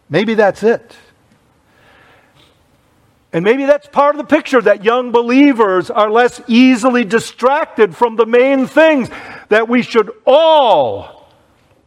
Maybe 0.10 0.34
that's 0.34 0.64
it. 0.64 0.95
And 3.34 3.45
maybe 3.45 3.66
that's 3.66 3.88
part 3.88 4.16
of 4.16 4.18
the 4.18 4.36
picture 4.36 4.62
that 4.62 4.84
young 4.84 5.12
believers 5.12 5.89
are 5.89 6.12
less 6.12 6.41
easily 6.47 7.06
distracted 7.06 7.95
from 7.95 8.18
the 8.18 8.26
main 8.26 8.68
things 8.68 9.10
that 9.49 9.70
we 9.70 9.82
should 9.82 10.12
all 10.26 11.30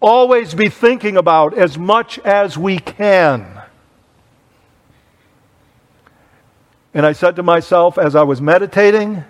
always 0.01 0.55
be 0.55 0.69
thinking 0.69 1.17
about 1.17 1.57
as 1.57 1.79
much 1.79 2.19
as 2.21 2.57
we 2.57 2.79
can. 2.79 3.63
And 6.95 7.05
I 7.05 7.13
said 7.13 7.37
to 7.37 7.43
myself 7.43 7.99
as 7.99 8.15
I 8.15 8.23
was 8.23 8.41
meditating, 8.41 9.25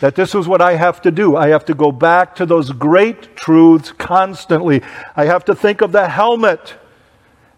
that 0.00 0.14
this 0.14 0.34
is 0.34 0.48
what 0.48 0.60
I 0.60 0.76
have 0.76 1.00
to 1.02 1.10
do. 1.10 1.36
I 1.36 1.48
have 1.48 1.64
to 1.66 1.74
go 1.74 1.92
back 1.92 2.36
to 2.36 2.46
those 2.46 2.70
great 2.70 3.36
truths 3.36 3.92
constantly. 3.92 4.82
I 5.16 5.26
have 5.26 5.44
to 5.46 5.54
think 5.54 5.80
of 5.80 5.92
the 5.92 6.08
helmet 6.08 6.74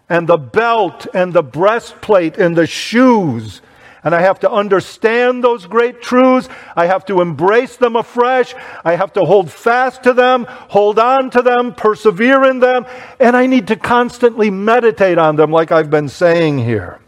and 0.08 0.28
the 0.28 0.36
belt 0.36 1.06
and 1.14 1.32
the 1.32 1.42
breastplate 1.42 2.36
and 2.36 2.56
the 2.56 2.66
shoes. 2.66 3.62
And 4.04 4.14
I 4.14 4.20
have 4.20 4.38
to 4.40 4.50
understand 4.50 5.42
those 5.42 5.66
great 5.66 6.00
truths. 6.00 6.48
I 6.76 6.86
have 6.86 7.04
to 7.06 7.20
embrace 7.20 7.76
them 7.76 7.96
afresh. 7.96 8.54
I 8.84 8.94
have 8.94 9.12
to 9.14 9.24
hold 9.24 9.50
fast 9.50 10.04
to 10.04 10.12
them, 10.12 10.46
hold 10.48 11.00
on 11.00 11.30
to 11.30 11.42
them, 11.42 11.74
persevere 11.74 12.44
in 12.44 12.60
them. 12.60 12.86
And 13.18 13.36
I 13.36 13.46
need 13.46 13.66
to 13.68 13.76
constantly 13.76 14.48
meditate 14.48 15.18
on 15.18 15.34
them, 15.34 15.50
like 15.50 15.72
I've 15.72 15.90
been 15.90 16.08
saying 16.08 16.58
here. 16.58 17.00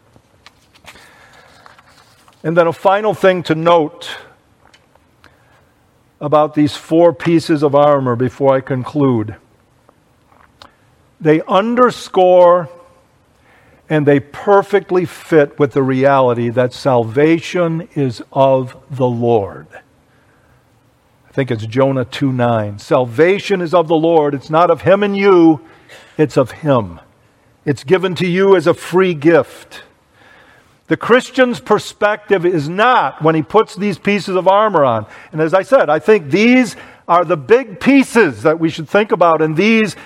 And 2.43 2.57
then 2.57 2.67
a 2.67 2.73
final 2.73 3.15
thing 3.15 3.45
to 3.45 3.55
note 3.55 4.17
about 6.21 6.55
these 6.55 6.77
four 6.77 7.13
pieces 7.13 7.63
of 7.63 7.75
armor 7.75 8.17
before 8.17 8.55
I 8.55 8.61
conclude. 8.61 9.37
They 11.21 11.43
underscore 11.43 12.69
and 13.89 14.07
they 14.07 14.21
perfectly 14.21 15.05
fit 15.05 15.59
with 15.59 15.73
the 15.73 15.83
reality 15.83 16.51
that 16.51 16.73
salvation 16.73 17.89
is 17.95 18.23
of 18.33 18.77
the 18.91 19.07
Lord. 19.07 19.67
I 21.29 21.33
think 21.33 21.51
it's 21.51 21.67
Jonah 21.67 22.05
2 22.05 22.33
9. 22.33 22.79
Salvation 22.79 23.61
is 23.61 23.73
of 23.73 23.89
the 23.89 23.97
Lord. 23.97 24.35
It's 24.35 24.51
not 24.51 24.71
of 24.71 24.83
him 24.83 25.03
and 25.03 25.17
you, 25.17 25.61
it's 26.17 26.37
of 26.37 26.51
him. 26.51 27.01
It's 27.65 27.85
given 27.85 28.15
to 28.17 28.27
you 28.27 28.57
as 28.57 28.67
a 28.67 28.75
free 28.75 29.15
gift. 29.15 29.83
The 30.89 30.97
Christian's 30.97 31.61
perspective 31.61 32.45
is 32.45 32.69
not 32.69 33.23
when 33.23 33.35
he 33.35 33.43
puts 33.43 33.77
these 33.77 33.99
pieces 33.99 34.37
of 34.37 34.49
armor 34.49 34.85
on. 34.85 35.07
And 35.33 35.41
as 35.41 35.55
I 35.55 35.63
said, 35.63 35.91
I 35.91 35.99
think 35.99 36.31
these 36.31 36.77
are 37.07 37.25
the 37.25 37.37
big 37.37 37.79
pieces 37.79 38.43
that 38.43 38.59
we 38.59 38.71
should 38.71 38.89
think 38.89 39.13
about, 39.13 39.41
and 39.41 39.57
these 39.57 39.97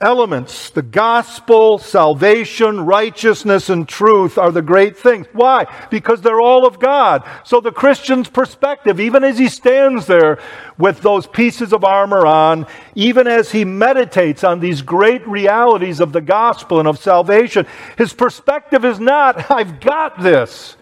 elements, 0.00 0.70
the 0.70 0.82
gospel, 0.82 1.78
salvation, 1.78 2.80
righteousness, 2.80 3.70
and 3.70 3.88
truth 3.88 4.36
are 4.36 4.50
the 4.50 4.60
great 4.60 4.96
things. 4.98 5.26
Why? 5.32 5.66
Because 5.90 6.20
they're 6.20 6.40
all 6.40 6.66
of 6.66 6.80
God. 6.80 7.22
So 7.44 7.60
the 7.60 7.70
Christian's 7.70 8.28
perspective, 8.28 8.98
even 8.98 9.22
as 9.24 9.38
he 9.38 9.48
stands 9.48 10.06
there 10.06 10.40
with 10.76 11.00
those 11.00 11.26
pieces 11.26 11.72
of 11.72 11.84
armor 11.84 12.26
on, 12.26 12.66
even 12.94 13.26
as 13.26 13.52
he 13.52 13.64
meditates 13.64 14.42
on 14.42 14.60
these 14.60 14.82
great 14.82 15.26
realities 15.28 16.00
of 16.00 16.12
the 16.12 16.20
gospel 16.20 16.80
and 16.80 16.88
of 16.88 16.98
salvation, 16.98 17.66
his 17.96 18.12
perspective 18.12 18.84
is 18.84 18.98
not, 18.98 19.50
I've 19.50 19.80
got 19.80 20.20
this, 20.20 20.76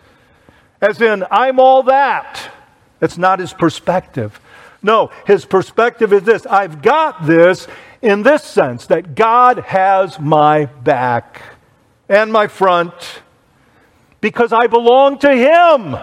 as 0.80 1.00
in, 1.00 1.24
I'm 1.30 1.60
all 1.60 1.84
that. 1.84 2.50
That's 2.98 3.18
not 3.18 3.40
his 3.40 3.52
perspective. 3.52 4.40
No, 4.82 5.10
his 5.26 5.44
perspective 5.44 6.12
is 6.12 6.24
this 6.24 6.44
I've 6.46 6.82
got 6.82 7.24
this 7.24 7.68
in 8.02 8.24
this 8.24 8.42
sense 8.42 8.86
that 8.88 9.14
God 9.14 9.58
has 9.58 10.18
my 10.18 10.66
back 10.66 11.40
and 12.08 12.32
my 12.32 12.48
front 12.48 12.92
because 14.20 14.52
I 14.52 14.66
belong 14.66 15.18
to 15.20 15.34
Him. 15.34 15.96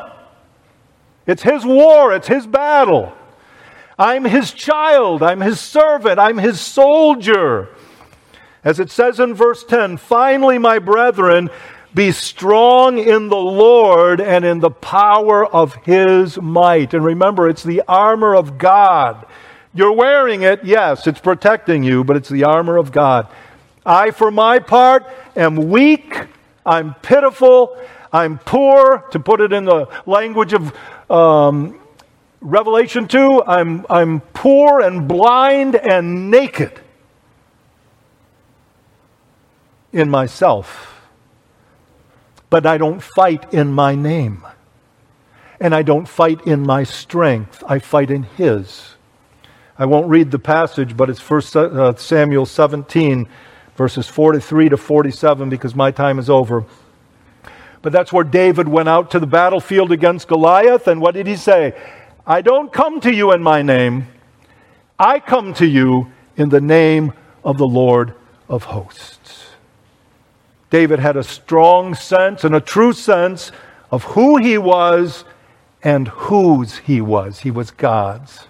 It's 1.28 1.44
His 1.44 1.66
war, 1.66 2.14
it's 2.14 2.28
His 2.28 2.48
battle. 2.48 3.14
I'm 3.98 4.24
His 4.24 4.52
child, 4.52 5.22
I'm 5.22 5.42
His 5.42 5.60
servant, 5.60 6.20
I'm 6.20 6.38
His 6.38 6.60
soldier. 6.60 7.68
As 8.64 8.80
it 8.80 8.90
says 8.90 9.20
in 9.20 9.34
verse 9.34 9.64
10, 9.66 9.98
finally, 9.98 10.58
my 10.58 10.80
brethren, 10.80 11.50
be 11.94 12.12
strong 12.12 12.98
in 12.98 13.30
the 13.30 13.36
Lord 13.36 14.22
and 14.22 14.46
in 14.46 14.60
the 14.60 14.70
power 14.70 15.46
of 15.46 15.76
His 15.76 16.40
might. 16.40 16.94
And 16.94 17.04
remember, 17.04 17.50
it's 17.50 17.64
the 17.64 17.84
armor 17.88 18.36
of 18.36 18.58
God 18.58 19.26
you're 19.80 19.94
wearing 19.94 20.42
it, 20.42 20.66
yes, 20.66 21.08
it's 21.08 21.22
protecting 21.22 21.84
you, 21.84 22.04
but 22.04 22.18
it's 22.18 22.28
the 22.28 22.44
armor 22.44 22.76
of 22.76 22.92
God. 22.92 23.28
I, 23.86 24.12
for 24.12 24.30
my 24.30 24.60
part, 24.60 25.06
am 25.38 25.70
weak, 25.70 26.28
I'm 26.66 26.96
pitiful, 26.96 27.78
I'm 28.12 28.40
poor, 28.40 29.06
to 29.12 29.20
put 29.22 29.40
it 29.40 29.54
in 29.54 29.64
the 29.64 29.88
language 30.06 30.52
of 30.52 30.76
um, 31.10 31.80
Revelation 32.42 33.08
2, 33.08 33.44
I'm, 33.48 33.86
I'm 33.90 34.20
poor 34.20 34.82
and 34.82 35.08
blind 35.08 35.76
and 35.76 36.30
naked 36.30 36.80
in 39.94 40.10
myself. 40.10 41.02
But 42.50 42.66
I 42.66 42.78
don't 42.78 43.02
fight 43.02 43.54
in 43.54 43.72
my 43.72 43.96
name. 43.96 44.46
And 45.60 45.74
I 45.74 45.84
don't 45.84 46.08
fight 46.08 46.46
in 46.46 46.62
my 46.64 46.84
strength. 46.84 47.64
I 47.66 47.80
fight 47.80 48.12
in 48.12 48.24
His. 48.24 48.96
I 49.80 49.86
won't 49.86 50.10
read 50.10 50.30
the 50.30 50.40
passage, 50.40 50.98
but 50.98 51.10
it's 51.10 51.22
1 51.22 51.42
uh, 51.56 51.96
Samuel 51.96 52.46
17, 52.46 53.30
verses 53.78 54.08
43 54.10 54.68
to 54.70 54.78
47, 54.78 55.48
because 55.48 55.74
my 55.74 55.90
time 55.90 56.20
is 56.20 56.30
over. 56.30 56.66
But 57.82 57.94
that's 57.94 58.12
where 58.12 58.26
David 58.26 58.68
went 58.68 58.90
out 58.90 59.10
to 59.12 59.20
the 59.22 59.26
battlefield 59.26 59.94
against 59.94 60.28
Goliath, 60.28 60.90
and 60.90 61.00
what 61.00 61.14
did 61.14 61.28
he 61.28 61.38
say? 61.38 61.82
I 62.28 62.42
don't 62.42 62.74
come 62.74 63.00
to 63.00 63.14
you 63.14 63.32
in 63.32 63.42
my 63.42 63.62
name, 63.62 64.08
I 65.00 65.22
come 65.22 65.54
to 65.56 65.66
you 65.66 66.12
in 66.36 66.50
the 66.50 66.60
name 66.60 67.14
of 67.46 67.58
the 67.58 67.68
Lord 67.68 68.14
of 68.50 68.66
hosts. 68.66 69.46
David 70.70 71.00
had 71.00 71.16
a 71.16 71.24
strong 71.24 71.96
sense 71.96 72.44
and 72.44 72.54
a 72.54 72.60
true 72.60 72.92
sense 72.92 73.54
of 73.92 74.04
who 74.04 74.36
he 74.36 74.58
was 74.58 75.24
and 75.82 76.10
whose 76.10 76.80
he 76.80 77.00
was. 77.00 77.40
He 77.40 77.50
was 77.50 77.72
God's. 77.72 78.49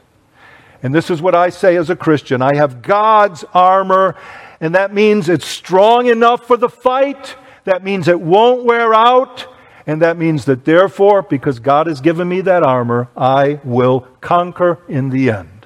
And 0.81 0.95
this 0.95 1.09
is 1.09 1.21
what 1.21 1.35
I 1.35 1.49
say 1.49 1.75
as 1.75 1.89
a 1.89 1.95
Christian 1.95 2.41
I 2.41 2.55
have 2.55 2.81
God's 2.81 3.43
armor, 3.53 4.15
and 4.59 4.75
that 4.75 4.93
means 4.93 5.29
it's 5.29 5.47
strong 5.47 6.07
enough 6.07 6.47
for 6.47 6.57
the 6.57 6.69
fight. 6.69 7.35
That 7.65 7.83
means 7.83 8.07
it 8.07 8.21
won't 8.21 8.65
wear 8.65 8.93
out. 8.93 9.47
And 9.85 10.01
that 10.01 10.17
means 10.17 10.45
that 10.45 10.65
therefore, 10.65 11.23
because 11.23 11.59
God 11.59 11.87
has 11.87 11.99
given 11.99 12.29
me 12.29 12.41
that 12.41 12.61
armor, 12.61 13.09
I 13.17 13.59
will 13.63 14.01
conquer 14.21 14.79
in 14.87 15.09
the 15.09 15.31
end. 15.31 15.65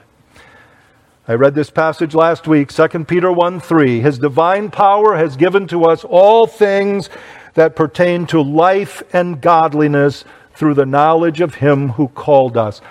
I 1.28 1.34
read 1.34 1.56
this 1.56 1.70
passage 1.70 2.14
last 2.14 2.48
week, 2.48 2.72
2 2.72 2.88
Peter 3.06 3.32
1 3.32 3.60
3. 3.60 4.02
His 4.02 4.20
divine 4.20 4.72
power 4.72 5.16
has 5.18 5.36
given 5.36 5.68
to 5.68 5.86
us 5.86 6.04
all 6.04 6.48
things 6.48 7.10
that 7.54 7.76
pertain 7.76 8.26
to 8.28 8.42
life 8.42 9.04
and 9.14 9.42
godliness 9.42 10.26
through 10.54 10.74
the 10.74 10.86
knowledge 10.86 11.42
of 11.42 11.56
Him 11.56 11.90
who 11.90 12.08
called 12.08 12.58
us. 12.58 12.82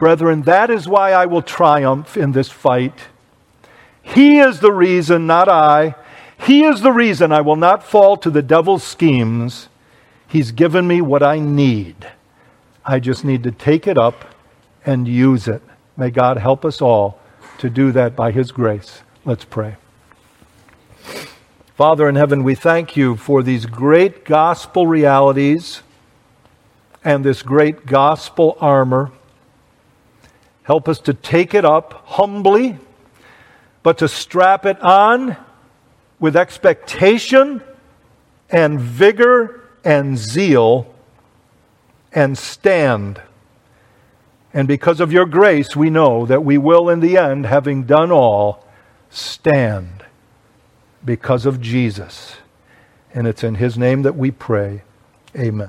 Brethren, 0.00 0.42
that 0.42 0.70
is 0.70 0.88
why 0.88 1.12
I 1.12 1.26
will 1.26 1.42
triumph 1.42 2.16
in 2.16 2.32
this 2.32 2.48
fight. 2.48 2.98
He 4.02 4.38
is 4.38 4.60
the 4.60 4.72
reason, 4.72 5.26
not 5.26 5.48
I. 5.48 5.94
He 6.46 6.64
is 6.64 6.80
the 6.80 6.90
reason 6.90 7.32
I 7.32 7.42
will 7.42 7.54
not 7.54 7.84
fall 7.84 8.16
to 8.16 8.30
the 8.30 8.40
devil's 8.40 8.82
schemes. 8.82 9.68
He's 10.26 10.52
given 10.52 10.88
me 10.88 11.02
what 11.02 11.22
I 11.22 11.38
need. 11.38 12.08
I 12.82 12.98
just 12.98 13.26
need 13.26 13.42
to 13.42 13.52
take 13.52 13.86
it 13.86 13.98
up 13.98 14.24
and 14.86 15.06
use 15.06 15.46
it. 15.46 15.62
May 15.98 16.10
God 16.10 16.38
help 16.38 16.64
us 16.64 16.80
all 16.80 17.20
to 17.58 17.68
do 17.68 17.92
that 17.92 18.16
by 18.16 18.32
His 18.32 18.52
grace. 18.52 19.02
Let's 19.26 19.44
pray. 19.44 19.76
Father 21.76 22.08
in 22.08 22.16
heaven, 22.16 22.42
we 22.42 22.54
thank 22.54 22.96
you 22.96 23.16
for 23.16 23.42
these 23.42 23.66
great 23.66 24.24
gospel 24.24 24.86
realities 24.86 25.82
and 27.04 27.22
this 27.22 27.42
great 27.42 27.84
gospel 27.84 28.56
armor. 28.60 29.12
Help 30.62 30.88
us 30.88 30.98
to 31.00 31.14
take 31.14 31.54
it 31.54 31.64
up 31.64 32.02
humbly, 32.06 32.78
but 33.82 33.98
to 33.98 34.08
strap 34.08 34.66
it 34.66 34.80
on 34.80 35.36
with 36.18 36.36
expectation 36.36 37.62
and 38.50 38.80
vigor 38.80 39.68
and 39.84 40.18
zeal 40.18 40.92
and 42.12 42.36
stand. 42.36 43.20
And 44.52 44.66
because 44.66 45.00
of 45.00 45.12
your 45.12 45.26
grace, 45.26 45.76
we 45.76 45.90
know 45.90 46.26
that 46.26 46.44
we 46.44 46.58
will, 46.58 46.88
in 46.88 47.00
the 47.00 47.16
end, 47.16 47.46
having 47.46 47.84
done 47.84 48.10
all, 48.10 48.66
stand 49.08 50.04
because 51.04 51.46
of 51.46 51.60
Jesus. 51.60 52.36
And 53.14 53.26
it's 53.26 53.44
in 53.44 53.56
his 53.56 53.78
name 53.78 54.02
that 54.02 54.16
we 54.16 54.30
pray. 54.30 54.82
Amen. 55.36 55.68